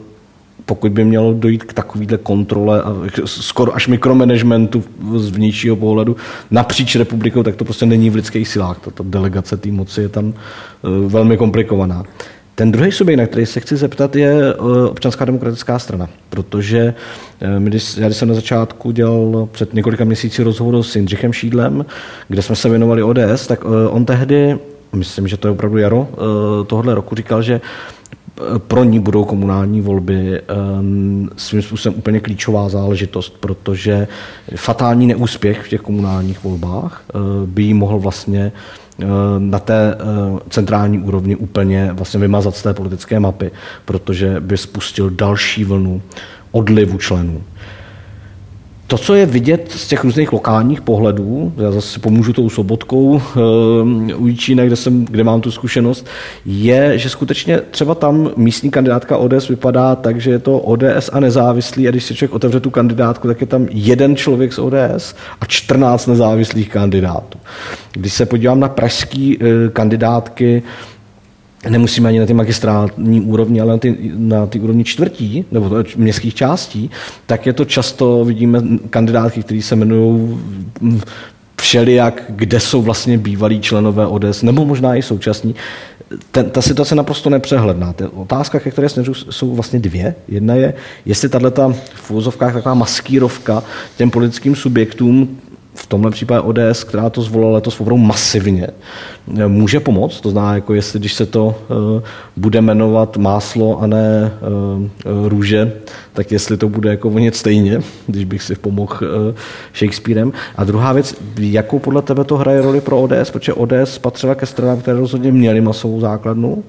pokud 0.64 0.92
by 0.92 1.04
mělo 1.04 1.32
dojít 1.32 1.64
k 1.64 1.72
takovéhle 1.72 2.18
kontrole 2.18 2.82
a 2.82 2.94
skoro 3.24 3.74
až 3.74 3.88
mikromanagementu 3.88 4.84
z 5.16 5.30
vnějšího 5.30 5.76
pohledu 5.76 6.16
napříč 6.50 6.96
republikou, 6.96 7.42
tak 7.42 7.56
to 7.56 7.64
prostě 7.64 7.86
není 7.86 8.10
v 8.10 8.14
lidských 8.14 8.48
silách. 8.48 8.78
Tato 8.78 9.02
delegace 9.02 9.56
té 9.56 9.70
moci 9.70 10.00
je 10.00 10.08
tam 10.08 10.34
eh, 10.34 11.08
velmi 11.08 11.36
komplikovaná. 11.36 12.04
Ten 12.58 12.72
druhý 12.72 12.92
subjekt, 12.92 13.18
na 13.18 13.26
který 13.26 13.46
se 13.46 13.60
chci 13.60 13.76
zeptat, 13.76 14.16
je 14.16 14.54
eh, 14.54 14.88
občanská 14.88 15.24
demokratická 15.24 15.78
strana, 15.78 16.08
protože 16.30 16.94
eh, 17.40 17.60
když, 17.60 17.96
já 17.96 18.06
když 18.06 18.18
jsem 18.18 18.28
na 18.28 18.34
začátku 18.34 18.90
dělal 18.90 19.48
před 19.52 19.74
několika 19.74 20.04
měsíci 20.04 20.42
rozhovor 20.42 20.82
s 20.82 20.96
Jindřichem 20.96 21.32
Šídlem, 21.32 21.86
kde 22.28 22.42
jsme 22.42 22.56
se 22.56 22.68
věnovali 22.68 23.02
ODS, 23.02 23.46
tak 23.46 23.64
eh, 23.64 23.88
on 23.88 24.04
tehdy, 24.04 24.58
myslím, 24.92 25.28
že 25.28 25.36
to 25.36 25.48
je 25.48 25.52
opravdu 25.52 25.78
jaro 25.78 26.08
tohohle 26.66 26.94
roku, 26.94 27.14
říkal, 27.14 27.42
že 27.42 27.60
pro 28.58 28.84
ní 28.84 29.00
budou 29.00 29.24
komunální 29.24 29.80
volby 29.80 30.40
svým 31.36 31.62
způsobem 31.62 31.98
úplně 31.98 32.20
klíčová 32.20 32.68
záležitost, 32.68 33.36
protože 33.40 34.08
fatální 34.56 35.06
neúspěch 35.06 35.62
v 35.62 35.68
těch 35.68 35.80
komunálních 35.80 36.44
volbách 36.44 37.02
by 37.46 37.62
jí 37.62 37.74
mohl 37.74 37.98
vlastně 37.98 38.52
na 39.38 39.58
té 39.58 39.94
eh, 39.94 40.40
centrální 40.50 40.98
úrovni 40.98 41.36
úplně 41.36 41.92
vlastně 41.92 42.20
vymazat 42.20 42.56
z 42.56 42.62
té 42.62 42.74
politické 42.74 43.20
mapy, 43.20 43.50
protože 43.84 44.40
by 44.40 44.56
spustil 44.56 45.10
další 45.10 45.64
vlnu 45.64 46.02
odlivu 46.50 46.98
členů. 46.98 47.42
To, 48.90 48.98
co 48.98 49.14
je 49.14 49.26
vidět 49.26 49.72
z 49.72 49.88
těch 49.88 50.04
různých 50.04 50.32
lokálních 50.32 50.80
pohledů, 50.80 51.52
já 51.56 51.70
zase 51.70 51.98
pomůžu 51.98 52.32
tou 52.32 52.50
sobotkou 52.50 53.20
e, 53.20 54.14
u 54.14 54.26
Jíčína, 54.26 54.64
kde, 54.64 54.76
jsem, 54.76 55.04
kde 55.04 55.24
mám 55.24 55.40
tu 55.40 55.50
zkušenost, 55.50 56.06
je, 56.46 56.98
že 56.98 57.10
skutečně 57.10 57.60
třeba 57.70 57.94
tam 57.94 58.30
místní 58.36 58.70
kandidátka 58.70 59.16
ODS 59.16 59.48
vypadá 59.48 59.96
tak, 59.96 60.20
že 60.20 60.30
je 60.30 60.38
to 60.38 60.58
ODS 60.58 61.10
a 61.12 61.20
nezávislý 61.20 61.88
a 61.88 61.90
když 61.90 62.04
si 62.04 62.14
člověk 62.14 62.34
otevře 62.34 62.60
tu 62.60 62.70
kandidátku, 62.70 63.28
tak 63.28 63.40
je 63.40 63.46
tam 63.46 63.66
jeden 63.70 64.16
člověk 64.16 64.52
z 64.52 64.58
ODS 64.58 65.14
a 65.40 65.46
14 65.46 66.06
nezávislých 66.06 66.68
kandidátů. 66.68 67.38
Když 67.92 68.12
se 68.12 68.26
podívám 68.26 68.60
na 68.60 68.68
pražské 68.68 69.34
e, 69.40 69.68
kandidátky, 69.72 70.62
nemusíme 71.68 72.08
ani 72.08 72.20
na 72.20 72.26
ty 72.26 72.34
magistrátní 72.34 73.20
úrovni, 73.20 73.60
ale 73.60 73.72
na 73.72 73.78
ty, 73.78 74.12
na 74.16 74.46
ty 74.46 74.60
úrovni 74.60 74.84
čtvrtí 74.84 75.44
nebo 75.52 75.76
městských 75.96 76.34
částí, 76.34 76.90
tak 77.26 77.46
je 77.46 77.52
to 77.52 77.64
často, 77.64 78.24
vidíme 78.24 78.62
kandidátky, 78.90 79.42
kteří 79.42 79.62
se 79.62 79.74
jmenují 79.74 80.38
všelijak, 81.60 82.22
kde 82.28 82.60
jsou 82.60 82.82
vlastně 82.82 83.18
bývalí 83.18 83.60
členové 83.60 84.06
ODS, 84.06 84.42
nebo 84.42 84.64
možná 84.64 84.96
i 84.96 85.02
současní. 85.02 85.54
Ten, 86.30 86.50
ta 86.50 86.62
situace 86.62 86.92
je 86.92 86.96
naprosto 86.96 87.30
nepřehledná. 87.30 87.92
Ta 87.92 88.12
otázka, 88.12 88.60
ke 88.60 88.70
které 88.70 88.88
směřují, 88.88 89.16
jsou 89.30 89.54
vlastně 89.54 89.78
dvě. 89.78 90.14
Jedna 90.28 90.54
je, 90.54 90.74
jestli 91.06 91.28
tato 91.28 91.74
v 91.94 92.10
úvozovkách 92.10 92.52
taková 92.52 92.74
maskírovka 92.74 93.62
těm 93.96 94.10
politickým 94.10 94.56
subjektům 94.56 95.38
v 95.74 95.86
tomhle 95.86 96.10
případě 96.10 96.40
ODS, 96.40 96.84
která 96.84 97.10
to 97.10 97.22
zvolila 97.22 97.52
letos 97.52 97.80
opravdu 97.80 98.04
masivně, 98.04 98.68
může 99.48 99.80
pomoct. 99.80 100.20
To 100.20 100.30
znamená, 100.30 100.54
jako 100.54 100.74
jestli 100.74 100.98
když 100.98 101.14
se 101.14 101.26
to 101.26 101.46
uh, 101.46 102.02
bude 102.36 102.60
jmenovat 102.60 103.16
máslo 103.16 103.80
a 103.80 103.86
ne 103.86 104.32
uh, 104.40 105.28
růže, 105.28 105.72
tak 106.12 106.32
jestli 106.32 106.56
to 106.56 106.68
bude 106.68 106.90
jako 106.90 107.10
vonět 107.10 107.36
stejně, 107.36 107.80
když 108.06 108.24
bych 108.24 108.42
si 108.42 108.54
pomohl 108.54 108.94
uh, 109.02 109.34
Shakespearem. 109.74 110.32
A 110.56 110.64
druhá 110.64 110.92
věc, 110.92 111.14
jakou 111.38 111.78
podle 111.78 112.02
tebe 112.02 112.24
to 112.24 112.36
hraje 112.36 112.62
roli 112.62 112.80
pro 112.80 113.02
ODS, 113.02 113.30
protože 113.32 113.52
ODS 113.52 113.98
patřila 114.00 114.34
ke 114.34 114.46
stranám, 114.46 114.80
které 114.80 114.98
rozhodně 114.98 115.32
měly 115.32 115.60
masovou 115.60 116.00
základnu, 116.00 116.64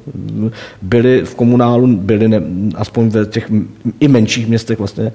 byly 0.81 1.21
v 1.25 1.35
komunálu, 1.35 1.87
byly 1.87 2.27
ne, 2.27 2.41
aspoň 2.75 3.09
ve 3.09 3.25
těch 3.25 3.51
i 3.99 4.07
menších 4.07 4.47
městech 4.47 4.77
vlastně 4.79 5.11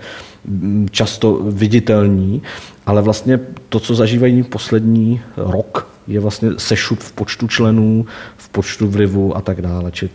často 0.90 1.40
viditelní, 1.42 2.42
ale 2.87 3.02
vlastně 3.02 3.40
to, 3.68 3.80
co 3.80 3.94
zažívají 3.94 4.42
poslední 4.42 5.20
rok, 5.37 5.93
je 6.07 6.21
vlastně 6.21 6.51
sešup 6.59 7.01
v 7.01 7.12
počtu 7.12 7.49
členů, 7.49 8.07
v 8.37 8.49
počtu 8.49 8.88
vlivu 8.88 9.37
a 9.37 9.40
tak 9.40 9.62
dále. 9.62 9.90
Či 9.90 10.11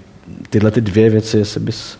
tyhle 0.49 0.71
ty 0.71 0.81
dvě 0.81 1.09
věci, 1.09 1.37
jestli 1.37 1.59
bys 1.59 1.97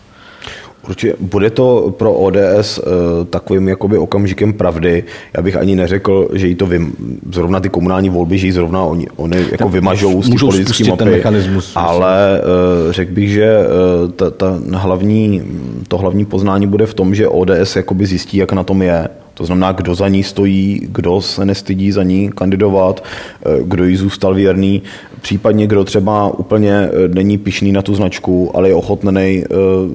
Určitě 0.88 1.14
bude 1.20 1.50
to 1.50 1.94
pro 1.98 2.12
ODS 2.14 2.78
uh, 2.78 2.84
eh, 2.86 3.24
takovým 3.24 3.68
jakoby 3.68 3.98
okamžikem 3.98 4.52
pravdy. 4.52 5.04
Já 5.36 5.42
bych 5.42 5.56
ani 5.56 5.76
neřekl, 5.76 6.28
že 6.32 6.48
jí 6.48 6.54
to 6.54 6.66
vym, 6.66 6.92
zrovna 7.32 7.60
ty 7.60 7.68
komunální 7.68 8.10
volby, 8.10 8.38
že 8.38 8.46
jí 8.46 8.52
zrovna 8.52 8.84
oni, 8.84 9.06
oni 9.16 9.36
jako 9.50 9.68
vymažou 9.68 10.22
z 10.22 10.30
té 10.30 10.36
politické 10.40 10.84
mapy, 10.84 11.04
mechanismus, 11.04 11.72
ale 11.74 12.40
uh, 12.86 12.92
řekl 12.92 13.12
bych, 13.12 13.30
že 13.30 13.58
uh, 13.58 14.10
ta, 14.10 14.30
ta 14.30 14.60
hlavní, 14.72 15.42
to 15.88 15.98
hlavní 15.98 16.24
poznání 16.24 16.66
bude 16.66 16.86
v 16.86 16.94
tom, 16.94 17.14
že 17.14 17.28
ODS 17.28 17.76
jakoby 17.76 18.06
zjistí, 18.06 18.36
jak 18.36 18.52
na 18.52 18.64
tom 18.64 18.82
je 18.82 19.08
to 19.40 19.46
znamená, 19.46 19.72
kdo 19.72 19.94
za 19.94 20.08
ní 20.08 20.22
stojí, 20.22 20.80
kdo 20.92 21.20
se 21.20 21.44
nestydí 21.44 21.92
za 21.92 22.02
ní 22.02 22.30
kandidovat, 22.34 23.04
eh, 23.04 23.62
kdo 23.62 23.84
jí 23.84 23.96
zůstal 23.96 24.34
věrný, 24.34 24.82
případně 25.20 25.66
kdo 25.66 25.84
třeba 25.84 26.38
úplně 26.38 26.72
eh, 26.72 27.08
není 27.08 27.38
pišný 27.38 27.72
na 27.72 27.82
tu 27.82 27.94
značku, 27.94 28.50
ale 28.54 28.68
je 28.68 28.74
ochotný 28.74 29.44
eh, 29.44 29.44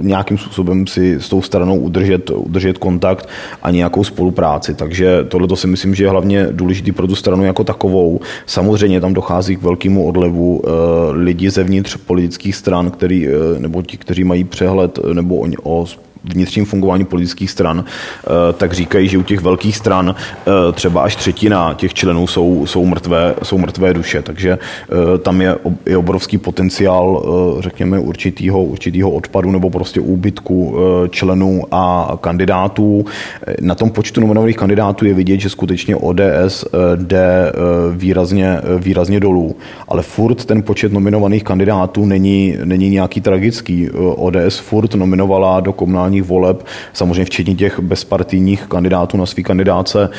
nějakým 0.02 0.38
způsobem 0.38 0.88
si 0.88 1.16
s 1.22 1.30
tou 1.30 1.42
stranou 1.42 1.78
udržet, 1.78 2.30
udržet 2.30 2.78
kontakt 2.78 3.30
a 3.64 3.72
nějakou 3.72 4.04
spolupráci. 4.04 4.74
Takže 4.74 5.26
tohle 5.30 5.48
to 5.48 5.56
si 5.56 5.68
myslím, 5.68 5.96
že 5.96 6.04
je 6.04 6.10
hlavně 6.10 6.48
důležitý 6.52 6.92
pro 6.92 7.08
tu 7.08 7.16
stranu 7.16 7.44
jako 7.44 7.64
takovou. 7.64 8.20
Samozřejmě 8.46 9.02
tam 9.02 9.14
dochází 9.14 9.56
k 9.56 9.62
velkému 9.62 10.08
odlevu 10.08 10.62
lidí 11.12 11.50
zevnitř 11.50 11.98
politických 11.98 12.56
stran, 12.56 12.92
který, 12.92 13.28
nebo 13.58 13.82
ti, 13.82 13.98
kteří 13.98 14.24
mají 14.24 14.44
přehled 14.44 15.00
nebo 15.14 15.36
o, 15.38 15.48
o 15.64 15.86
vnitřním 16.34 16.66
fungování 16.66 17.06
politických 17.06 17.52
stran, 17.52 17.86
tak 18.58 18.74
říkají, 18.74 19.08
že 19.08 19.18
u 19.18 19.24
těch 19.24 19.42
velkých 19.42 19.78
stran 19.78 20.16
třeba 20.74 21.02
až 21.02 21.16
třetina 21.16 21.74
těch 21.74 21.94
členů 21.94 22.28
jsou, 22.28 22.66
jsou, 22.66 22.86
mrtvé, 22.86 23.36
jsou 23.44 23.58
mrtvé 23.58 23.94
duše. 23.94 24.22
Takže 24.22 24.58
tam 25.22 25.42
je, 25.42 25.56
je 25.86 25.98
obrovský 25.98 26.38
potenciál, 26.38 27.26
řekněme, 27.60 28.00
určitýho, 28.00 28.64
určitýho 28.64 29.12
odpadu 29.12 29.52
nebo 29.52 29.70
prostě 29.70 30.00
úbytku 30.00 30.78
členů 31.10 31.62
a 31.72 32.18
kandidátů. 32.22 33.06
Na 33.62 33.76
tom 33.76 33.90
počtu 33.90 34.22
nominovaných 34.22 34.58
kandidátů 34.58 35.06
je 35.06 35.14
vidět, 35.14 35.40
že 35.40 35.50
skutečně 35.50 35.96
ODS 35.96 36.66
jde 36.96 37.54
výrazně, 37.92 38.58
výrazně 38.78 39.20
dolů. 39.20 39.56
Ale 39.88 40.02
furt 40.02 40.46
ten 40.46 40.64
počet 40.64 40.94
nominovaných 40.94 41.44
kandidátů 41.44 42.06
není, 42.06 42.56
není 42.64 42.90
nějaký 42.90 43.22
tragický. 43.22 43.90
ODS 44.16 44.58
furt 44.60 44.96
nominovala 44.96 45.60
do 45.60 45.74
komunálních 46.16 46.24
voleb, 46.24 46.66
samozřejmě 46.94 47.26
včetně 47.26 47.56
těch 47.56 47.80
bezpartijních 47.80 48.66
kandidátů 48.68 49.18
na 49.18 49.26
svý 49.26 49.44
kandidáce, 49.44 50.10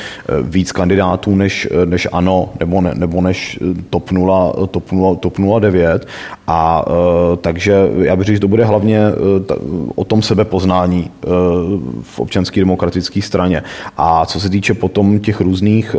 víc 0.41 0.71
kandidátů 0.71 1.35
než, 1.35 1.67
než 1.85 2.07
ANO 2.11 2.49
nebo, 2.59 2.81
ne, 2.81 2.91
nebo 2.95 3.21
než 3.21 3.59
TOP 3.89 4.11
0, 4.11 4.53
TOP 4.71 4.91
0, 4.91 5.15
TOP 5.15 5.37
09. 5.59 6.07
A 6.47 6.85
takže 7.41 7.73
já 8.01 8.15
bych 8.15 8.25
řekl, 8.25 8.35
že 8.35 8.39
to 8.39 8.47
bude 8.47 8.65
hlavně 8.65 8.99
o 9.95 10.03
tom 10.03 10.21
sebepoznání 10.21 11.09
v 12.01 12.19
občanské 12.19 12.61
demokratické 12.61 13.21
straně. 13.21 13.63
A 13.97 14.25
co 14.25 14.39
se 14.39 14.49
týče 14.49 14.73
potom 14.73 15.19
těch 15.19 15.41
různých, 15.41 15.95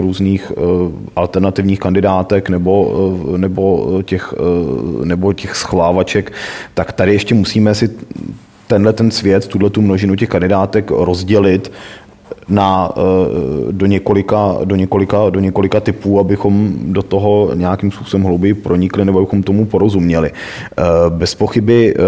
různých 0.00 0.52
alternativních 1.16 1.80
kandidátek 1.80 2.48
nebo, 2.48 2.92
nebo, 3.36 4.02
těch, 4.02 4.34
nebo 5.04 5.32
těch 5.32 5.56
schovávaček, 5.56 6.32
tak 6.74 6.92
tady 6.92 7.12
ještě 7.12 7.34
musíme 7.34 7.74
si 7.74 7.90
tenhle 8.66 8.92
ten 8.92 9.10
svět, 9.10 9.48
tuhle 9.48 9.70
tu 9.70 9.82
množinu 9.82 10.16
těch 10.16 10.28
kandidátek 10.28 10.90
rozdělit 10.90 11.72
na, 12.48 12.90
eh, 12.96 13.72
do, 13.72 13.86
několika, 13.86 14.56
do, 14.64 14.76
několika, 14.76 15.30
do 15.30 15.40
několika 15.40 15.80
typů, 15.80 16.20
abychom 16.20 16.74
do 16.80 17.02
toho 17.02 17.50
nějakým 17.54 17.92
způsobem 17.92 18.26
hlouběji 18.26 18.54
pronikli 18.54 19.04
nebo 19.04 19.18
abychom 19.18 19.42
tomu 19.42 19.66
porozuměli. 19.66 20.30
Eh, 20.30 20.82
bez 21.08 21.34
pochyby 21.34 21.94
eh, 21.94 22.00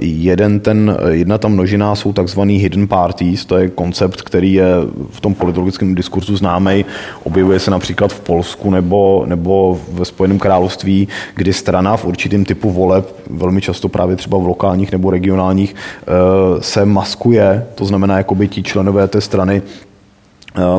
jeden 0.00 0.60
ten, 0.60 0.96
jedna 1.08 1.38
ta 1.38 1.48
množina 1.48 1.94
jsou 1.94 2.12
takzvaný 2.12 2.56
hidden 2.56 2.88
parties, 2.88 3.44
to 3.44 3.56
je 3.56 3.68
koncept, 3.68 4.22
který 4.22 4.52
je 4.52 4.66
v 5.10 5.20
tom 5.20 5.34
politologickém 5.34 5.94
diskurzu 5.94 6.36
známý, 6.36 6.84
objevuje 7.24 7.58
se 7.58 7.70
například 7.70 8.12
v 8.12 8.20
Polsku 8.20 8.70
nebo, 8.70 9.24
nebo 9.26 9.80
ve 9.92 10.04
Spojeném 10.04 10.38
království, 10.38 11.08
kdy 11.34 11.52
strana 11.52 11.96
v 11.96 12.04
určitém 12.04 12.44
typu 12.44 12.70
voleb, 12.70 13.14
velmi 13.30 13.60
často 13.60 13.88
právě 13.88 14.16
třeba 14.16 14.38
v 14.38 14.46
lokálních 14.46 14.92
nebo 14.92 15.10
regionálních, 15.10 15.74
se 16.60 16.84
maskuje, 16.84 17.66
to 17.74 17.84
znamená, 17.84 18.16
jakoby 18.16 18.48
ti 18.48 18.62
členové 18.62 19.08
té 19.08 19.20
strany 19.20 19.62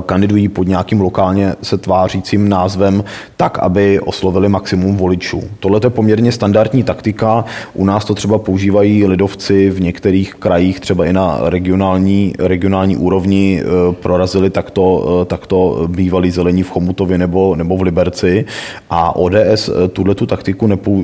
kandidují 0.06 0.48
pod 0.48 0.68
nějakým 0.68 1.02
lokálně 1.02 1.56
se 1.62 1.78
tvářícím 1.78 2.50
názvem 2.50 3.04
tak, 3.38 3.60
aby 3.60 4.00
oslovili 4.00 4.50
maximum 4.50 4.98
voličů. 4.98 5.44
Tohle 5.60 5.80
je 5.84 5.90
poměrně 5.90 6.32
standardní 6.32 6.84
taktika. 6.84 7.46
U 7.74 7.86
nás 7.86 8.06
to 8.06 8.16
třeba 8.16 8.38
používají 8.38 9.08
lidovci 9.08 9.70
v 9.70 9.82
některých 9.82 10.36
krajích, 10.36 10.80
třeba 10.80 11.06
i 11.06 11.14
na 11.14 11.38
regionální, 11.42 12.34
regionální 12.40 12.98
úrovni 12.98 13.64
eh, 13.64 13.94
prorazili 13.94 14.50
takto, 14.50 15.20
eh, 15.22 15.26
takto 15.26 15.88
bývalí 15.88 16.32
zelení 16.32 16.64
v 16.64 16.70
Chomutově 16.70 17.18
nebo, 17.18 17.56
nebo 17.56 17.78
v 17.78 17.82
Liberci. 17.82 18.46
A 18.90 19.16
ODS 19.16 19.70
tuhle 19.94 20.16
tu 20.16 20.26
taktiku 20.26 20.68
nepou, 20.68 21.04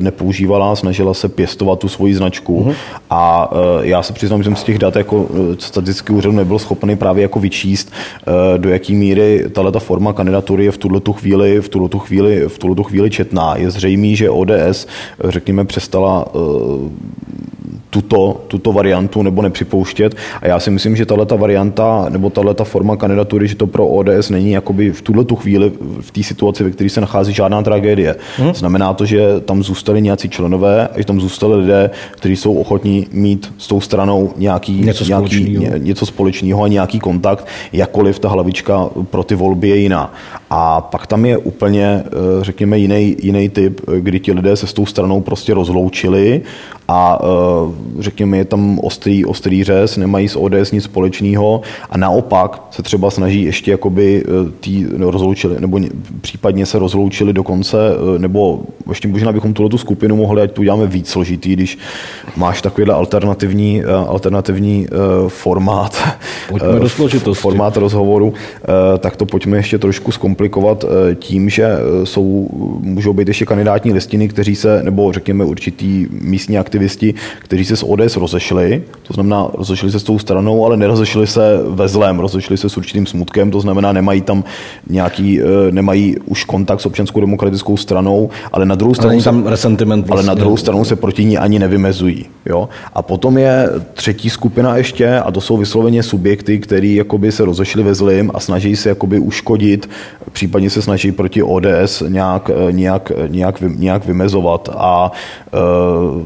nepoužívala, 0.00 0.76
snažila 0.76 1.14
se 1.14 1.28
pěstovat 1.28 1.78
tu 1.78 1.88
svoji 1.88 2.14
značku. 2.14 2.64
Uh-huh. 2.64 2.74
A 3.10 3.50
já 3.82 4.02
se 4.02 4.12
přiznám, 4.12 4.42
že 4.42 4.44
jsem 4.44 4.56
z 4.56 4.64
těch 4.64 4.78
dat 4.78 4.96
jako 4.96 5.26
statistický 5.58 6.12
úřad 6.12 6.32
nebyl 6.32 6.58
schopný 6.58 6.96
právě 6.96 7.22
jako 7.22 7.40
vyčíst 7.40 7.67
číst, 7.68 7.92
eh, 7.92 8.58
do 8.58 8.68
jaký 8.68 8.94
míry 8.94 9.44
tato 9.52 9.80
forma 9.80 10.12
kandidatury 10.12 10.64
je 10.64 10.72
v 10.72 10.78
tuto 10.78 11.12
chvíli, 11.12 11.60
v 11.60 11.68
tuto 11.68 11.98
chvíli, 11.98 12.48
v 12.48 12.58
tuto 12.58 12.82
chvíli 12.82 13.10
četná. 13.10 13.56
Je 13.56 13.70
zřejmé, 13.70 14.14
že 14.16 14.30
ODS, 14.30 14.86
řekněme, 15.24 15.64
přestala 15.64 16.24
eh, 16.26 16.38
tuto, 17.90 18.40
tuto 18.48 18.72
variantu 18.72 19.22
nebo 19.22 19.42
nepřipouštět. 19.42 20.14
A 20.42 20.46
já 20.46 20.60
si 20.60 20.70
myslím, 20.70 20.96
že 20.96 21.06
tato 21.06 21.38
varianta 21.38 22.06
nebo 22.08 22.30
tato 22.30 22.64
forma 22.64 22.96
kandidatury, 22.96 23.48
že 23.48 23.54
to 23.54 23.66
pro 23.66 23.86
ODS 23.86 24.30
není 24.30 24.50
jakoby 24.50 24.92
v 24.92 25.02
tuhle 25.02 25.24
tu 25.24 25.36
chvíli 25.36 25.72
v 26.00 26.10
té 26.10 26.22
situaci, 26.22 26.64
ve 26.64 26.70
které 26.70 26.90
se 26.90 27.00
nachází 27.00 27.32
žádná 27.32 27.62
tragédie. 27.62 28.16
Hmm. 28.36 28.54
Znamená 28.54 28.94
to, 28.94 29.06
že 29.06 29.40
tam 29.44 29.62
zůstali 29.62 30.02
nějací 30.02 30.28
členové 30.28 30.88
a 30.88 30.98
že 30.98 31.04
tam 31.04 31.20
zůstali 31.20 31.56
lidé, 31.56 31.90
kteří 32.10 32.36
jsou 32.36 32.54
ochotní 32.54 33.06
mít 33.12 33.52
s 33.58 33.66
tou 33.66 33.80
stranou 33.80 34.32
nějaký, 34.36 34.80
něco, 34.80 35.04
nějaký, 35.04 35.36
společného. 35.36 35.76
Ně, 35.76 35.84
něco 35.84 36.06
společného 36.06 36.62
a 36.62 36.68
nějaký 36.68 36.98
kontakt, 36.98 37.46
jakkoliv 37.72 38.18
ta 38.18 38.28
hlavička 38.28 38.88
pro 39.10 39.22
ty 39.24 39.34
volby 39.34 39.68
je 39.68 39.76
jiná. 39.76 40.12
A 40.50 40.80
pak 40.80 41.06
tam 41.06 41.24
je 41.24 41.38
úplně, 41.38 42.04
eh, 42.06 42.10
řekněme, 42.44 42.78
jiný, 42.78 43.16
jiný 43.22 43.48
typ, 43.48 43.80
kdy 43.98 44.20
ti 44.20 44.32
lidé 44.32 44.56
se 44.56 44.66
s 44.66 44.72
tou 44.72 44.86
stranou 44.86 45.20
prostě 45.20 45.54
rozloučili 45.54 46.42
a 46.88 47.18
eh, 47.22 48.02
řekněme, 48.02 48.36
je 48.36 48.44
tam 48.44 48.78
ostrý, 48.78 49.24
ostrý 49.24 49.64
řez, 49.64 49.96
nemají 49.96 50.28
s 50.28 50.38
ODS 50.38 50.72
nic 50.72 50.84
společného 50.84 51.60
a 51.90 51.98
naopak 51.98 52.62
se 52.70 52.82
třeba 52.82 53.10
snaží 53.10 53.42
ještě 53.42 53.70
jakoby 53.70 54.24
eh, 54.24 54.50
tý 54.60 54.86
rozloučili, 54.98 55.60
nebo 55.60 55.80
případně 56.20 56.66
se 56.66 56.78
rozloučili 56.78 57.32
dokonce, 57.32 57.78
eh, 57.90 58.18
nebo 58.18 58.60
ještě 58.88 59.08
možná 59.08 59.32
bychom 59.32 59.52
tuhle 59.52 59.70
tu 59.70 59.78
skupinu 59.78 60.16
mohli, 60.16 60.42
ať 60.42 60.52
tu 60.52 60.60
uděláme 60.60 60.86
víc 60.86 61.08
složitý, 61.08 61.52
když 61.52 61.78
máš 62.36 62.62
takovýhle 62.62 62.94
alternativní, 62.94 63.84
alternativní 63.84 64.88
formát, 65.28 66.02
pojďme 66.48 66.80
do 66.80 66.88
složitosti. 66.88 67.42
formát 67.42 67.76
rozhovoru, 67.76 68.34
tak 68.98 69.16
to 69.16 69.26
pojďme 69.26 69.56
ještě 69.56 69.78
trošku 69.78 70.12
zkomplikovat 70.38 70.84
tím, 71.14 71.50
že 71.50 71.76
jsou, 72.04 72.48
můžou 72.80 73.12
být 73.12 73.28
ještě 73.28 73.46
kandidátní 73.46 73.92
listiny, 73.92 74.28
kteří 74.28 74.56
se, 74.56 74.82
nebo 74.82 75.12
řekněme 75.12 75.44
určitý 75.44 76.06
místní 76.10 76.58
aktivisti, 76.58 77.14
kteří 77.38 77.64
se 77.64 77.76
s 77.76 77.86
ODS 77.86 78.16
rozešli, 78.16 78.82
to 79.02 79.14
znamená, 79.14 79.48
rozešli 79.54 79.90
se 79.90 80.00
s 80.00 80.02
tou 80.02 80.18
stranou, 80.18 80.64
ale 80.64 80.76
nerozešli 80.76 81.26
se 81.26 81.58
ve 81.68 81.88
zlém, 81.88 82.18
rozešli 82.18 82.56
se 82.56 82.68
s 82.68 82.76
určitým 82.76 83.06
smutkem, 83.06 83.50
to 83.50 83.60
znamená, 83.60 83.92
nemají 83.92 84.20
tam 84.20 84.44
nějaký, 84.90 85.40
eh, 85.40 85.44
nemají 85.70 86.16
už 86.26 86.44
kontakt 86.44 86.80
s 86.80 86.86
občanskou 86.86 87.20
demokratickou 87.20 87.76
stranou, 87.76 88.30
ale 88.52 88.66
na 88.66 88.74
druhou 88.74 88.94
stranu, 88.94 89.22
tam 89.22 89.46
resentiment 89.46 90.06
vlastně. 90.06 90.12
ale 90.12 90.22
na 90.22 90.32
vlastně. 90.32 90.40
druhou 90.40 90.56
stranu 90.56 90.84
se 90.84 90.96
proti 90.96 91.24
ní 91.24 91.38
ani 91.38 91.58
nevymezují. 91.58 92.26
Jo? 92.46 92.68
A 92.94 93.02
potom 93.02 93.38
je 93.38 93.68
třetí 93.94 94.30
skupina 94.30 94.76
ještě, 94.76 95.18
a 95.18 95.30
to 95.30 95.40
jsou 95.40 95.56
vysloveně 95.56 96.02
subjekty, 96.02 96.58
který 96.58 96.94
jakoby 96.94 97.32
se 97.32 97.44
rozešli 97.44 97.82
ve 97.82 97.94
zlým 97.94 98.30
a 98.34 98.40
snaží 98.40 98.76
se 98.76 98.88
jakoby 98.88 99.18
uškodit, 99.18 99.88
případně 100.32 100.70
se 100.70 100.82
snaží 100.82 101.12
proti 101.12 101.42
ODS 101.42 102.02
nějak, 102.08 102.50
eh, 102.50 102.72
nějak, 102.72 103.12
nějak, 103.28 103.60
nějak 103.60 104.04
vymezovat. 104.04 104.68
A 104.76 105.12
e, 105.46 105.58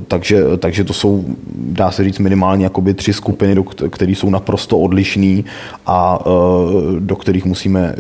takže 0.09 0.45
takže 0.59 0.85
to 0.85 0.93
jsou, 0.93 1.25
dá 1.55 1.91
se 1.91 2.05
říct, 2.05 2.19
minimálně 2.19 2.65
jakoby 2.65 2.95
tři 2.95 3.13
skupiny, 3.13 3.65
které 3.91 4.13
jsou 4.13 4.31
naprosto 4.31 4.79
odlišné 4.79 5.43
a 5.87 6.19
do 6.99 7.17
kterých 7.17 7.45
musíme, 7.45 7.97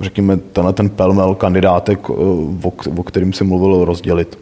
řekněme, 0.00 0.36
tenhle 0.36 0.72
ten 0.72 0.88
pelmel 0.88 1.34
kandidátek, 1.34 2.10
o, 2.10 2.48
o 2.96 3.02
kterým 3.02 3.32
jsem 3.32 3.46
mluvil, 3.46 3.84
rozdělit. 3.84 4.38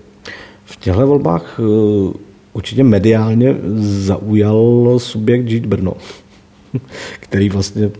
V 0.64 0.76
těchto 0.76 1.06
volbách 1.06 1.60
určitě 2.52 2.84
mediálně 2.84 3.56
zaujal 3.78 4.94
subjekt 4.98 5.48
Žít 5.48 5.66
Brno, 5.66 5.94
který 7.20 7.48
vlastně 7.48 7.90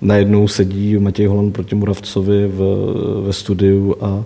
najednou 0.00 0.48
sedí 0.48 0.98
Matěj 0.98 1.26
Holan 1.26 1.52
proti 1.52 1.74
Muravcovi 1.74 2.46
v, 2.46 2.60
ve 3.26 3.32
studiu 3.32 3.96
a 4.00 4.24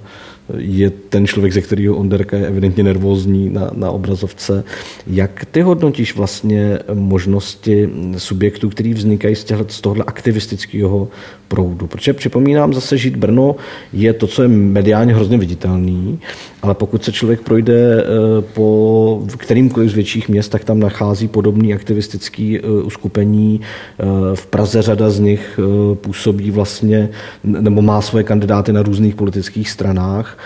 je 0.56 0.90
ten 0.90 1.26
člověk, 1.26 1.52
ze 1.52 1.60
kterého 1.60 1.96
Onderka 1.96 2.36
je 2.36 2.46
evidentně 2.46 2.84
nervózní 2.84 3.50
na, 3.50 3.70
na 3.74 3.90
obrazovce. 3.90 4.64
Jak 5.06 5.44
ty 5.44 5.60
hodnotíš 5.60 6.16
vlastně 6.16 6.78
možnosti 6.94 7.90
subjektů, 8.16 8.68
který 8.68 8.94
vznikají 8.94 9.36
z, 9.36 9.44
těhle, 9.44 9.64
z 9.68 9.80
tohohle 9.80 10.04
aktivistického 10.06 11.08
proudu? 11.48 11.86
Protože 11.86 12.12
připomínám, 12.12 12.74
zase 12.74 12.98
žít 12.98 13.16
Brno 13.16 13.56
je 13.92 14.12
to, 14.12 14.26
co 14.26 14.42
je 14.42 14.48
mediálně 14.48 15.14
hrozně 15.14 15.38
viditelný, 15.38 16.18
ale 16.62 16.74
pokud 16.74 17.04
se 17.04 17.12
člověk 17.12 17.40
projde 17.40 18.04
eh, 18.04 18.06
po 18.42 19.22
kterýmkoliv 19.36 19.90
z 19.90 19.94
větších 19.94 20.28
měst, 20.28 20.48
tak 20.48 20.64
tam 20.64 20.80
nachází 20.80 21.28
podobný 21.28 21.74
aktivistický 21.74 22.58
eh, 22.58 22.62
uskupení. 22.62 23.60
Eh, 23.60 24.04
v 24.36 24.46
Praze 24.46 24.82
řada 24.82 25.10
z 25.10 25.20
nich 25.20 25.60
působí 25.94 26.50
vlastně, 26.50 27.08
nebo 27.44 27.82
má 27.82 28.00
svoje 28.00 28.24
kandidáty 28.24 28.72
na 28.72 28.82
různých 28.82 29.14
politických 29.14 29.70
stranách. 29.70 30.38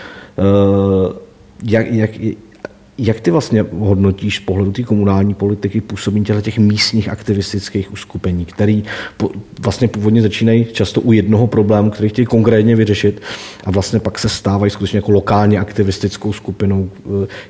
Jak, 1.63 1.91
jak, 1.91 2.09
jak 2.97 3.19
ty 3.19 3.31
vlastně 3.31 3.65
hodnotíš 3.79 4.35
z 4.35 4.39
pohledu 4.39 4.71
té 4.71 4.83
komunální 4.83 5.33
politiky 5.33 5.81
působení 5.81 6.25
těchto 6.25 6.41
těch 6.41 6.57
místních 6.57 7.09
aktivistických 7.09 7.93
uskupení, 7.93 8.45
který 8.45 8.83
po, 9.17 9.29
vlastně 9.59 9.87
původně 9.87 10.21
začínají 10.21 10.65
často 10.65 11.01
u 11.01 11.11
jednoho 11.11 11.47
problému, 11.47 11.89
který 11.89 12.09
chtějí 12.09 12.25
konkrétně 12.25 12.75
vyřešit 12.75 13.21
a 13.63 13.71
vlastně 13.71 13.99
pak 13.99 14.19
se 14.19 14.29
stávají 14.29 14.71
skutečně 14.71 14.97
jako 14.97 15.11
lokálně 15.11 15.59
aktivistickou 15.59 16.33
skupinou. 16.33 16.89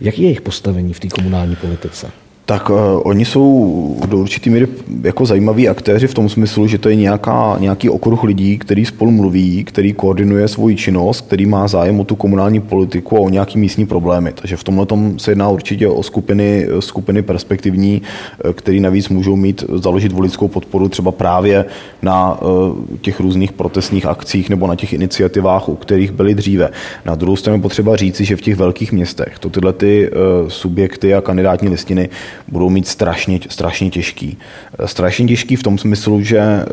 Jaký 0.02 0.22
je 0.22 0.28
jejich 0.28 0.42
postavení 0.42 0.94
v 0.94 1.00
té 1.00 1.08
komunální 1.08 1.56
politice? 1.56 2.12
Tak 2.46 2.70
uh, 2.70 2.76
oni 3.04 3.26
jsou 3.26 3.98
do 4.06 4.18
určitý 4.18 4.50
míry 4.50 4.68
jako 5.04 5.26
zajímaví 5.26 5.70
aktéři 5.70 6.08
v 6.08 6.14
tom 6.14 6.30
smyslu, 6.30 6.68
že 6.68 6.78
to 6.78 6.90
je 6.90 6.96
nějaká, 6.96 7.58
nějaký 7.60 7.90
okruh 7.90 8.24
lidí, 8.24 8.58
který 8.58 8.86
spolu 8.86 9.12
mluví, 9.12 9.64
který 9.64 9.94
koordinuje 9.94 10.48
svoji 10.48 10.76
činnost, 10.76 11.22
který 11.22 11.46
má 11.46 11.68
zájem 11.68 12.00
o 12.00 12.04
tu 12.04 12.16
komunální 12.16 12.62
politiku 12.62 13.18
a 13.18 13.20
o 13.20 13.30
nějaký 13.30 13.58
místní 13.58 13.86
problémy. 13.86 14.34
Takže 14.36 14.58
v 14.58 14.64
tomhle 14.64 14.86
tom 14.86 15.20
se 15.20 15.32
jedná 15.32 15.50
určitě 15.50 15.88
o 15.88 16.04
skupiny, 16.04 16.68
skupiny 16.80 17.22
perspektivní, 17.22 18.02
eh, 18.50 18.54
které 18.54 18.80
navíc 18.80 19.10
můžou 19.10 19.36
mít 19.36 19.64
založit 19.74 20.12
voličskou 20.12 20.48
podporu 20.48 20.90
třeba 20.90 21.12
právě 21.12 21.66
na 22.02 22.42
uh, 22.42 22.76
těch 23.02 23.20
různých 23.20 23.52
protestních 23.52 24.06
akcích 24.06 24.50
nebo 24.50 24.68
na 24.68 24.76
těch 24.76 24.94
iniciativách, 24.94 25.70
u 25.70 25.76
kterých 25.76 26.12
byly 26.12 26.36
dříve. 26.36 26.70
Na 27.06 27.16
druhou 27.16 27.36
stranu 27.36 27.62
potřeba 27.62 27.96
říci, 27.96 28.26
že 28.26 28.36
v 28.36 28.42
těch 28.42 28.56
velkých 28.56 28.92
městech 28.92 29.40
to 29.40 29.50
tyhle 29.50 29.74
ty 29.74 30.10
uh, 30.10 30.50
subjekty 30.50 31.14
a 31.14 31.22
kandidátní 31.22 31.70
listiny 31.70 32.10
budou 32.48 32.70
mít 32.70 32.88
strašně, 32.88 33.40
strašně 33.50 33.90
těžký. 33.90 34.38
Strašně 34.86 35.28
těžký 35.28 35.56
v 35.56 35.64
tom 35.64 35.78
smyslu, 35.78 36.22
že 36.22 36.40
eh, 36.40 36.66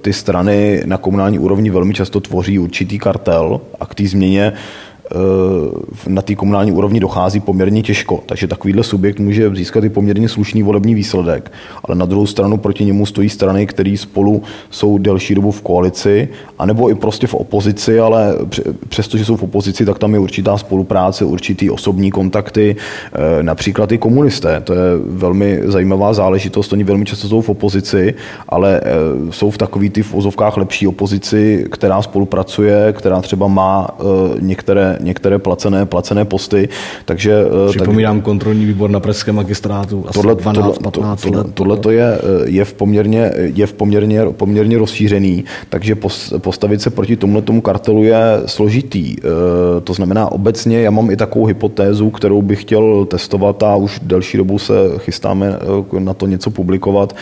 ty 0.00 0.12
strany 0.12 0.82
na 0.86 0.98
komunální 0.98 1.38
úrovni 1.38 1.70
velmi 1.70 1.94
často 1.94 2.20
tvoří 2.20 2.58
určitý 2.58 2.98
kartel 2.98 3.60
a 3.80 3.86
k 3.86 3.94
té 3.94 4.06
změně 4.06 4.52
na 6.08 6.22
té 6.22 6.34
komunální 6.34 6.72
úrovni 6.72 7.00
dochází 7.00 7.40
poměrně 7.40 7.82
těžko. 7.82 8.20
Takže 8.26 8.46
takovýhle 8.46 8.82
subjekt 8.82 9.20
může 9.20 9.54
získat 9.54 9.84
i 9.84 9.88
poměrně 9.88 10.28
slušný 10.28 10.62
volební 10.62 10.94
výsledek, 10.94 11.52
ale 11.84 11.96
na 11.96 12.06
druhou 12.06 12.26
stranu 12.26 12.56
proti 12.56 12.84
němu 12.84 13.06
stojí 13.06 13.28
strany, 13.28 13.66
které 13.66 13.96
spolu 13.96 14.42
jsou 14.70 14.98
delší 14.98 15.34
dobu 15.34 15.50
v 15.50 15.62
koalici, 15.62 16.28
anebo 16.58 16.90
i 16.90 16.94
prostě 16.94 17.26
v 17.26 17.34
opozici, 17.34 18.00
ale 18.00 18.34
přestože 18.88 19.24
jsou 19.24 19.36
v 19.36 19.42
opozici, 19.42 19.84
tak 19.84 19.98
tam 19.98 20.14
je 20.14 20.20
určitá 20.20 20.58
spolupráce, 20.58 21.24
určitý 21.24 21.70
osobní 21.70 22.10
kontakty, 22.10 22.76
eh, 22.76 23.42
například 23.42 23.92
i 23.92 23.98
komunisté. 23.98 24.60
To 24.60 24.72
je 24.72 24.80
velmi 25.06 25.60
zajímavá 25.64 26.14
záležitost. 26.14 26.72
Oni 26.72 26.84
velmi 26.84 27.04
často 27.04 27.28
jsou 27.28 27.40
v 27.40 27.48
opozici, 27.48 28.14
ale 28.48 28.80
eh, 28.84 29.32
jsou 29.32 29.50
v 29.50 29.58
takový 29.58 29.90
ty 29.90 30.02
v 30.02 30.14
ozovkách 30.14 30.56
lepší 30.56 30.86
opozici, 30.86 31.66
která 31.70 32.02
spolupracuje, 32.02 32.92
která 32.92 33.20
třeba 33.20 33.48
má 33.48 33.88
eh, 33.90 34.04
některé 34.40 34.98
některé 35.02 35.38
placené, 35.38 35.86
placené 35.86 36.24
posty. 36.24 36.68
Takže, 37.04 37.32
eh, 37.32 37.68
Připomínám 37.68 38.16
tak, 38.16 38.24
kontrolní 38.24 38.64
výbor 38.64 38.90
na 38.90 39.00
pražském 39.00 39.34
magistrátu 39.34 40.04
asi 40.08 40.14
tohle, 40.14 40.34
12, 40.34 40.78
15 40.78 41.22
tohle, 41.22 41.38
let. 41.38 41.46
Tohle 41.54 41.76
to 41.76 41.90
je, 41.90 42.18
eh, 42.18 42.20
je, 42.44 42.64
v 42.64 42.72
poměrně, 42.72 43.32
je 43.36 43.66
v 43.66 43.72
poměrně, 43.72 44.22
poměrně 44.32 44.78
rozšířený, 44.78 45.44
takže 45.68 45.94
postavit 46.38 46.82
se 46.82 46.90
proti 46.90 47.16
tomuhle 47.16 47.42
tomu 47.42 47.60
kartelu 47.60 48.04
je 48.04 48.22
složitý. 48.46 49.16
Eh, 49.18 49.22
to 49.84 49.94
znamená 49.94 50.32
obecně, 50.32 50.80
já 50.80 50.90
mám 50.90 51.10
i 51.10 51.16
takovou 51.16 51.46
hypotézu, 51.46 52.10
kterou 52.10 52.42
bych 52.42 52.60
chtěl 52.60 53.04
testovat 53.04 53.62
a 53.62 53.76
už 53.76 54.00
delší 54.02 54.38
dobu 54.38 54.58
se 54.58 54.74
chystáme 54.98 55.58
na 55.98 56.14
to 56.14 56.26
něco 56.26 56.50
publikovat, 56.50 57.16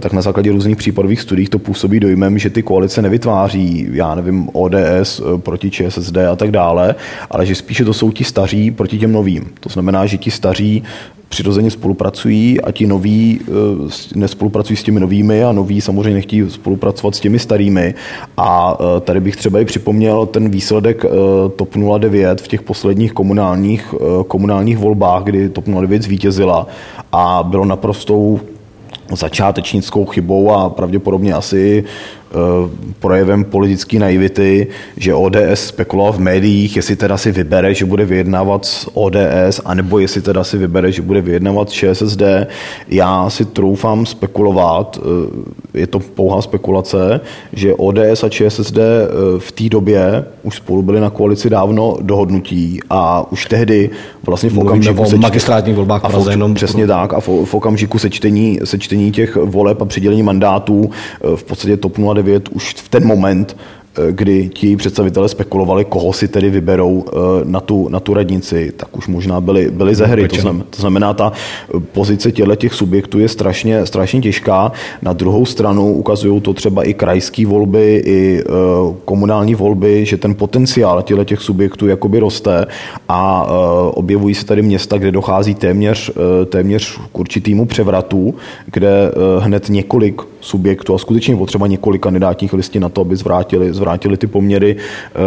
tak 0.00 0.12
na 0.12 0.22
základě 0.22 0.52
různých 0.52 0.76
případových 0.76 1.20
studií 1.20 1.46
to 1.46 1.58
působí 1.58 2.00
dojmem, 2.00 2.38
že 2.38 2.50
ty 2.50 2.62
koalice 2.62 3.02
nevytváří, 3.02 3.88
já 3.92 4.14
nevím, 4.14 4.48
ODS 4.52 5.20
proti 5.36 5.70
ČSSD 5.70 6.16
a 6.16 6.36
tak 6.36 6.50
dále, 6.50 6.94
ale 7.30 7.46
že 7.46 7.54
spíše 7.54 7.84
to 7.84 7.94
jsou 7.94 8.10
ti 8.10 8.24
staří 8.24 8.70
proti 8.70 8.98
těm 8.98 9.12
novým. 9.12 9.50
To 9.60 9.68
znamená, 9.68 10.06
že 10.06 10.18
ti 10.18 10.30
staří 10.30 10.82
přirozeně 11.32 11.70
spolupracují 11.70 12.60
a 12.60 12.72
ti 12.72 12.86
noví 12.86 13.40
eh, 13.40 13.48
nespolupracují 14.14 14.76
s 14.76 14.82
těmi 14.82 15.00
novými 15.00 15.44
a 15.44 15.52
noví 15.52 15.80
samozřejmě 15.80 16.14
nechtějí 16.14 16.50
spolupracovat 16.50 17.14
s 17.14 17.20
těmi 17.20 17.38
starými. 17.38 17.94
A 18.36 18.78
eh, 18.80 19.00
tady 19.00 19.20
bych 19.20 19.36
třeba 19.36 19.60
i 19.60 19.64
připomněl 19.64 20.26
ten 20.26 20.48
výsledek 20.48 21.04
eh, 21.04 21.08
TOP 21.56 21.76
09 21.98 22.40
v 22.40 22.48
těch 22.48 22.62
posledních 22.62 23.12
komunálních, 23.12 23.94
komunálních 24.28 24.78
volbách, 24.78 25.22
kdy 25.22 25.48
TOP 25.48 25.64
09 25.66 26.02
zvítězila 26.02 26.66
a 27.12 27.42
bylo 27.42 27.64
naprostou 27.64 28.40
začátečnickou 29.16 30.04
chybou 30.04 30.50
a 30.50 30.70
pravděpodobně 30.70 31.34
asi 31.34 31.84
projevem 33.00 33.44
politické 33.44 33.98
naivity, 33.98 34.66
že 34.96 35.14
ODS 35.14 35.54
spekuloval 35.54 36.12
v 36.12 36.18
médiích, 36.18 36.76
jestli 36.76 36.96
teda 36.96 37.16
si 37.16 37.32
vybere, 37.32 37.74
že 37.74 37.84
bude 37.84 38.04
vyjednávat 38.04 38.64
s 38.64 38.90
ODS, 38.94 39.60
anebo 39.64 39.98
jestli 39.98 40.22
teda 40.22 40.44
si 40.44 40.58
vybere, 40.58 40.92
že 40.92 41.02
bude 41.02 41.20
vyjednávat 41.20 41.70
s 41.70 41.72
ČSSD. 41.72 42.22
Já 42.88 43.30
si 43.30 43.44
troufám 43.44 44.06
spekulovat, 44.06 44.98
eh, 45.74 45.78
je 45.80 45.86
to 45.86 46.00
pouhá 46.00 46.42
spekulace, 46.42 47.20
že 47.52 47.74
ODS 47.74 48.24
a 48.24 48.28
ČSSD 48.28 48.78
eh, 48.78 49.08
v 49.38 49.52
té 49.52 49.68
době 49.68 50.24
už 50.42 50.56
spolu 50.56 50.82
byli 50.82 51.00
na 51.00 51.10
koalici 51.10 51.50
dávno 51.50 51.96
dohodnutí 52.00 52.80
a 52.90 53.32
už 53.32 53.46
tehdy 53.46 53.90
vlastně 54.26 54.50
v 54.50 54.58
okamžiku... 54.58 55.04
Seč... 55.04 55.20
magistrátních 55.20 55.76
volbách 55.76 56.04
a 56.04 56.30
jenom 56.30 56.54
přesně 56.54 56.86
tak 56.86 57.14
a 57.14 57.20
v, 57.20 57.28
v 57.44 57.54
okamžiku 57.54 57.98
sečtení, 57.98 58.58
sečtení 58.64 59.12
těch 59.12 59.36
voleb 59.36 59.82
a 59.82 59.84
přidělení 59.84 60.22
mandátů 60.22 60.90
v 61.36 61.44
podstatě 61.44 61.76
TOP 61.76 61.98
09 62.14 62.21
9 62.22 62.48
už 62.48 62.74
v 62.74 62.88
ten 62.88 63.06
moment 63.06 63.56
Eh, 63.98 64.12
kdy 64.12 64.48
ti 64.48 64.76
představitelé 64.76 65.28
spekulovali, 65.28 65.84
koho 65.84 66.12
si 66.12 66.28
tedy 66.28 66.50
vyberou 66.50 67.04
eh, 67.06 67.16
na 67.44 67.60
tu, 67.60 67.88
na 67.88 68.00
tu 68.00 68.14
radnici, 68.14 68.72
tak 68.76 68.96
už 68.96 69.08
možná 69.08 69.40
byli, 69.40 69.70
byli 69.70 69.94
ze 69.94 70.06
hry. 70.06 70.28
To 70.28 70.36
znamená, 70.36 70.64
to 70.70 70.80
znamená, 70.80 71.14
ta 71.14 71.32
pozice 71.92 72.32
těchto 72.32 72.56
těch 72.56 72.74
subjektů 72.74 73.18
je 73.18 73.28
strašně, 73.28 73.86
strašně 73.86 74.20
těžká. 74.20 74.72
Na 75.02 75.12
druhou 75.12 75.46
stranu 75.46 75.92
ukazují 75.92 76.40
to 76.40 76.54
třeba 76.54 76.84
i 76.84 76.94
krajské 76.94 77.46
volby, 77.46 78.02
i 78.06 78.40
eh, 78.40 78.52
komunální 79.04 79.54
volby, 79.54 80.06
že 80.06 80.16
ten 80.16 80.34
potenciál 80.34 81.02
těchto 81.02 81.24
těch 81.24 81.40
subjektů 81.40 81.88
jakoby 81.88 82.18
roste 82.18 82.66
a 83.08 83.46
objevují 83.94 84.34
se 84.34 84.46
tady 84.46 84.62
města, 84.62 84.98
kde 84.98 85.10
dochází 85.12 85.54
téměř, 85.54 86.10
téměř 86.48 86.98
k 87.12 87.18
určitýmu 87.18 87.66
převratu, 87.66 88.34
kde 88.66 89.12
hned 89.40 89.68
několik 89.68 90.22
subjektů 90.42 90.94
a 90.94 90.98
skutečně 90.98 91.36
potřeba 91.36 91.66
několik 91.66 92.02
kandidátních 92.02 92.52
listí 92.52 92.78
na 92.78 92.88
to, 92.88 93.00
aby 93.00 93.16
zvrátili, 93.16 93.74
zvrátili 93.74 94.16
ty 94.16 94.26
poměry, 94.26 94.76
eh, 94.76 95.18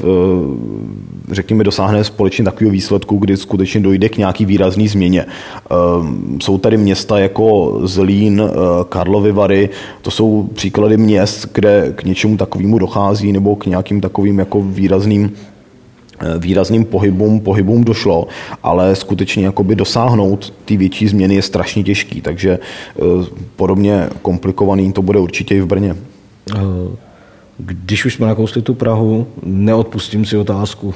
eh, 0.00 1.34
řekněme, 1.34 1.64
dosáhne 1.64 2.04
společně 2.04 2.44
takového 2.44 2.72
výsledku, 2.72 3.16
kdy 3.16 3.36
skutečně 3.36 3.80
dojde 3.80 4.08
k 4.08 4.16
nějaký 4.18 4.46
výrazný 4.46 4.88
změně. 4.88 5.26
Eh, 5.26 5.74
jsou 6.42 6.58
tady 6.58 6.76
města 6.76 7.18
jako 7.18 7.80
Zlín, 7.84 8.42
Karlovy 8.88 9.32
Vary, 9.32 9.68
to 10.02 10.10
jsou 10.10 10.48
příklady 10.54 10.96
měst, 10.96 11.48
kde 11.54 11.92
k 11.96 12.04
něčemu 12.04 12.36
takovému 12.36 12.78
dochází 12.78 13.32
nebo 13.32 13.56
k 13.56 13.66
nějakým 13.66 14.00
takovým 14.00 14.38
jako 14.38 14.62
výrazným 14.62 15.30
výrazným 16.38 16.84
pohybům, 16.84 17.40
pohybům 17.40 17.84
došlo, 17.84 18.26
ale 18.62 18.96
skutečně 18.96 19.44
jakoby 19.44 19.76
dosáhnout 19.76 20.54
ty 20.64 20.76
větší 20.76 21.08
změny 21.08 21.34
je 21.34 21.42
strašně 21.42 21.84
těžký, 21.84 22.20
takže 22.20 22.58
podobně 23.56 24.08
komplikovaný 24.22 24.92
to 24.92 25.02
bude 25.02 25.18
určitě 25.18 25.56
i 25.56 25.60
v 25.60 25.66
Brně. 25.66 25.96
Když 27.58 28.04
už 28.04 28.14
jsme 28.14 28.26
nakousli 28.26 28.62
tu 28.62 28.74
Prahu, 28.74 29.26
neodpustím 29.42 30.24
si 30.24 30.36
otázku 30.36 30.94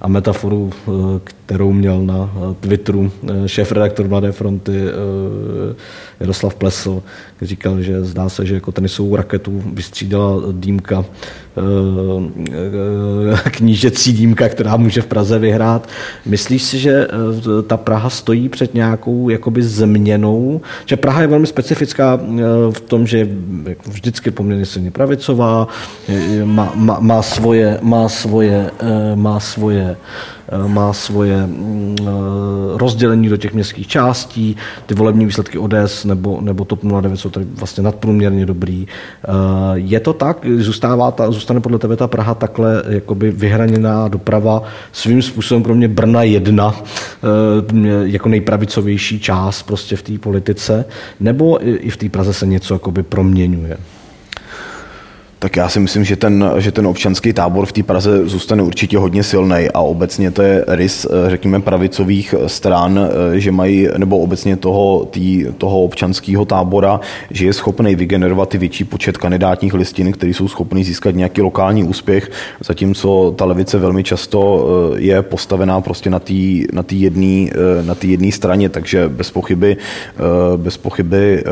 a 0.00 0.08
metaforu, 0.08 0.70
eh, 0.72 0.90
kterou 1.24 1.72
měl 1.72 2.02
na 2.02 2.30
eh, 2.34 2.54
Twitteru 2.60 3.10
eh, 3.28 3.48
šéf-redaktor 3.48 4.08
Mladé 4.08 4.32
fronty 4.32 4.72
Jaroslav 6.20 6.54
Plesl, 6.54 7.02
říkal, 7.42 7.82
že 7.82 8.04
zdá 8.04 8.28
se, 8.28 8.46
že 8.46 8.54
jako 8.54 8.72
tenisovou 8.72 9.16
raketu 9.16 9.62
vystřídala 9.72 10.42
dýmka, 10.52 11.04
knížecí 13.50 14.12
dýmka, 14.12 14.48
která 14.48 14.76
může 14.76 15.02
v 15.02 15.06
Praze 15.06 15.38
vyhrát. 15.38 15.88
Myslíš 16.26 16.62
si, 16.62 16.78
že 16.78 17.08
ta 17.66 17.76
Praha 17.76 18.10
stojí 18.10 18.48
před 18.48 18.74
nějakou 18.74 19.28
jakoby 19.28 19.62
změnou? 19.62 20.60
Že 20.86 20.96
Praha 20.96 21.20
je 21.20 21.26
velmi 21.26 21.46
specifická 21.46 22.20
v 22.70 22.80
tom, 22.80 23.06
že 23.06 23.28
jako 23.68 23.90
vždycky 23.90 24.30
poměrně 24.30 24.66
silně 24.66 24.90
pravicová, 24.90 25.68
má, 26.44 26.72
má, 26.74 26.98
má 27.00 27.22
svoje, 27.22 27.78
má 27.82 28.08
svoje, 28.08 28.70
má 29.14 29.40
svoje 29.40 29.87
Eh, 29.96 30.68
má 30.68 30.92
svoje 30.92 31.46
mm, 31.46 31.96
eh, 32.00 32.04
rozdělení 32.78 33.28
do 33.28 33.36
těch 33.36 33.54
městských 33.54 33.86
částí, 33.86 34.56
ty 34.86 34.94
volební 34.94 35.26
výsledky 35.26 35.58
ODS 35.58 36.04
nebo, 36.04 36.40
nebo 36.40 36.64
TOP 36.64 36.84
09 36.84 37.16
jsou 37.16 37.30
tady 37.30 37.46
vlastně 37.54 37.82
nadprůměrně 37.82 38.46
dobrý. 38.46 38.86
Eh, 38.86 39.28
je 39.74 40.00
to 40.00 40.12
tak? 40.12 40.46
Zůstává 40.56 41.10
ta, 41.10 41.30
zůstane 41.30 41.60
podle 41.60 41.78
tebe 41.78 41.96
ta 41.96 42.06
Praha 42.06 42.34
takhle 42.34 42.82
jakoby 42.88 43.30
vyhraněná 43.30 44.08
doprava 44.08 44.62
svým 44.92 45.22
způsobem 45.22 45.62
pro 45.62 45.74
mě 45.74 45.88
Brna 45.88 46.22
jedna 46.22 46.74
jako 48.04 48.28
nejpravicovější 48.28 49.20
část 49.20 49.62
prostě 49.62 49.96
v 49.96 50.02
té 50.02 50.18
politice, 50.18 50.84
nebo 51.20 51.58
i 51.64 51.90
v 51.90 51.96
té 51.96 52.08
Praze 52.08 52.32
se 52.32 52.46
něco 52.46 52.74
jakoby 52.74 53.02
proměňuje? 53.02 53.76
Tak 55.40 55.56
já 55.56 55.68
si 55.68 55.80
myslím, 55.80 56.04
že 56.04 56.16
ten, 56.16 56.50
že 56.58 56.72
ten 56.72 56.86
občanský 56.86 57.32
tábor 57.32 57.66
v 57.66 57.72
té 57.72 57.82
Praze 57.82 58.28
zůstane 58.28 58.62
určitě 58.62 58.98
hodně 58.98 59.22
silný 59.22 59.68
a 59.74 59.80
obecně 59.80 60.30
to 60.30 60.42
je 60.42 60.64
rys, 60.68 61.04
eh, 61.10 61.30
řekněme, 61.30 61.60
pravicových 61.60 62.34
stran, 62.46 63.00
eh, 63.34 63.40
že 63.40 63.52
mají, 63.52 63.88
nebo 63.96 64.18
obecně 64.18 64.56
toho, 64.56 65.04
tý, 65.10 65.46
toho 65.58 65.82
občanského 65.82 66.44
tábora, 66.44 67.00
že 67.30 67.46
je 67.46 67.52
schopný 67.52 67.94
vygenerovat 67.94 68.54
i 68.54 68.58
větší 68.58 68.84
počet 68.84 69.16
kandidátních 69.16 69.74
listin, 69.74 70.12
který 70.12 70.34
jsou 70.34 70.48
schopný 70.48 70.84
získat 70.84 71.14
nějaký 71.14 71.42
lokální 71.42 71.84
úspěch, 71.84 72.30
zatímco 72.60 73.34
ta 73.36 73.44
levice 73.44 73.78
velmi 73.78 74.04
často 74.04 74.68
eh, 74.94 75.00
je 75.00 75.22
postavená 75.22 75.80
prostě 75.80 76.10
na 76.10 76.18
té 76.18 76.34
na 76.72 76.84
jedné 76.90 77.50
na 77.82 77.96
jedné 78.02 78.32
straně, 78.32 78.68
takže 78.68 79.08
bez 79.08 79.30
pochyby, 79.30 79.76
bez 80.56 80.76
pochyby 80.76 81.44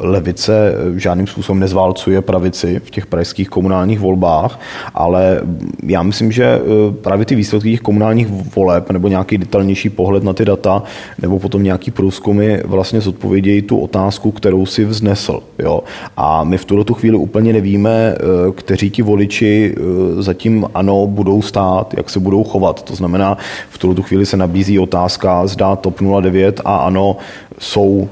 levice 0.00 0.74
žádným 0.96 1.26
způsobem 1.26 1.60
nezválcuje 1.60 2.22
pravici 2.22 2.80
v 2.84 2.90
těch 2.90 3.06
pražských 3.12 3.48
komunálních 3.48 4.00
volbách, 4.00 4.60
ale 4.94 5.40
já 5.84 6.02
myslím, 6.02 6.32
že 6.32 6.44
eh, 6.44 6.60
právě 6.92 7.26
ty 7.26 7.34
výsledky 7.34 7.70
těch 7.70 7.80
komunálních 7.80 8.28
voleb 8.56 8.90
nebo 8.90 9.08
nějaký 9.08 9.38
detailnější 9.38 9.90
pohled 9.90 10.24
na 10.24 10.32
ty 10.32 10.44
data 10.44 10.82
nebo 11.20 11.38
potom 11.38 11.62
nějaký 11.62 11.90
průzkumy 11.90 12.58
vlastně 12.64 13.00
zodpovědějí 13.00 13.62
tu 13.62 13.78
otázku, 13.78 14.32
kterou 14.32 14.66
si 14.66 14.84
vznesl. 14.84 15.42
Jo? 15.58 15.84
A 16.16 16.44
my 16.44 16.58
v 16.58 16.64
tuto 16.64 16.84
tu 16.84 16.94
chvíli 16.94 17.16
úplně 17.16 17.52
nevíme, 17.52 18.14
eh, 18.14 18.52
kteří 18.54 18.90
ti 18.90 19.02
voliči 19.02 19.74
eh, 19.76 20.22
zatím 20.22 20.64
ano 20.74 21.06
budou 21.06 21.42
stát, 21.42 21.94
jak 21.96 22.10
se 22.10 22.20
budou 22.20 22.44
chovat. 22.44 22.82
To 22.82 22.94
znamená, 22.96 23.36
v 23.70 23.78
tuto 23.78 23.94
tu 23.94 24.02
chvíli 24.02 24.26
se 24.26 24.36
nabízí 24.36 24.78
otázka, 24.78 25.46
zda 25.46 25.76
TOP 25.76 26.00
09 26.00 26.60
a 26.64 26.76
ano 26.76 27.16
jsou 27.58 28.08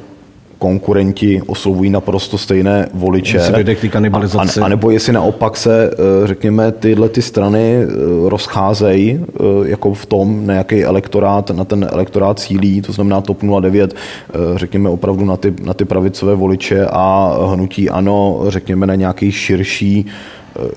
konkurenti 0.60 1.42
oslovují 1.46 1.90
naprosto 1.90 2.38
stejné 2.38 2.88
voliče. 2.94 3.38
A, 4.60 4.62
a, 4.62 4.64
a 4.64 4.68
nebo 4.68 4.90
jestli 4.90 5.12
naopak 5.12 5.56
se, 5.56 5.90
eh, 5.92 6.26
řekněme, 6.26 6.72
tyhle 6.72 7.08
ty 7.08 7.22
strany 7.22 7.76
eh, 7.82 7.86
rozcházejí 8.28 9.20
eh, 9.20 9.42
jako 9.64 9.94
v 9.94 10.06
tom, 10.06 10.46
na 10.46 10.54
jaký 10.54 10.84
elektorát, 10.84 11.50
na 11.50 11.64
ten 11.64 11.88
elektorát 11.90 12.38
cílí, 12.38 12.82
to 12.82 12.92
znamená 12.92 13.20
TOP 13.20 13.38
09, 13.60 13.94
řekněme 14.56 14.88
opravdu 14.88 15.24
na 15.24 15.36
ty, 15.36 15.54
na 15.62 15.74
ty 15.74 15.84
pravicové 15.84 16.34
voliče 16.34 16.86
a 16.90 17.36
hnutí 17.52 17.90
ano, 17.90 18.44
řekněme 18.48 18.86
na 18.86 18.94
nějaký 18.94 19.32
širší 19.32 20.06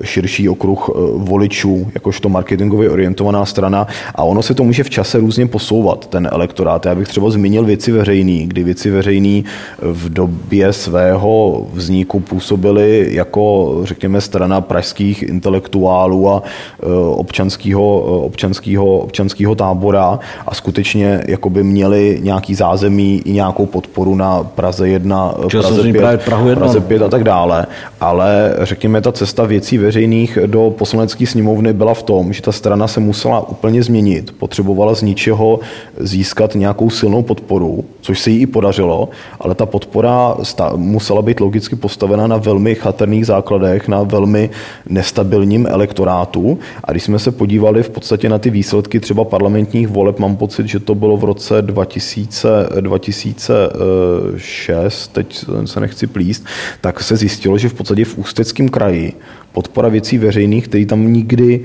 širší 0.03 0.49
okruh 0.49 0.89
eh, 0.89 0.99
voličů, 1.15 1.87
jakožto 1.95 2.29
marketingově 2.29 2.89
orientovaná 2.89 3.45
strana 3.45 3.87
a 4.15 4.23
ono 4.23 4.41
se 4.41 4.53
to 4.53 4.63
může 4.63 4.83
v 4.83 4.89
čase 4.89 5.17
různě 5.17 5.47
posouvat, 5.47 6.07
ten 6.07 6.29
elektorát. 6.31 6.85
Já 6.85 6.95
bych 6.95 7.07
třeba 7.07 7.29
zmínil 7.29 7.65
věci 7.65 7.91
veřejný, 7.91 8.47
kdy 8.47 8.63
věci 8.63 8.91
veřejný 8.91 9.45
v 9.81 10.09
době 10.09 10.73
svého 10.73 11.67
vzniku 11.73 12.19
působily 12.19 13.07
jako, 13.11 13.79
řekněme, 13.83 14.21
strana 14.21 14.61
pražských 14.61 15.23
intelektuálů 15.23 16.29
a 16.29 16.43
eh, 16.43 16.85
občanského, 17.15 17.99
občanského, 18.25 18.97
občanského 18.97 19.55
tábora 19.55 20.19
a 20.47 20.55
skutečně 20.55 21.21
jakoby 21.27 21.63
měli 21.63 22.19
nějaký 22.23 22.55
zázemí 22.55 23.21
i 23.25 23.31
nějakou 23.31 23.65
podporu 23.65 24.15
na 24.15 24.43
Praze 24.43 24.89
1, 24.89 25.33
Praze 25.51 25.91
5, 25.91 26.21
Prahu 26.25 26.49
1. 26.49 26.65
Praze 26.65 26.81
5 26.81 27.01
a 27.01 27.09
tak 27.09 27.23
dále, 27.23 27.65
ale 28.01 28.55
řekněme, 28.61 29.01
ta 29.01 29.11
cesta 29.11 29.45
věcí 29.45 29.62
věcí 29.63 29.77
veřejných 29.77 30.37
do 30.45 30.73
poslanecké 30.77 31.25
sněmovny 31.25 31.73
byla 31.73 31.93
v 31.93 32.03
tom, 32.03 32.33
že 32.33 32.41
ta 32.41 32.51
strana 32.51 32.87
se 32.87 32.99
musela 32.99 33.49
úplně 33.49 33.83
změnit, 33.83 34.31
potřebovala 34.31 34.95
z 34.95 35.01
ničeho 35.01 35.59
získat 35.99 36.55
nějakou 36.55 36.89
silnou 36.89 37.23
podporu, 37.23 37.85
což 38.01 38.19
se 38.19 38.29
jí 38.29 38.41
i 38.41 38.45
podařilo, 38.45 39.09
ale 39.39 39.55
ta 39.55 39.65
podpora 39.65 40.35
musela 40.75 41.21
být 41.21 41.39
logicky 41.39 41.75
postavena 41.75 42.27
na 42.27 42.37
velmi 42.37 42.75
chatrných 42.75 43.25
základech, 43.25 43.87
na 43.87 44.03
velmi 44.03 44.49
nestabilním 44.89 45.67
elektorátu. 45.67 46.59
A 46.83 46.91
když 46.91 47.03
jsme 47.03 47.19
se 47.19 47.31
podívali 47.31 47.83
v 47.83 47.89
podstatě 47.89 48.29
na 48.29 48.39
ty 48.39 48.49
výsledky 48.49 48.99
třeba 48.99 49.23
parlamentních 49.23 49.87
voleb, 49.87 50.19
mám 50.19 50.35
pocit, 50.35 50.67
že 50.67 50.79
to 50.79 50.95
bylo 50.95 51.17
v 51.17 51.23
roce 51.23 51.61
2000, 51.61 52.47
2006, 52.79 55.07
teď 55.07 55.45
se 55.65 55.79
nechci 55.79 56.07
plíst, 56.07 56.45
tak 56.81 57.03
se 57.03 57.15
zjistilo, 57.15 57.57
že 57.57 57.69
v 57.69 57.73
podstatě 57.73 58.05
v 58.05 58.17
Ústeckém 58.17 58.69
kraji 58.69 59.13
podpora 59.53 59.89
věcí 59.89 60.17
veřejných, 60.17 60.67
které 60.67 60.85
tam 60.85 61.13
nikdy 61.13 61.61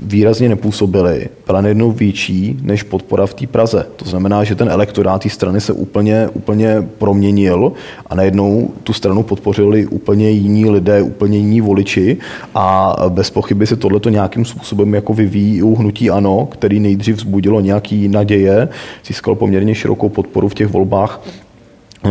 výrazně 0.00 0.48
nepůsobily, 0.48 1.28
byla 1.46 1.60
najednou 1.60 1.92
větší 1.92 2.58
než 2.62 2.82
podpora 2.82 3.26
v 3.26 3.34
té 3.34 3.46
Praze. 3.46 3.86
To 3.96 4.04
znamená, 4.04 4.44
že 4.44 4.54
ten 4.54 4.68
elektorát 4.68 5.22
té 5.22 5.28
strany 5.28 5.60
se 5.60 5.72
úplně, 5.72 6.28
úplně 6.34 6.88
proměnil 6.98 7.72
a 8.06 8.14
najednou 8.14 8.70
tu 8.84 8.92
stranu 8.92 9.22
podpořili 9.22 9.86
úplně 9.86 10.30
jiní 10.30 10.70
lidé, 10.70 11.02
úplně 11.02 11.38
jiní 11.38 11.60
voliči 11.60 12.16
a 12.54 12.96
bez 13.08 13.30
pochyby 13.30 13.66
se 13.66 13.76
tohleto 13.76 14.08
nějakým 14.08 14.44
způsobem 14.44 14.94
jako 14.94 15.14
vyvíjí 15.14 15.62
u 15.62 15.74
hnutí 15.74 16.10
ANO, 16.10 16.46
který 16.46 16.80
nejdřív 16.80 17.16
vzbudilo 17.16 17.60
nějaký 17.60 18.08
naděje, 18.08 18.68
získal 19.06 19.34
poměrně 19.34 19.74
širokou 19.74 20.08
podporu 20.08 20.48
v 20.48 20.54
těch 20.54 20.68
volbách 20.68 21.20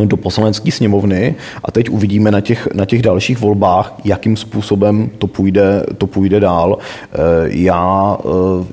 do 0.05 0.17
poslanecké 0.17 0.71
sněmovny 0.71 1.35
a 1.63 1.71
teď 1.71 1.89
uvidíme 1.89 2.31
na 2.31 2.41
těch, 2.41 2.67
na 2.73 2.85
těch 2.85 3.01
dalších 3.01 3.39
volbách, 3.39 3.95
jakým 4.03 4.37
způsobem 4.37 5.09
to 5.17 5.27
půjde, 5.27 5.85
to 5.97 6.07
půjde 6.07 6.39
dál. 6.39 6.77
Eh, 7.13 7.17
já 7.45 8.17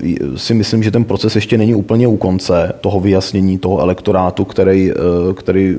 eh, 0.02 0.38
si 0.38 0.54
myslím, 0.54 0.82
že 0.82 0.90
ten 0.90 1.04
proces 1.04 1.34
ještě 1.34 1.58
není 1.58 1.74
úplně 1.74 2.06
u 2.06 2.16
konce 2.16 2.72
toho 2.80 3.00
vyjasnění 3.00 3.58
toho 3.58 3.80
elektorátu, 3.80 4.44
který, 4.44 4.90
eh, 4.90 4.94
který 5.34 5.76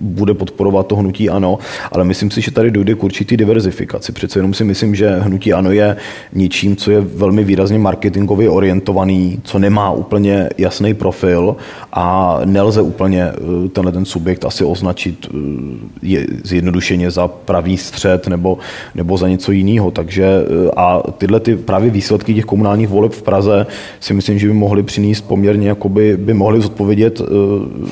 bude 0.00 0.34
podporovat 0.34 0.86
to 0.86 0.96
hnutí 0.96 1.30
ANO, 1.30 1.58
ale 1.92 2.04
myslím 2.04 2.30
si, 2.30 2.40
že 2.40 2.50
tady 2.50 2.70
dojde 2.70 2.94
k 2.94 3.04
určitý 3.04 3.36
diverzifikaci. 3.36 4.12
Přece 4.12 4.38
jenom 4.38 4.54
si 4.54 4.64
myslím, 4.64 4.94
že 4.94 5.18
hnutí 5.18 5.52
ANO 5.52 5.70
je 5.72 5.96
ničím, 6.34 6.76
co 6.76 6.90
je 6.90 7.00
velmi 7.00 7.44
výrazně 7.44 7.78
marketingově 7.78 8.50
orientovaný, 8.50 9.40
co 9.44 9.58
nemá 9.58 9.90
úplně 9.90 10.48
jasný 10.58 10.94
profil 10.94 11.56
a 11.92 12.40
nelze 12.44 12.80
úplně 12.80 13.32
tenhle 13.72 13.92
ten 13.92 14.04
subjekt 14.04 14.44
asi 14.44 14.65
označit 14.68 15.26
eh, 15.30 15.36
je 16.02 16.26
zjednodušeně 16.44 17.10
za 17.10 17.28
pravý 17.28 17.76
střed 17.76 18.28
nebo, 18.28 18.58
nebo 18.94 19.18
za 19.18 19.28
něco 19.28 19.52
jiného. 19.52 19.90
Takže 19.90 20.24
eh, 20.24 20.70
a 20.76 21.02
tyhle 21.18 21.40
ty 21.40 21.56
právě 21.56 21.90
výsledky 21.90 22.34
těch 22.34 22.44
komunálních 22.44 22.88
voleb 22.88 23.12
v 23.12 23.22
Praze 23.22 23.66
si 24.00 24.14
myslím, 24.14 24.38
že 24.38 24.46
by 24.46 24.52
mohly 24.52 24.82
přinést 24.82 25.20
poměrně, 25.20 25.68
jakoby, 25.68 26.16
by 26.16 26.34
mohly 26.34 26.60
zodpovědět 26.60 27.20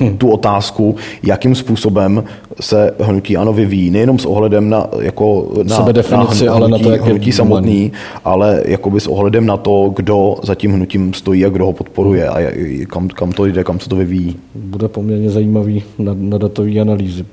hmm. 0.00 0.18
tu 0.18 0.30
otázku, 0.30 0.96
jakým 1.22 1.54
způsobem 1.54 2.24
se 2.60 2.94
hnutí 3.00 3.36
ano 3.36 3.52
vyvíjí. 3.52 3.90
Nejenom 3.90 4.18
s 4.18 4.26
ohledem 4.26 4.70
na, 4.70 4.86
jako, 5.00 5.52
na, 5.62 5.78
na 5.78 5.84
hnutí, 6.16 6.48
ale 6.48 6.68
na 6.68 6.78
to, 6.78 6.90
jak 6.90 7.02
hnutí 7.02 7.32
samotný, 7.32 7.92
ale 8.24 8.62
jakoby 8.66 9.00
s 9.00 9.06
ohledem 9.06 9.46
na 9.46 9.56
to, 9.56 9.92
kdo 9.96 10.36
za 10.42 10.54
tím 10.54 10.72
hnutím 10.72 11.14
stojí 11.14 11.46
a 11.46 11.48
kdo 11.48 11.66
ho 11.66 11.72
podporuje 11.72 12.28
a 12.28 12.52
kam, 12.86 13.08
kam 13.08 13.32
to 13.32 13.46
jde, 13.46 13.64
kam 13.64 13.80
se 13.80 13.88
to 13.88 13.96
vyvíjí. 13.96 14.36
Bude 14.54 14.88
poměrně 14.88 15.30
zajímavý 15.30 15.82
na, 15.98 16.12
na 16.18 16.38
datový 16.38 16.80
analýzy. 16.80 17.24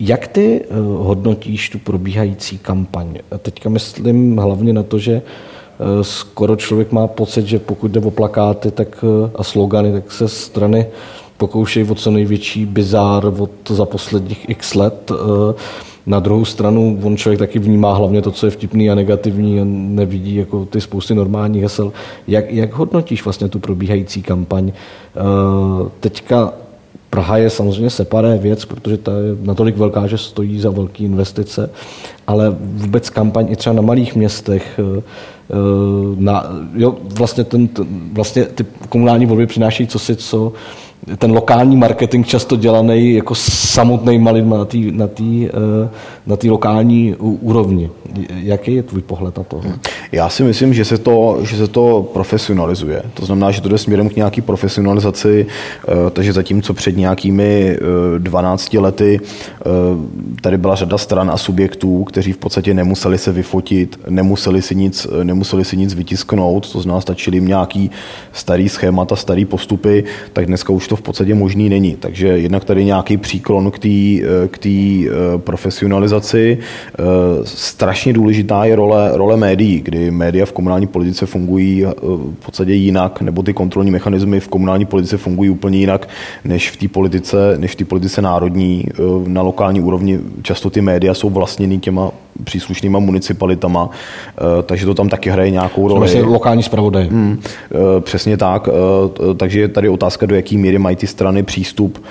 Jak 0.00 0.28
ty 0.28 0.60
eh, 0.60 0.74
hodnotíš 0.80 1.70
tu 1.70 1.78
probíhající 1.78 2.58
kampaň? 2.58 3.18
Teďka 3.38 3.68
myslím 3.68 4.36
hlavně 4.36 4.72
na 4.72 4.82
to, 4.82 4.98
že 4.98 5.12
eh, 5.12 6.04
skoro 6.04 6.56
člověk 6.56 6.92
má 6.92 7.06
pocit, 7.06 7.46
že 7.46 7.58
pokud 7.58 7.90
jde 7.90 8.00
o 8.00 8.10
plakáty 8.10 8.70
tak, 8.70 9.04
eh, 9.04 9.30
a 9.34 9.44
slogany, 9.44 9.92
tak 9.92 10.12
se 10.12 10.28
strany 10.28 10.86
pokoušejí 11.38 11.90
o 11.90 11.94
co 11.94 12.10
největší 12.10 12.66
bizár 12.66 13.26
od 13.38 13.50
za 13.68 13.84
posledních 13.84 14.48
x 14.48 14.74
let. 14.74 15.12
Na 16.06 16.20
druhou 16.20 16.44
stranu 16.44 17.00
on 17.02 17.16
člověk 17.16 17.38
taky 17.38 17.58
vnímá 17.58 17.94
hlavně 17.94 18.22
to, 18.22 18.30
co 18.30 18.46
je 18.46 18.50
vtipný 18.50 18.90
a 18.90 18.94
negativní 18.94 19.60
a 19.60 19.64
nevidí 19.66 20.34
jako 20.34 20.64
ty 20.64 20.80
spousty 20.80 21.14
normálních 21.14 21.62
hesel. 21.62 21.92
Jak, 22.26 22.52
jak 22.52 22.72
hodnotíš 22.72 23.24
vlastně 23.24 23.48
tu 23.48 23.58
probíhající 23.58 24.22
kampaň? 24.22 24.72
Teďka 26.00 26.52
Praha 27.10 27.36
je 27.36 27.50
samozřejmě 27.50 27.90
separé 27.90 28.38
věc, 28.38 28.64
protože 28.64 28.96
ta 28.96 29.12
je 29.12 29.36
natolik 29.42 29.76
velká, 29.76 30.06
že 30.06 30.18
stojí 30.18 30.60
za 30.60 30.70
velké 30.70 31.04
investice, 31.04 31.70
ale 32.26 32.56
vůbec 32.60 33.10
kampaň 33.10 33.46
i 33.50 33.56
třeba 33.56 33.74
na 33.74 33.82
malých 33.82 34.16
městech, 34.16 34.80
eh, 34.80 35.02
eh, 35.50 35.54
na, 36.16 36.44
jo, 36.74 36.96
vlastně, 37.02 37.44
ten, 37.44 37.68
vlastně 38.12 38.44
ty 38.44 38.66
komunální 38.88 39.26
volby 39.26 39.46
přináší 39.46 39.86
co 39.86 39.98
si, 39.98 40.16
co 40.16 40.52
ten 41.16 41.32
lokální 41.32 41.76
marketing 41.76 42.26
často 42.26 42.56
dělaný 42.56 43.14
jako 43.14 43.34
samotný 43.34 44.18
malým 44.18 44.50
na 44.50 44.64
té 44.64 44.78
na 44.78 45.08
eh, 45.20 45.88
na 46.26 46.36
lokální 46.50 47.14
úrovni. 47.18 47.90
Jaký 48.34 48.74
je 48.74 48.82
tvůj 48.82 49.02
pohled 49.02 49.38
na 49.38 49.44
to? 49.44 49.60
Já 50.12 50.28
si 50.28 50.42
myslím, 50.42 50.74
že 50.74 50.84
se 50.84 50.98
to, 50.98 51.38
že 51.42 51.56
se 51.56 51.68
to 51.68 52.10
profesionalizuje. 52.12 53.02
To 53.14 53.26
znamená, 53.26 53.50
že 53.50 53.60
to 53.60 53.68
jde 53.68 53.78
směrem 53.78 54.08
k 54.08 54.16
nějaký 54.16 54.40
profesionalizaci, 54.40 55.46
eh, 55.46 56.10
takže 56.10 56.32
zatímco 56.32 56.74
před 56.74 56.96
nějakými 56.96 57.78
12 58.18 58.74
eh, 58.74 58.80
lety 58.80 59.20
tady 60.40 60.58
byla 60.58 60.74
řada 60.74 60.98
stran 60.98 61.30
a 61.30 61.36
subjektů, 61.36 62.04
kteří 62.04 62.32
v 62.32 62.36
podstatě 62.36 62.74
nemuseli 62.74 63.18
se 63.18 63.32
vyfotit, 63.32 64.00
nemuseli 64.08 64.62
si 64.62 64.74
nic, 64.74 65.06
nemuseli 65.22 65.64
si 65.64 65.76
nic 65.76 65.94
vytisknout, 65.94 66.72
to 66.72 66.80
znamená, 66.80 67.00
stačili 67.00 67.36
jim 67.36 67.48
nějaký 67.48 67.90
starý 68.32 68.68
schémata, 68.68 69.16
starý 69.16 69.44
postupy, 69.44 70.04
tak 70.32 70.46
dneska 70.46 70.72
už 70.72 70.88
to 70.88 70.96
v 70.98 71.02
podstatě 71.02 71.34
možný 71.34 71.68
není. 71.68 71.96
Takže 72.00 72.28
jednak 72.28 72.64
tady 72.64 72.84
nějaký 72.84 73.16
příklon 73.16 73.70
k 73.70 73.78
té 73.78 73.88
k 74.50 74.58
profesionalizaci. 75.36 76.58
Strašně 77.44 78.12
důležitá 78.12 78.64
je 78.64 78.76
role, 78.76 79.10
role 79.14 79.36
médií, 79.36 79.80
kdy 79.80 80.10
média 80.10 80.46
v 80.46 80.52
komunální 80.52 80.86
politice 80.86 81.26
fungují 81.26 81.84
eh, 81.84 81.90
v 82.40 82.46
podstatě 82.46 82.72
jinak, 82.72 83.20
nebo 83.20 83.42
ty 83.42 83.52
kontrolní 83.52 83.90
mechanismy 83.90 84.40
v 84.40 84.48
komunální 84.48 84.84
politice 84.84 85.16
fungují 85.16 85.50
úplně 85.50 85.78
jinak, 85.78 86.08
než 86.44 86.70
v 86.70 86.76
té 86.76 86.88
politice, 86.88 87.54
než 87.58 87.72
v 87.72 87.74
té 87.74 87.84
politice 87.84 88.22
národní. 88.22 88.84
Eh, 88.90 89.02
na 89.26 89.42
lokální 89.42 89.80
úrovni 89.80 90.20
často 90.42 90.70
ty 90.70 90.80
média 90.80 91.14
jsou 91.14 91.30
vlastněny 91.30 91.78
těma 91.78 92.10
příslušnýma 92.44 92.98
municipalitama, 92.98 93.90
eh, 93.90 94.62
takže 94.62 94.86
to 94.86 94.94
tam 94.94 95.08
taky 95.08 95.30
hraje 95.30 95.50
nějakou 95.50 95.88
roli. 95.88 96.00
Vlastně 96.00 96.22
lokální 96.22 96.62
zpravodaj. 96.62 97.08
Hmm, 97.08 97.40
přesně 98.00 98.36
tak, 98.36 98.68
takže 99.36 99.60
je 99.60 99.68
tady 99.68 99.88
otázka, 99.88 100.26
do 100.26 100.34
jaký 100.34 100.58
míry 100.58 100.78
mají 100.78 100.96
ty 100.96 101.06
strany 101.06 101.42
přístup, 101.42 102.02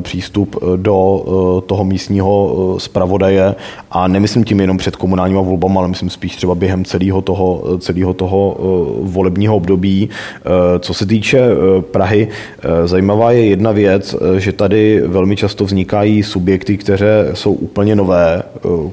přístup 0.00 0.64
do 0.76 1.24
toho 1.66 1.84
místního 1.84 2.54
zpravodaje 2.78 3.54
a 3.90 4.08
nemyslím 4.08 4.44
tím 4.44 4.60
jenom 4.60 4.76
před 4.76 4.96
komunálníma 4.96 5.40
volbama, 5.40 5.80
ale 5.80 5.88
myslím 5.88 6.10
spíš 6.10 6.36
třeba 6.36 6.54
během 6.54 6.84
celého 6.84 7.22
toho, 7.22 7.62
celého 7.78 8.14
toho 8.14 8.56
volebního 9.02 9.56
období. 9.56 10.08
Co 10.80 10.94
se 10.94 11.06
týče 11.06 11.42
Prahy, 11.80 12.28
zajímavá 12.84 13.32
je 13.32 13.46
jedna 13.46 13.72
věc, 13.72 14.16
že 14.38 14.52
tady 14.52 15.02
velmi 15.06 15.36
často 15.36 15.64
vznikají 15.64 16.22
subjekty, 16.22 16.76
které 16.76 17.30
jsou 17.34 17.52
úplně 17.52 17.96
nové, 17.96 18.42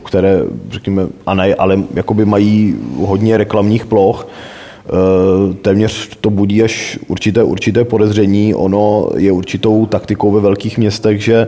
které, 0.06 0.42
řekněme, 0.72 1.08
a 1.26 1.34
ne, 1.34 1.56
ale 1.56 1.80
jakoby 1.94 2.26
mají 2.26 2.76
hodně 2.98 3.38
reklamních 3.38 3.86
ploch, 3.86 4.28
téměř 5.62 6.10
to 6.22 6.30
budí 6.30 6.64
až 6.64 7.00
určité, 7.08 7.44
určité 7.44 7.84
podezření. 7.84 8.56
Ono 8.56 9.10
je 9.18 9.32
určitou 9.32 9.86
taktikou 9.86 10.32
ve 10.32 10.42
velkých 10.42 10.78
městech, 10.78 11.24
že 11.24 11.48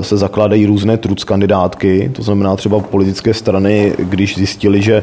se 0.00 0.16
zakládají 0.16 0.66
různé 0.66 0.96
truc 0.96 1.24
kandidátky, 1.24 2.10
to 2.14 2.22
znamená 2.22 2.56
třeba 2.56 2.80
politické 2.80 3.34
strany, 3.34 3.92
když 3.98 4.36
zjistili, 4.36 4.82
že 4.82 5.02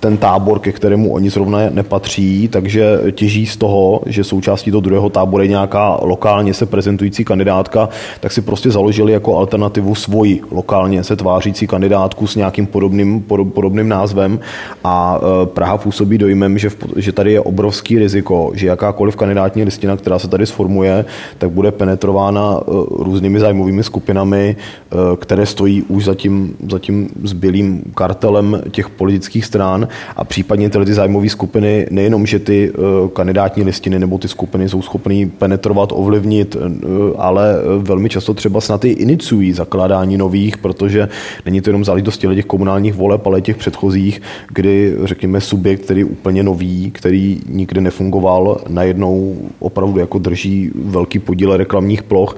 ten 0.00 0.16
tábor, 0.16 0.58
ke 0.58 0.72
kterému 0.72 1.12
oni 1.12 1.30
zrovna 1.30 1.58
nepatří, 1.70 2.48
takže 2.48 3.00
těží 3.12 3.46
z 3.46 3.56
toho, 3.56 4.00
že 4.06 4.24
součástí 4.24 4.70
toho 4.70 4.80
druhého 4.80 5.10
tábora 5.10 5.44
je 5.44 5.48
nějaká 5.48 5.98
lokálně 6.02 6.54
se 6.54 6.66
prezentující 6.66 7.24
kandidátka, 7.24 7.88
tak 8.20 8.32
si 8.32 8.42
prostě 8.42 8.70
založili 8.70 9.12
jako 9.12 9.38
alternativu 9.38 9.94
svoji 9.94 10.40
lokálně 10.50 11.04
se 11.04 11.16
tvářící 11.16 11.66
kandidátku 11.66 12.26
s 12.26 12.36
nějakým 12.36 12.66
podobným, 12.66 13.20
podobným 13.54 13.88
názvem. 13.88 14.40
A 14.84 15.20
e, 15.20 15.46
Praha 15.46 15.78
působí 15.78 16.18
dojmem, 16.18 16.58
že, 16.58 16.70
v, 16.70 16.76
že 16.96 17.12
tady 17.12 17.32
je 17.32 17.40
obrovský 17.40 17.98
riziko, 17.98 18.50
že 18.54 18.66
jakákoliv 18.66 19.16
kandidátní 19.16 19.64
listina, 19.64 19.96
která 19.96 20.18
se 20.18 20.28
tady 20.28 20.46
sformuje, 20.46 21.04
tak 21.38 21.50
bude 21.50 21.72
penetrována 21.72 22.60
e, 22.60 22.64
různými 22.90 23.40
zájmovými 23.40 23.84
skupinami, 23.84 24.56
e, 24.56 25.16
které 25.16 25.46
stojí 25.46 25.82
už 25.82 26.04
za 26.04 26.14
tím, 26.14 26.56
za 26.70 26.78
tím 26.78 27.08
zbylým 27.24 27.82
kartelem 27.94 28.62
těch 28.70 28.88
politických 28.88 29.44
stran 29.44 29.87
a 30.16 30.24
případně 30.24 30.70
tyhle 30.70 30.86
ty 30.86 30.94
zájmové 30.94 31.28
skupiny 31.28 31.86
nejenom, 31.90 32.26
že 32.26 32.38
ty 32.38 32.72
eh, 32.74 32.78
kandidátní 33.12 33.62
listiny 33.62 33.98
nebo 33.98 34.18
ty 34.18 34.28
skupiny 34.28 34.68
jsou 34.68 34.82
schopný 34.82 35.26
penetrovat, 35.26 35.92
ovlivnit, 35.92 36.56
eh, 36.56 36.86
ale 37.16 37.54
eh, 37.54 37.62
velmi 37.78 38.08
často 38.08 38.34
třeba 38.34 38.60
snad 38.60 38.84
i 38.84 38.88
iniciují 38.90 39.52
zakládání 39.52 40.16
nových, 40.16 40.58
protože 40.58 41.08
není 41.44 41.60
to 41.60 41.70
jenom 41.70 41.84
záležitost 41.84 42.18
těch 42.18 42.46
komunálních 42.46 42.94
voleb, 42.94 43.26
ale 43.26 43.40
těch 43.40 43.56
předchozích, 43.56 44.22
kdy 44.48 44.94
řekněme 45.04 45.40
subjekt, 45.40 45.84
který 45.84 46.00
je 46.00 46.04
úplně 46.04 46.42
nový, 46.42 46.90
který 46.90 47.40
nikdy 47.48 47.80
nefungoval, 47.80 48.60
najednou 48.68 49.36
opravdu 49.58 49.98
jako 50.00 50.18
drží 50.18 50.70
velký 50.74 51.18
podíl 51.18 51.56
reklamních 51.56 52.02
ploch. 52.02 52.36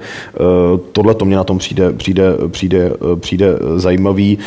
Tohle 0.91 1.13
to 1.13 1.25
mě 1.25 1.35
na 1.35 1.43
tom 1.43 1.57
přijde, 1.57 1.93
přijde, 1.93 2.33
přijde, 2.47 2.91
přijde 3.19 3.47
zajímavý. 3.75 4.37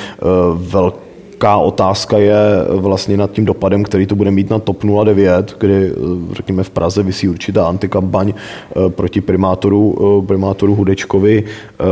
Velký 0.54 1.13
velká 1.44 1.56
otázka 1.56 2.18
je 2.18 2.34
vlastně 2.68 3.16
nad 3.16 3.32
tím 3.32 3.44
dopadem, 3.44 3.82
který 3.82 4.06
to 4.06 4.16
bude 4.16 4.30
mít 4.30 4.50
na 4.50 4.58
TOP 4.58 4.84
09, 5.04 5.56
kdy, 5.60 5.92
řekněme, 6.32 6.62
v 6.62 6.70
Praze 6.70 7.02
vysí 7.02 7.28
určitá 7.28 7.66
antikampaň 7.66 8.32
eh, 8.32 8.90
proti 8.90 9.20
primátoru, 9.20 9.94
eh, 9.94 10.26
primátoru 10.26 10.74
Hudečkovi, 10.74 11.44
eh, 11.44 11.84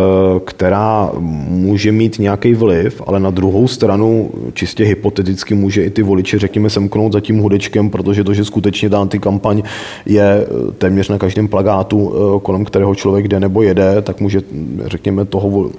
která 0.44 1.10
může 1.48 1.92
mít 1.92 2.18
nějaký 2.18 2.54
vliv, 2.54 3.02
ale 3.06 3.20
na 3.20 3.30
druhou 3.30 3.68
stranu 3.68 4.30
čistě 4.54 4.84
hypoteticky 4.84 5.54
může 5.54 5.84
i 5.84 5.90
ty 5.90 6.02
voliče, 6.02 6.38
řekněme, 6.38 6.70
semknout 6.70 7.12
za 7.12 7.20
tím 7.20 7.38
Hudečkem, 7.38 7.90
protože 7.90 8.24
to, 8.24 8.34
že 8.34 8.44
skutečně 8.44 8.90
ta 8.90 9.00
antikampaň 9.00 9.62
je 10.06 10.46
téměř 10.78 11.08
na 11.08 11.18
každém 11.18 11.48
plagátu, 11.48 12.14
kolem 12.42 12.64
kterého 12.64 12.94
člověk 12.94 13.28
jde 13.28 13.40
nebo 13.40 13.62
jede, 13.62 14.02
tak 14.02 14.20
může, 14.20 14.40
řekněme, 14.86 15.24
toho 15.24 15.70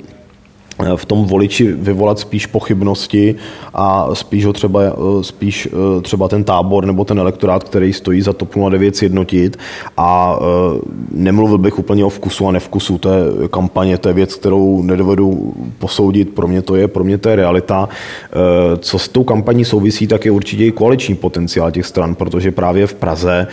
v 0.96 1.06
tom 1.06 1.26
voliči 1.26 1.72
vyvolat 1.72 2.20
spíš 2.20 2.46
pochybnosti 2.46 3.36
a 3.74 4.16
spíš 4.16 4.46
ho 4.46 4.54
třeba, 4.54 4.80
spíš 5.22 5.68
eh, 5.72 6.02
třeba 6.02 6.28
ten 6.28 6.44
tábor 6.44 6.86
nebo 6.86 7.06
ten 7.06 7.20
elektorát, 7.20 7.64
který 7.64 7.94
stojí 7.94 8.22
za 8.22 8.34
TOP 8.34 8.56
09 8.70 8.96
sjednotit 8.96 9.58
a 9.98 10.40
eh, 10.40 10.80
nemluvil 11.12 11.58
bych 11.58 11.80
úplně 11.80 12.06
o 12.06 12.10
vkusu 12.10 12.48
a 12.48 12.52
nevkusu 12.52 12.98
té 12.98 13.10
kampaně, 13.50 13.98
to 13.98 14.08
je 14.08 14.14
věc, 14.14 14.36
kterou 14.36 14.82
nedovedu 14.82 15.54
posoudit, 15.80 16.30
pro 16.30 16.48
mě 16.48 16.62
to 16.62 16.76
je, 16.76 16.88
pro 16.88 17.04
mě 17.04 17.18
to 17.18 17.30
je 17.30 17.36
realita. 17.36 17.90
Eh, 17.90 18.78
co 18.78 19.00
s 19.00 19.08
tou 19.08 19.24
kampaní 19.24 19.66
souvisí, 19.66 20.08
tak 20.08 20.26
je 20.26 20.32
určitě 20.32 20.66
i 20.66 20.72
koaliční 20.72 21.16
potenciál 21.16 21.72
těch 21.72 21.86
stran, 21.86 22.16
protože 22.16 22.52
právě 22.52 22.88
v 22.88 22.94
Praze 22.94 23.48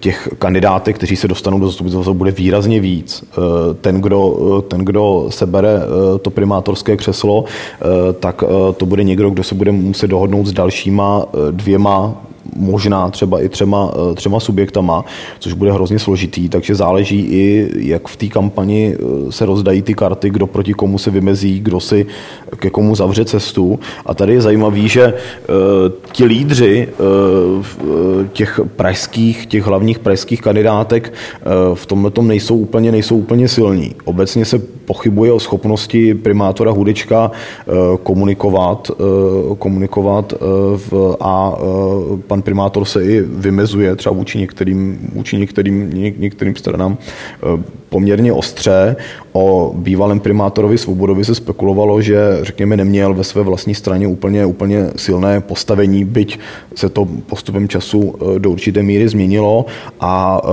těch 0.00 0.28
kandidátek, 0.38 0.96
kteří 0.96 1.16
se 1.16 1.28
dostanou 1.28 1.60
do 1.60 1.66
zastupitelstva, 1.66 2.14
bude 2.14 2.30
výrazně 2.30 2.80
víc. 2.80 3.24
Ten, 3.80 4.00
kdo, 4.00 4.62
ten, 4.68 4.80
kdo 4.80 5.26
sebere 5.30 5.80
to 6.22 6.30
primátor 6.30 6.63
senátorské 6.64 6.96
křeslo, 6.96 7.44
eh, 7.44 8.12
tak 8.12 8.42
eh, 8.42 8.72
to 8.72 8.86
bude 8.86 9.04
někdo, 9.04 9.30
kdo 9.30 9.42
se 9.42 9.54
bude 9.54 9.72
muset 9.72 10.06
dohodnout 10.08 10.46
s 10.46 10.52
dalšíma 10.52 11.24
eh, 11.26 11.52
dvěma 11.52 12.14
možná 12.56 13.10
třeba 13.10 13.40
i 13.42 13.48
třema, 13.48 13.92
eh, 13.94 14.14
třema 14.14 14.40
subjektama, 14.40 15.04
což 15.38 15.52
bude 15.52 15.72
hrozně 15.72 15.98
složitý, 15.98 16.48
takže 16.48 16.74
záleží 16.74 17.20
i, 17.20 17.70
jak 17.76 18.08
v 18.08 18.16
té 18.16 18.26
kampani 18.26 18.96
eh, 18.96 19.32
se 19.32 19.46
rozdají 19.46 19.82
ty 19.82 19.94
karty, 19.94 20.30
kdo 20.30 20.46
proti 20.46 20.74
komu 20.74 20.98
se 20.98 21.10
vymezí, 21.10 21.60
kdo 21.60 21.80
si 21.80 22.06
ke 22.56 22.70
komu 22.70 22.94
zavře 22.94 23.24
cestu. 23.24 23.78
A 24.06 24.14
tady 24.14 24.32
je 24.32 24.40
zajímavý, 24.40 24.88
že 24.88 25.06
uh, 25.14 25.54
ti 26.12 26.24
lídři 26.24 26.88
těch 28.32 28.60
pražských, 28.76 29.46
těch 29.46 29.64
hlavních 29.66 29.98
pražských 29.98 30.40
kandidátek 30.40 31.12
v 31.74 31.86
tomhle 31.86 32.10
tom 32.10 32.28
nejsou 32.28 32.56
úplně, 32.56 32.92
nejsou 32.92 33.16
úplně 33.16 33.48
silní. 33.48 33.94
Obecně 34.04 34.44
se 34.44 34.58
pochybuje 34.58 35.32
o 35.32 35.40
schopnosti 35.40 36.14
primátora 36.14 36.70
Hudečka 36.70 37.30
komunikovat, 38.02 38.90
komunikovat 39.58 40.34
v, 40.76 41.16
a 41.20 41.56
pan 42.34 42.42
primátor 42.42 42.84
se 42.84 43.04
i 43.04 43.20
vymezuje 43.20 43.96
třeba 43.96 44.14
vůči 44.14 44.38
některým, 44.38 45.10
vůči 45.12 45.36
některým, 45.36 45.90
některým 46.18 46.56
stranám. 46.56 46.98
Eh, 46.98 47.62
poměrně 47.94 48.32
ostře. 48.32 48.96
O 49.32 49.72
bývalém 49.74 50.20
primátorovi 50.20 50.78
Svobodovi 50.78 51.24
se 51.24 51.34
spekulovalo, 51.34 52.02
že 52.02 52.38
řekněme 52.42 52.76
neměl 52.76 53.14
ve 53.14 53.24
své 53.24 53.42
vlastní 53.42 53.74
straně 53.74 54.06
úplně, 54.06 54.46
úplně 54.46 54.86
silné 54.96 55.40
postavení, 55.40 56.04
byť 56.04 56.38
se 56.74 56.88
to 56.88 57.06
postupem 57.26 57.68
času 57.68 58.14
eh, 58.14 58.38
do 58.38 58.50
určité 58.50 58.82
míry 58.82 59.08
změnilo 59.08 59.66
a 60.00 60.40
eh, 60.42 60.50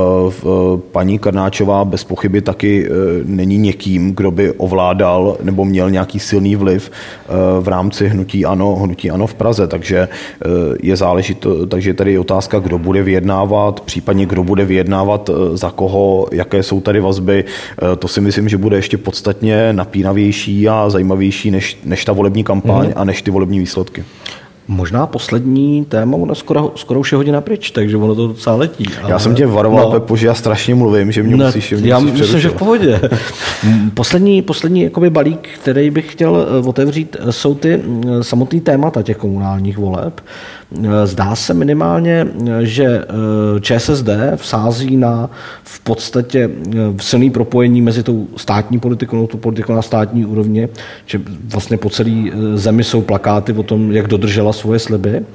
paní 0.92 1.20
Karnáčová 1.20 1.86
bez 1.86 2.04
pochyby 2.04 2.42
taky 2.42 2.90
není 3.26 3.58
někým, 3.58 4.14
kdo 4.16 4.32
by 4.32 4.52
ovládal 4.52 5.38
nebo 5.44 5.66
měl 5.66 5.90
nějaký 5.90 6.20
silný 6.20 6.56
vliv 6.56 6.92
v 7.60 7.68
rámci 7.68 8.08
hnutí 8.08 8.46
ANO, 8.46 8.76
hnutí 8.76 9.12
ANO 9.12 9.28
v 9.28 9.34
Praze, 9.34 9.68
takže 9.68 10.08
je 10.84 10.96
záležit, 10.96 11.48
takže 11.68 11.94
tady 11.94 12.14
je 12.14 12.20
otázka, 12.20 12.60
kdo 12.60 12.78
bude 12.78 13.04
vyjednávat, 13.04 13.80
případně 13.80 14.26
kdo 14.26 14.44
bude 14.44 14.66
vyjednávat 14.66 15.30
za 15.54 15.70
koho, 15.70 16.28
jaké 16.32 16.64
jsou 16.64 16.82
tady 16.82 17.00
vazby. 17.00 17.31
Eh, 17.40 17.96
to 17.96 18.08
si 18.08 18.22
myslím, 18.22 18.50
že 18.50 18.58
bude 18.58 18.78
ještě 18.78 18.98
podstatně 18.98 19.74
napínavější 19.74 20.70
a 20.70 20.90
zajímavější 20.90 21.52
než, 21.52 21.78
než 21.84 22.06
ta 22.06 22.14
volební 22.14 22.44
kampaň 22.44 22.88
mm-hmm. 22.88 22.94
a 22.96 23.04
než 23.04 23.22
ty 23.22 23.32
volební 23.32 23.60
výsledky. 23.60 24.04
Možná 24.68 25.08
poslední 25.08 25.86
téma, 25.86 26.18
ono 26.18 26.36
skoro, 26.36 26.72
skoro 26.76 27.00
už 27.00 27.12
je 27.12 27.16
hodina 27.16 27.42
pryč, 27.42 27.72
takže 27.72 27.98
ono 27.98 28.16
to 28.16 28.28
docela 28.28 28.56
letí. 28.56 28.86
Ale... 29.02 29.12
Já 29.12 29.20
jsem 29.20 29.36
tě 29.36 29.48
varoval, 29.48 29.86
no. 29.86 29.92
Pepo, 29.92 30.16
že 30.16 30.28
já 30.28 30.34
strašně 30.34 30.76
mluvím, 30.76 31.12
že 31.12 31.24
mě 31.24 31.38
ne, 31.38 31.46
musíš, 31.46 31.72
mě 31.72 31.90
Já 31.90 32.00
musíš 32.00 32.20
myslím, 32.20 32.40
že 32.40 32.50
v 32.50 32.54
pohodě. 32.54 33.02
poslední, 33.94 34.42
poslední 34.42 34.82
jakoby 34.82 35.10
balík, 35.10 35.50
který 35.62 35.90
bych 35.90 36.12
chtěl 36.12 36.48
eh, 36.64 36.68
otevřít, 36.68 37.18
jsou 37.30 37.56
ty 37.56 37.82
samotné 38.22 38.60
témata 38.60 39.02
těch 39.02 39.18
komunálních 39.18 39.78
voleb 39.78 40.22
Zdá 41.06 41.36
se 41.36 41.54
minimálně, 41.54 42.28
že 42.62 43.06
ČSSD 43.62 44.10
vsází 44.36 44.98
na 44.98 45.30
v 45.64 45.80
podstatě 45.80 46.50
silný 47.02 47.30
propojení 47.30 47.82
mezi 47.82 48.04
tou 48.04 48.28
státní 48.38 48.80
politikou, 48.80 49.28
tu 49.28 49.38
politikou 49.38 49.74
na 49.74 49.82
státní 49.82 50.26
úrovni, 50.26 50.70
že 51.06 51.22
vlastně 51.46 51.78
po 51.78 51.90
celé 51.90 52.32
zemi 52.56 52.84
jsou 52.84 53.02
plakáty 53.02 53.54
o 53.54 53.64
tom, 53.64 53.92
jak 53.92 54.08
dodržela 54.08 54.54
svoje 54.54 54.80
sliby. 54.80 55.26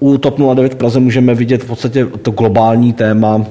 U 0.00 0.18
TOP 0.18 0.38
09 0.54 0.72
v 0.72 0.76
Praze 0.76 1.00
můžeme 1.00 1.34
vidět 1.34 1.62
v 1.62 1.66
podstatě 1.66 2.06
to 2.22 2.30
globální 2.30 2.92
téma 2.92 3.46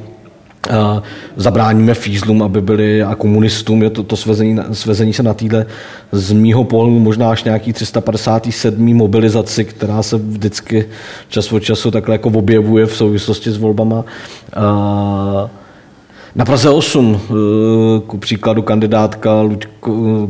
zabráníme 1.35 1.93
fízlům, 1.93 2.43
aby 2.43 2.61
byli 2.61 3.03
a 3.03 3.15
komunistům, 3.15 3.83
je 3.83 3.89
to, 3.89 4.03
to 4.03 4.15
svezení, 4.15 4.59
svezení 4.71 5.13
se 5.13 5.23
na 5.23 5.33
týhle 5.33 5.65
z 6.11 6.31
mýho 6.31 6.63
pohledu 6.63 6.99
možná 6.99 7.31
až 7.31 7.43
nějaký 7.43 7.73
357. 7.73 8.93
mobilizaci, 8.93 9.65
která 9.65 10.03
se 10.03 10.17
vždycky 10.17 10.85
čas 11.29 11.53
od 11.53 11.59
času 11.59 11.91
takhle 11.91 12.15
jako 12.15 12.29
objevuje 12.29 12.85
v 12.85 12.95
souvislosti 12.95 13.51
s 13.51 13.57
volbama. 13.57 14.05
Uh, 14.57 15.49
Praze 16.45 16.69
8, 16.69 17.19
eh, 17.29 18.01
ku 18.07 18.17
příkladu 18.17 18.61
kandidátka 18.61 19.31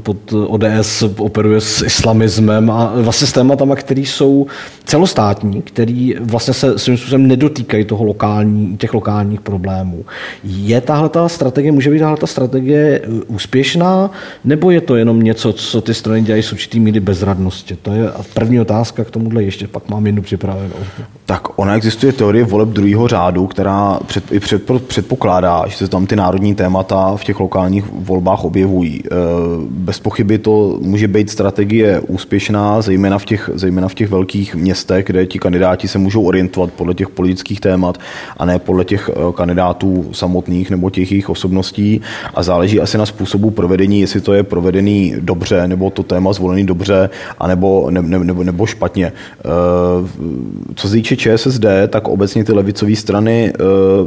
pod 0.03 0.17
ODS 0.33 1.03
operuje 1.17 1.61
s 1.61 1.81
islamismem 1.81 2.71
a 2.71 2.93
vlastně 2.95 3.27
s 3.27 3.31
tématama, 3.31 3.75
které 3.75 4.01
jsou 4.01 4.47
celostátní, 4.85 5.61
který 5.61 6.15
vlastně 6.19 6.53
se 6.53 6.79
svým 6.79 6.97
způsobem 6.97 7.27
nedotýkají 7.27 7.85
toho 7.85 8.03
lokální, 8.03 8.77
těch 8.77 8.93
lokálních 8.93 9.41
problémů. 9.41 10.05
Je 10.43 10.81
tahle 10.81 11.09
ta 11.09 11.29
strategie, 11.29 11.71
může 11.71 11.89
být 11.89 11.99
tahle 11.99 12.17
ta 12.17 12.27
strategie 12.27 13.01
eh, 13.03 13.07
úspěšná, 13.27 14.11
nebo 14.43 14.71
je 14.71 14.81
to 14.81 14.95
jenom 14.95 15.23
něco, 15.23 15.53
co 15.53 15.81
ty 15.81 15.93
strany 15.93 16.21
dělají 16.21 16.43
s 16.43 16.51
určitý 16.51 16.79
míry 16.79 16.99
bezradnosti? 16.99 17.75
To 17.81 17.93
je 17.93 18.09
první 18.33 18.59
otázka 18.59 19.03
k 19.03 19.11
tomuhle, 19.11 19.43
ještě 19.43 19.67
pak 19.67 19.89
mám 19.89 20.05
jednu 20.05 20.21
připravenou. 20.21 20.75
Tak 21.25 21.59
ona 21.59 21.75
existuje 21.75 22.13
teorie 22.13 22.43
voleb 22.43 22.69
druhého 22.69 23.07
řádu, 23.07 23.47
která 23.47 23.99
před, 24.05 24.23
před, 24.39 24.71
předpokládá, 24.87 25.63
že 25.67 25.77
se 25.77 25.90
tam 25.91 26.05
ty 26.05 26.15
národní 26.15 26.55
témata 26.55 27.15
v 27.15 27.23
těch 27.23 27.39
lokálních 27.39 27.85
volbách 27.93 28.43
objevují. 28.43 29.03
E, 29.05 29.09
bez 29.69 29.99
pochyby 29.99 30.37
to 30.37 30.79
může 30.81 31.07
být 31.07 31.29
strategie 31.29 31.99
úspěšná, 31.99 32.81
zejména 32.81 33.19
v 33.19 33.25
těch, 33.25 33.49
zejména 33.53 33.87
v 33.87 33.93
těch 33.93 34.09
velkých 34.09 34.55
městech, 34.55 35.05
kde 35.05 35.25
ti 35.25 35.39
kandidáti 35.39 35.87
se 35.87 35.97
můžou 35.99 36.23
orientovat 36.23 36.71
podle 36.71 36.93
těch 36.93 37.09
politických 37.09 37.59
témat 37.59 37.97
a 38.37 38.45
ne 38.45 38.59
podle 38.59 38.85
těch 38.85 39.09
e, 39.09 39.33
kandidátů 39.33 40.09
samotných 40.11 40.69
nebo 40.69 40.89
těch 40.89 41.11
jejich 41.11 41.29
osobností. 41.29 42.01
A 42.33 42.43
záleží 42.43 42.79
asi 42.79 42.97
na 42.97 43.05
způsobu 43.05 43.51
provedení, 43.51 44.01
jestli 44.01 44.21
to 44.21 44.33
je 44.33 44.43
provedený 44.43 45.15
dobře, 45.19 45.67
nebo 45.67 45.89
to 45.89 46.03
téma 46.03 46.33
zvolený 46.33 46.65
dobře, 46.65 47.09
anebo, 47.39 47.91
ne, 47.91 48.01
ne, 48.01 48.19
nebo, 48.19 48.43
nebo 48.43 48.65
špatně. 48.65 49.05
E, 49.05 49.13
co 50.75 50.87
se 50.87 50.93
týče 50.93 51.17
ČSSD, 51.17 51.65
tak 51.87 52.07
obecně 52.07 52.43
ty 52.43 52.53
levicové 52.53 52.95
strany 52.95 53.53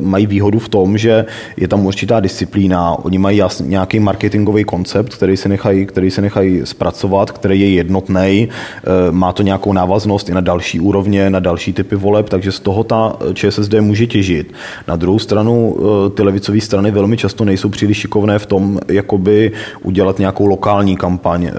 mají 0.01 0.26
výhodu 0.26 0.59
v 0.59 0.68
tom, 0.68 0.99
že 0.99 1.24
je 1.57 1.68
určitá 1.77 2.20
disciplína, 2.20 2.97
oni 3.05 3.18
mají 3.18 3.37
jasný, 3.39 3.68
nějaký 3.68 4.01
marketingový 4.01 4.64
koncept, 4.64 5.14
který 5.14 5.37
se 5.37 5.49
nechají, 5.49 5.87
který 5.87 6.11
se 6.11 6.22
nechají 6.22 6.61
zpracovat, 6.64 7.31
který 7.31 7.61
je 7.61 7.68
jednotný, 7.68 8.49
eh, 8.49 8.89
má 9.11 9.33
to 9.33 9.43
nějakou 9.43 9.72
návaznost 9.72 10.29
i 10.29 10.35
na 10.35 10.41
další 10.41 10.81
úrovně, 10.81 11.31
na 11.31 11.41
další 11.41 11.72
typy 11.72 11.97
voleb, 11.97 12.29
takže 12.29 12.53
z 12.53 12.61
toho 12.61 12.85
ta 12.85 13.16
ČSSD 13.35 13.81
může 13.81 14.07
těžit. 14.07 14.53
Na 14.89 14.97
druhou 14.97 15.18
stranu 15.18 15.77
eh, 15.79 16.11
ty 16.11 16.22
levicové 16.22 16.61
strany 16.61 16.91
velmi 16.91 17.16
často 17.16 17.45
nejsou 17.45 17.68
příliš 17.68 17.99
šikovné 17.99 18.39
v 18.39 18.47
tom, 18.47 18.81
jakoby 18.89 19.53
udělat 19.83 20.18
nějakou 20.18 20.47
lokální 20.47 20.97
kampaň, 20.97 21.45
eh, 21.45 21.51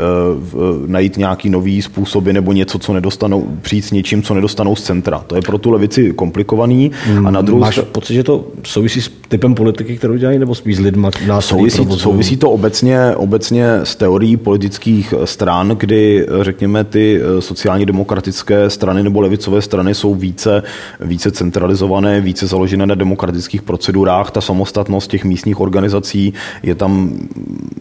najít 0.88 1.18
nějaký 1.18 1.50
nový 1.50 1.82
způsoby 1.82 2.32
nebo 2.32 2.54
něco, 2.54 2.80
co 2.80 2.94
nedostanou, 2.94 3.48
přijít 3.62 3.86
s 3.86 3.92
něčím, 3.92 4.24
co 4.24 4.34
nedostanou 4.34 4.76
z 4.76 4.82
centra. 4.82 5.24
To 5.28 5.36
je 5.36 5.42
pro 5.42 5.58
tu 5.58 5.72
levici 5.72 6.14
komplikovaný. 6.14 6.92
A 7.26 7.32
na 7.32 7.42
druhou 7.42 7.62
Máš 7.62 7.80
pocit, 7.92 8.14
že 8.14 8.24
to 8.24 8.46
souvisí 8.64 9.02
s 9.02 9.12
typem 9.28 9.56
politiky, 9.56 9.98
kterou 10.06 10.18
dělají, 10.18 10.40
nebo 10.40 10.56
spíš 10.56 10.78
s 10.78 10.80
lidmi? 10.80 11.08
Souvisí, 11.40 11.88
souvisí 11.98 12.38
to 12.38 12.52
obecně, 12.52 13.16
obecně 13.16 13.74
s 13.84 13.96
teorií 13.96 14.38
politických 14.38 15.14
stran, 15.24 15.70
kdy, 15.70 16.26
řekněme, 16.42 16.84
ty 16.84 17.22
sociálně 17.40 17.86
demokratické 17.86 18.70
strany 18.70 19.04
nebo 19.04 19.22
levicové 19.22 19.62
strany 19.62 19.96
jsou 19.96 20.16
více, 20.16 20.64
více 21.00 21.32
centralizované, 21.32 22.22
více 22.22 22.48
založené 22.48 22.86
na 22.86 22.96
demokratických 22.96 23.62
procedurách. 23.62 24.32
Ta 24.32 24.42
samostatnost 24.42 25.10
těch 25.10 25.26
místních 25.26 25.60
organizací 25.60 26.34
je 26.64 26.76
tam, 26.76 27.20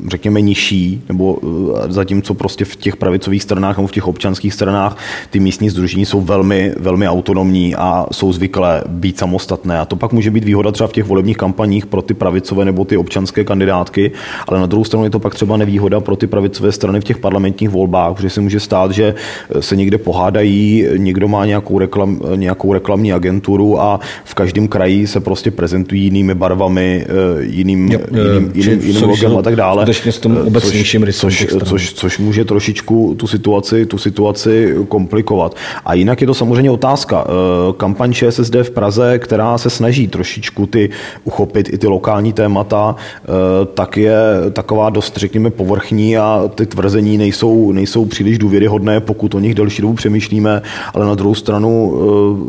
řekněme, 0.09 0.41
nižší, 0.41 1.03
nebo 1.09 1.39
eh, 1.43 1.93
zatímco 1.93 2.35
prostě 2.35 2.65
v 2.65 2.77
těch 2.77 2.97
pravicových 2.97 3.43
stranách 3.43 3.77
nebo 3.77 3.89
v 3.89 3.93
těch 3.93 4.09
občanských 4.09 4.55
stranách 4.55 4.97
ty 5.31 5.41
místní 5.41 5.71
združení 5.71 6.07
jsou 6.07 6.21
velmi, 6.21 6.75
velmi 6.81 7.09
autonomní 7.09 7.75
a 7.75 8.07
jsou 8.13 8.33
zvyklé 8.33 8.85
být 8.89 9.19
samostatné. 9.19 9.79
A 9.79 9.85
to 9.85 9.97
pak 9.97 10.13
může 10.13 10.31
být 10.31 10.45
výhoda 10.45 10.73
třeba 10.73 10.89
v 10.89 10.93
těch 10.93 11.05
volebních 11.05 11.37
kampaních 11.37 11.87
pro 11.87 12.03
ty 12.03 12.14
pravicové 12.15 12.65
nebo 12.65 12.85
ty 12.85 12.97
občanské 12.97 13.45
kandidátky, 13.45 14.13
ale 14.49 14.61
na 14.61 14.67
druhou 14.67 14.85
stranu 14.85 15.05
je 15.05 15.11
to 15.11 15.19
pak 15.19 15.35
třeba 15.35 15.57
nevýhoda 15.57 16.01
pro 16.01 16.17
ty 16.17 16.27
pravicové 16.27 16.73
strany 16.73 17.01
v 17.01 17.05
těch 17.05 17.19
parlamentních 17.19 17.71
volbách, 17.71 18.15
protože 18.15 18.31
se 18.31 18.41
může 18.41 18.61
stát, 18.61 18.91
že 18.91 19.15
se 19.61 19.77
někde 19.77 19.99
pohádají, 19.99 20.87
někdo 20.97 21.29
má 21.29 21.47
nějakou, 21.47 21.79
reklam, 21.79 22.21
nějakou 22.37 22.73
reklamní 22.73 23.13
agenturu 23.13 23.81
a 23.81 24.01
v 24.25 24.35
každém 24.35 24.69
kraji 24.69 25.07
se 25.07 25.21
prostě 25.21 25.51
prezentují 25.51 26.03
jinými 26.03 26.35
barvami, 26.35 27.07
eh, 27.09 27.45
jiným, 27.45 27.93
jo, 27.93 28.01
jiným, 28.11 28.51
jiným, 28.55 28.81
jiným 28.81 29.03
logem 29.03 29.37
a 29.37 29.43
tak 29.43 29.57
dále. 29.57 29.87
s 29.93 30.19
tom 30.19 30.37
eh, 30.39 30.43
obecnějším 30.43 31.07
což, 31.13 31.47
což, 31.51 31.63
což, 31.65 31.93
což, 31.93 32.19
může 32.19 32.45
trošičku 32.45 33.15
tu 33.19 33.27
situaci, 33.27 33.87
tu 33.87 33.99
situaci 33.99 34.75
komplikovat. 34.89 35.57
A 35.85 35.95
jinak 35.95 36.21
je 36.21 36.27
to 36.27 36.35
samozřejmě 36.35 36.71
otázka. 36.71 37.25
Eh, 37.29 37.73
kampaň 37.77 38.13
ČSSD 38.13 38.55
v 38.63 38.71
Praze, 38.71 39.19
která 39.19 39.59
se 39.59 39.71
snaží 39.71 40.09
trošičku 40.09 40.67
ty 40.67 40.91
uchopit 41.25 41.73
i 41.73 41.79
ty 41.79 41.87
lokální 41.87 42.04
témata, 42.33 42.97
eh, 42.97 43.29
tak 43.75 43.97
je 43.97 44.17
taková 44.53 44.91
dost, 44.91 45.17
řekněme, 45.17 45.51
povrchní 45.51 46.19
a 46.19 46.51
ty 46.55 46.67
tvrzení 46.67 47.19
nejsou, 47.19 47.73
nejsou 47.73 48.05
příliš 48.05 48.39
důvěryhodné, 48.39 49.01
pokud 49.01 49.35
o 49.35 49.41
nich 49.41 49.55
delší 49.55 49.83
dobu 49.83 49.95
přemýšlíme, 49.95 50.63
ale 50.95 51.07
na 51.07 51.15
druhou 51.15 51.35
stranu 51.35 51.95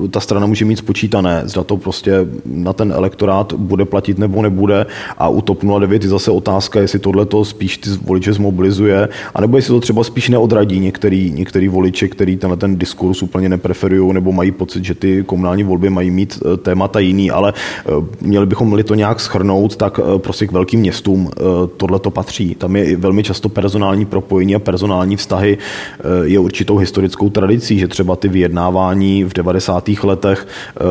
eh, 0.06 0.08
ta 0.08 0.20
strana 0.20 0.46
může 0.48 0.66
mít 0.66 0.76
spočítané, 0.76 1.42
zda 1.46 1.64
to 1.64 1.78
prostě 1.78 2.28
na 2.46 2.74
ten 2.74 2.92
elektorát 2.92 3.54
bude 3.54 3.86
platit 3.86 4.20
nebo 4.20 4.42
nebude. 4.42 4.86
A 5.18 5.30
u 5.30 5.42
TOP 5.42 5.64
09 5.64 6.04
je 6.04 6.10
zase 6.10 6.32
otázka, 6.32 6.80
jestli 6.80 7.00
tohle 7.00 7.26
to 7.26 7.46
spíš 7.46 7.78
ty 7.78 7.90
voliče 8.04 8.34
zmobilizuje, 8.34 9.08
anebo 9.36 9.58
jestli 9.58 9.74
to 9.74 9.80
třeba 9.80 10.04
spíš 10.04 10.30
neodradí 10.30 10.80
některý, 10.80 11.32
některý 11.32 11.68
voliče, 11.68 12.08
který 12.08 12.38
tenhle 12.38 12.58
ten 12.58 12.76
diskurs 12.76 13.24
úplně 13.24 13.50
nepreferují 13.50 14.14
nebo 14.14 14.32
mají 14.32 14.52
pocit, 14.52 14.86
že 14.86 14.96
ty 14.96 15.24
komunální 15.24 15.64
volby 15.64 15.90
mají 15.90 16.12
mít 16.12 16.40
eh, 16.42 16.58
témata 16.58 17.00
jiný, 17.00 17.32
ale 17.32 17.54
měli 18.22 18.46
bychom 18.46 18.66
bychom 18.66 18.84
to 18.84 18.96
nějak 18.96 19.20
schrnout, 19.20 19.45
tak 19.78 20.00
eh, 20.00 20.20
prostě 20.20 20.48
k 20.48 20.52
velkým 20.52 20.80
městům 20.80 21.30
eh, 21.32 21.42
tohle 21.78 22.00
to 22.00 22.12
patří. 22.12 22.56
Tam 22.56 22.76
je 22.76 22.98
velmi 22.98 23.24
často 23.24 23.50
personální 23.50 24.06
propojení 24.06 24.56
a 24.56 24.60
personální 24.60 25.16
vztahy 25.16 25.58
eh, 25.58 26.04
je 26.24 26.40
určitou 26.40 26.78
historickou 26.78 27.30
tradicí, 27.30 27.80
že 27.80 27.88
třeba 27.88 28.16
ty 28.16 28.28
vyjednávání 28.28 29.24
v 29.24 29.34
90. 29.34 29.90
letech 30.04 30.48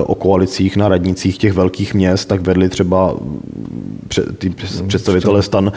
o 0.07 0.15
koalicích 0.15 0.77
na 0.77 0.89
radnicích 0.89 1.39
těch 1.39 1.53
velkých 1.53 1.95
měst, 1.95 2.25
tak 2.25 2.41
vedli 2.41 2.69
třeba 2.69 3.17
ty 4.39 4.49
hmm, 4.49 4.89
představitelé 4.89 5.43
stan, 5.43 5.73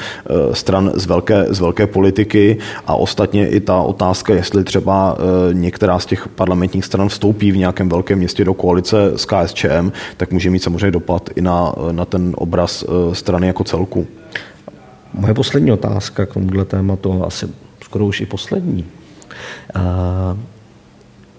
stran 0.54 0.92
z 0.96 1.06
velké, 1.06 1.46
z 1.50 1.60
velké 1.60 1.88
politiky 1.88 2.58
a 2.88 2.96
ostatně 2.96 3.50
i 3.50 3.60
ta 3.60 3.82
otázka, 3.82 4.34
jestli 4.34 4.64
třeba 4.64 5.18
některá 5.54 6.00
z 6.00 6.06
těch 6.06 6.28
parlamentních 6.28 6.86
stran 6.86 7.10
vstoupí 7.10 7.52
v 7.52 7.58
nějakém 7.58 7.90
velkém 7.90 8.18
městě 8.18 8.46
do 8.46 8.54
koalice 8.54 9.12
s 9.16 9.26
KSČM, 9.26 9.92
tak 10.18 10.32
může 10.32 10.50
mít 10.50 10.64
samozřejmě 10.64 10.92
dopad 10.92 11.30
i 11.36 11.42
na, 11.42 11.74
na 11.92 12.06
ten 12.06 12.34
obraz 12.38 12.67
eh, 12.68 13.16
strany 13.16 13.48
jako 13.48 13.64
celku. 13.64 14.08
Moje 15.14 15.34
poslední 15.34 15.72
otázka 15.72 16.26
k 16.26 16.34
tomuhle 16.34 16.66
tématu, 16.66 17.26
asi 17.26 17.48
skoro 17.84 18.06
už 18.06 18.22
i 18.22 18.26
poslední. 18.26 18.86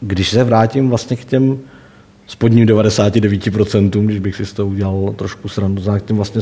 Když 0.00 0.30
se 0.30 0.44
vrátím 0.44 0.88
vlastně 0.88 1.16
k 1.16 1.24
těm 1.24 1.58
spodním 2.26 2.66
99%, 2.66 4.04
když 4.04 4.18
bych 4.18 4.36
si 4.36 4.46
z 4.46 4.52
toho 4.52 4.68
udělal 4.68 5.14
trošku 5.16 5.48
srandu, 5.48 5.82
k 5.98 6.02
těm 6.02 6.16
vlastně 6.16 6.40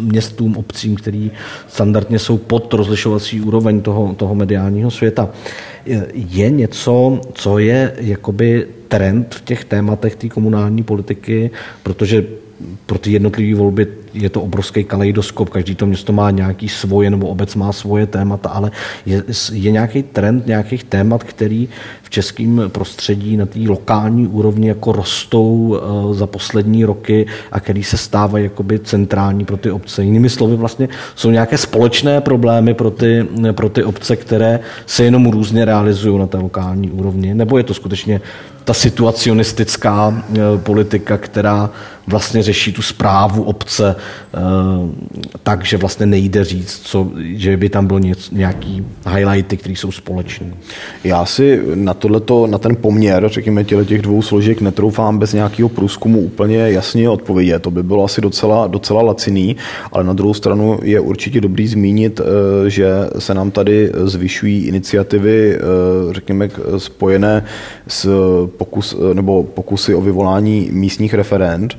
městům, 0.00 0.56
obcím, 0.56 0.96
který 0.96 1.30
standardně 1.68 2.18
jsou 2.18 2.38
pod 2.38 2.74
rozlišovací 2.74 3.40
úroveň 3.40 3.80
toho, 3.80 4.14
toho 4.16 4.34
mediálního 4.34 4.90
světa. 4.90 5.28
Je 6.14 6.50
něco, 6.50 7.20
co 7.32 7.58
je 7.58 7.94
jakoby 7.96 8.66
trend 8.88 9.34
v 9.34 9.44
těch 9.44 9.64
tématech 9.64 10.16
té 10.16 10.28
komunální 10.28 10.82
politiky, 10.82 11.50
protože 11.82 12.24
pro 12.86 12.98
ty 12.98 13.12
jednotlivé 13.12 13.58
volby 13.58 13.86
je 14.14 14.30
to 14.30 14.42
obrovský 14.42 14.84
kaleidoskop, 14.84 15.50
každý 15.50 15.74
to 15.74 15.86
město 15.86 16.12
má 16.12 16.30
nějaký 16.30 16.68
svoje, 16.68 17.10
nebo 17.10 17.26
obec 17.26 17.54
má 17.54 17.72
svoje 17.72 18.06
témata, 18.06 18.48
ale 18.48 18.70
je, 19.06 19.24
je 19.52 19.70
nějaký 19.70 20.02
trend 20.02 20.46
nějakých 20.46 20.84
témat, 20.84 21.24
který 21.24 21.68
v 22.02 22.10
českém 22.10 22.62
prostředí 22.68 23.36
na 23.36 23.46
té 23.46 23.58
lokální 23.66 24.26
úrovni 24.26 24.68
jako 24.68 24.92
rostou 24.92 25.54
uh, 25.56 26.14
za 26.14 26.26
poslední 26.26 26.84
roky 26.84 27.26
a 27.52 27.60
který 27.60 27.84
se 27.84 27.96
stávají 27.96 28.44
jakoby 28.44 28.78
centrální 28.78 29.44
pro 29.44 29.56
ty 29.56 29.70
obce. 29.70 30.04
Jinými 30.04 30.28
slovy 30.28 30.56
vlastně 30.56 30.88
jsou 31.14 31.30
nějaké 31.30 31.58
společné 31.58 32.20
problémy 32.20 32.74
pro 32.74 32.90
ty, 32.90 33.26
pro 33.52 33.68
ty 33.68 33.84
obce, 33.84 34.16
které 34.16 34.60
se 34.86 35.04
jenom 35.04 35.26
různě 35.30 35.64
realizují 35.64 36.18
na 36.18 36.26
té 36.26 36.38
lokální 36.38 36.90
úrovni, 36.90 37.34
nebo 37.34 37.58
je 37.58 37.64
to 37.64 37.74
skutečně 37.74 38.20
ta 38.64 38.74
situacionistická 38.74 40.22
politika, 40.56 41.18
která 41.18 41.70
vlastně 42.06 42.42
řeší 42.42 42.72
tu 42.72 42.82
zprávu 42.82 43.42
obce 43.42 43.96
tak, 45.42 45.64
že 45.64 45.76
vlastně 45.76 46.06
nejde 46.06 46.44
říct, 46.44 46.80
co, 46.84 47.10
že 47.16 47.56
by 47.56 47.68
tam 47.68 47.86
bylo 47.86 47.98
něco, 47.98 48.34
nějaký 48.34 48.86
highlighty, 49.14 49.56
které 49.56 49.74
jsou 49.76 49.92
společné. 49.92 50.46
Já 51.04 51.24
si 51.24 51.62
na 51.74 51.94
tohleto, 51.94 52.46
na 52.46 52.58
ten 52.58 52.76
poměr, 52.76 53.28
řekněme, 53.28 53.64
těch 53.64 54.02
dvou 54.02 54.22
složek 54.22 54.60
netroufám 54.60 55.18
bez 55.18 55.32
nějakého 55.32 55.68
průzkumu 55.68 56.20
úplně 56.20 56.58
jasně 56.58 57.08
odpovědět. 57.08 57.62
To 57.62 57.70
by 57.70 57.82
bylo 57.82 58.04
asi 58.04 58.20
docela, 58.20 58.66
docela 58.66 59.02
laciný, 59.02 59.56
ale 59.92 60.04
na 60.04 60.12
druhou 60.12 60.34
stranu 60.34 60.78
je 60.82 61.00
určitě 61.00 61.40
dobrý 61.40 61.66
zmínit, 61.66 62.20
eh, 62.20 62.70
že 62.70 62.88
se 63.18 63.34
nám 63.34 63.50
tady 63.50 63.92
zvyšují 64.04 64.66
iniciativy, 64.66 65.56
eh, 65.56 65.60
řekněme, 66.10 66.48
spojené 66.78 67.44
s 67.88 68.08
pokus, 68.56 68.96
nebo 69.12 69.42
pokusy 69.44 69.94
o 69.94 70.00
vyvolání 70.00 70.68
místních 70.72 71.14
referend 71.14 71.78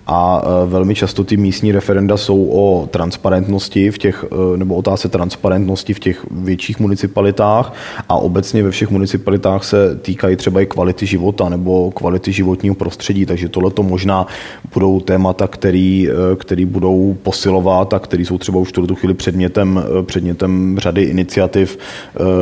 a 0.07 0.41
eh, 0.43 0.69
velmi 0.69 0.95
často 0.95 1.23
ty 1.23 1.37
místní 1.37 1.71
referenda 1.71 2.17
jsou 2.17 2.49
o 2.51 2.87
transparentnosti 2.91 3.91
v 3.91 3.97
těch, 3.97 4.25
nebo 4.55 4.75
otázce 4.75 5.09
transparentnosti 5.09 5.93
v 5.93 5.99
těch 5.99 6.25
větších 6.31 6.79
municipalitách 6.79 7.73
a 8.09 8.15
obecně 8.15 8.63
ve 8.63 8.71
všech 8.71 8.89
municipalitách 8.89 9.63
se 9.63 9.95
týkají 9.95 10.35
třeba 10.35 10.61
i 10.61 10.65
kvality 10.65 11.05
života 11.05 11.49
nebo 11.49 11.91
kvality 11.91 12.31
životního 12.31 12.75
prostředí, 12.75 13.25
takže 13.25 13.49
tohle 13.49 13.71
to 13.71 13.83
možná 13.83 14.27
budou 14.73 14.99
témata, 14.99 15.47
který, 15.47 16.09
který 16.37 16.65
budou 16.65 17.17
posilovat 17.23 17.93
a 17.93 17.99
který 17.99 18.25
jsou 18.25 18.37
třeba 18.37 18.59
už 18.59 18.69
v 18.69 18.71
tuto 18.71 18.95
chvíli 18.95 19.13
předmětem, 19.13 19.83
předmětem 20.05 20.77
řady 20.79 21.01
iniciativ 21.01 21.77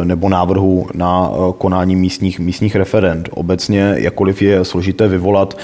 nebo 0.03 0.29
návrhů 0.29 0.87
na 0.93 1.31
konání 1.57 1.95
místních, 1.95 2.39
místních 2.39 2.75
referend. 2.75 3.29
Obecně, 3.31 3.95
jakkoliv 3.97 4.41
je 4.41 4.65
složité 4.65 5.07
vyvolat 5.07 5.57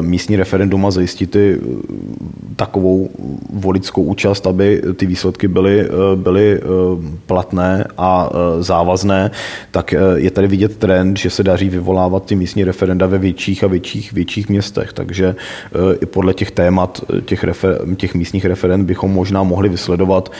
místní 0.00 0.36
referendum 0.36 0.86
a 0.86 0.90
zajistit 0.90 1.13
takovou 2.56 3.08
voličskou 3.52 4.02
účast, 4.02 4.46
aby 4.46 4.82
ty 4.96 5.06
výsledky 5.06 5.48
byly, 5.48 5.88
byly 6.14 6.60
platné 7.26 7.84
a 7.98 8.30
závazné, 8.60 9.30
tak 9.70 9.94
je 10.14 10.30
tady 10.30 10.46
vidět 10.46 10.76
trend, 10.76 11.16
že 11.16 11.30
se 11.30 11.42
daří 11.42 11.68
vyvolávat 11.68 12.24
ty 12.24 12.34
místní 12.34 12.64
referenda 12.64 13.06
ve 13.06 13.18
větších 13.18 13.64
a 13.64 13.66
větších, 13.66 14.12
větších 14.12 14.48
městech. 14.48 14.92
Takže 14.92 15.36
i 16.00 16.06
podle 16.06 16.34
těch 16.34 16.50
témat 16.50 17.04
těch, 17.24 17.44
refer, 17.44 17.80
těch 17.96 18.14
místních 18.14 18.44
referend 18.44 18.86
bychom 18.86 19.10
možná 19.10 19.42
mohli 19.42 19.68
vysledovat 19.68 20.32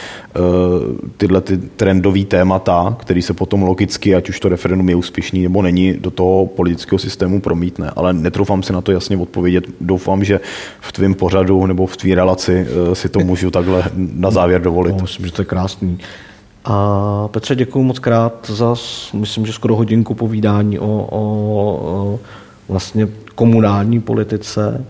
tyhle 1.17 1.41
ty 1.41 1.59
trendové 1.59 2.25
témata, 2.25 2.97
které 3.01 3.23
se 3.23 3.35
potom 3.35 3.63
logicky, 3.63 4.15
ať 4.15 4.29
už 4.29 4.41
to 4.41 4.49
referendum 4.49 4.89
je 4.89 4.97
úspěšný 4.97 5.43
nebo 5.43 5.63
není, 5.63 5.93
do 5.93 6.11
toho 6.11 6.47
politického 6.47 6.99
systému 6.99 7.41
promítne. 7.41 7.91
Ale 7.97 8.13
netroufám 8.13 8.63
si 8.63 8.73
na 8.73 8.81
to 8.81 8.93
jasně 8.93 9.17
odpovědět. 9.17 9.65
Doufám, 9.81 10.25
že 10.25 10.41
v 10.81 10.93
tvém 10.93 11.15
pořadu 11.15 11.67
nebo 11.67 11.87
v 11.87 11.97
tvý 11.97 12.15
relaci 12.15 12.67
si 12.93 13.09
to 13.09 13.21
můžu 13.21 13.51
takhle 13.51 13.85
na 13.95 14.31
závěr 14.31 14.61
dovolit. 14.61 14.93
No, 14.93 15.03
myslím, 15.03 15.27
že 15.27 15.33
to 15.33 15.43
je 15.43 15.47
krásný. 15.47 15.99
A 16.65 17.29
Petře, 17.29 17.55
děkuji 17.55 17.83
moc 17.83 17.99
krát 17.99 18.51
za, 18.51 18.75
myslím, 19.13 19.47
že 19.47 19.53
skoro 19.53 19.77
hodinku 19.77 20.15
povídání 20.15 20.79
o, 20.79 21.09
o, 21.11 21.21
o 21.83 22.19
vlastně 22.69 23.09
komunální 23.35 24.01
politice. 24.01 24.85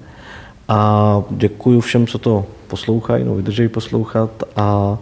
A 0.69 1.23
děkuji 1.31 1.81
všem, 1.81 2.07
co 2.07 2.19
to 2.19 2.45
poslouchají, 2.69 3.25
no 3.25 3.35
vydržejí 3.35 3.69
poslouchat 3.69 4.31
a 4.57 4.99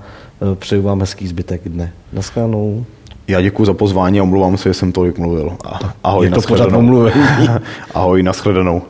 e, 0.53 0.57
přeju 0.57 0.83
vám 0.83 1.01
hezký 1.01 1.27
zbytek 1.27 1.61
dne. 1.69 1.93
Naschledanou. 2.13 2.85
Já 3.29 3.41
děkuji 3.41 3.65
za 3.65 3.75
pozvání 3.75 4.21
a 4.21 4.23
omluvám 4.23 4.57
se, 4.57 4.69
že 4.69 4.75
jsem 4.75 4.93
tolik 4.93 5.19
mluvil. 5.19 5.57
Ahoj, 6.05 6.27
Je 6.27 6.31
to 6.31 6.41
pořád 6.41 6.73
omluvení. 6.73 7.25
Ahoj, 7.95 8.23
nashledanou. 8.23 8.83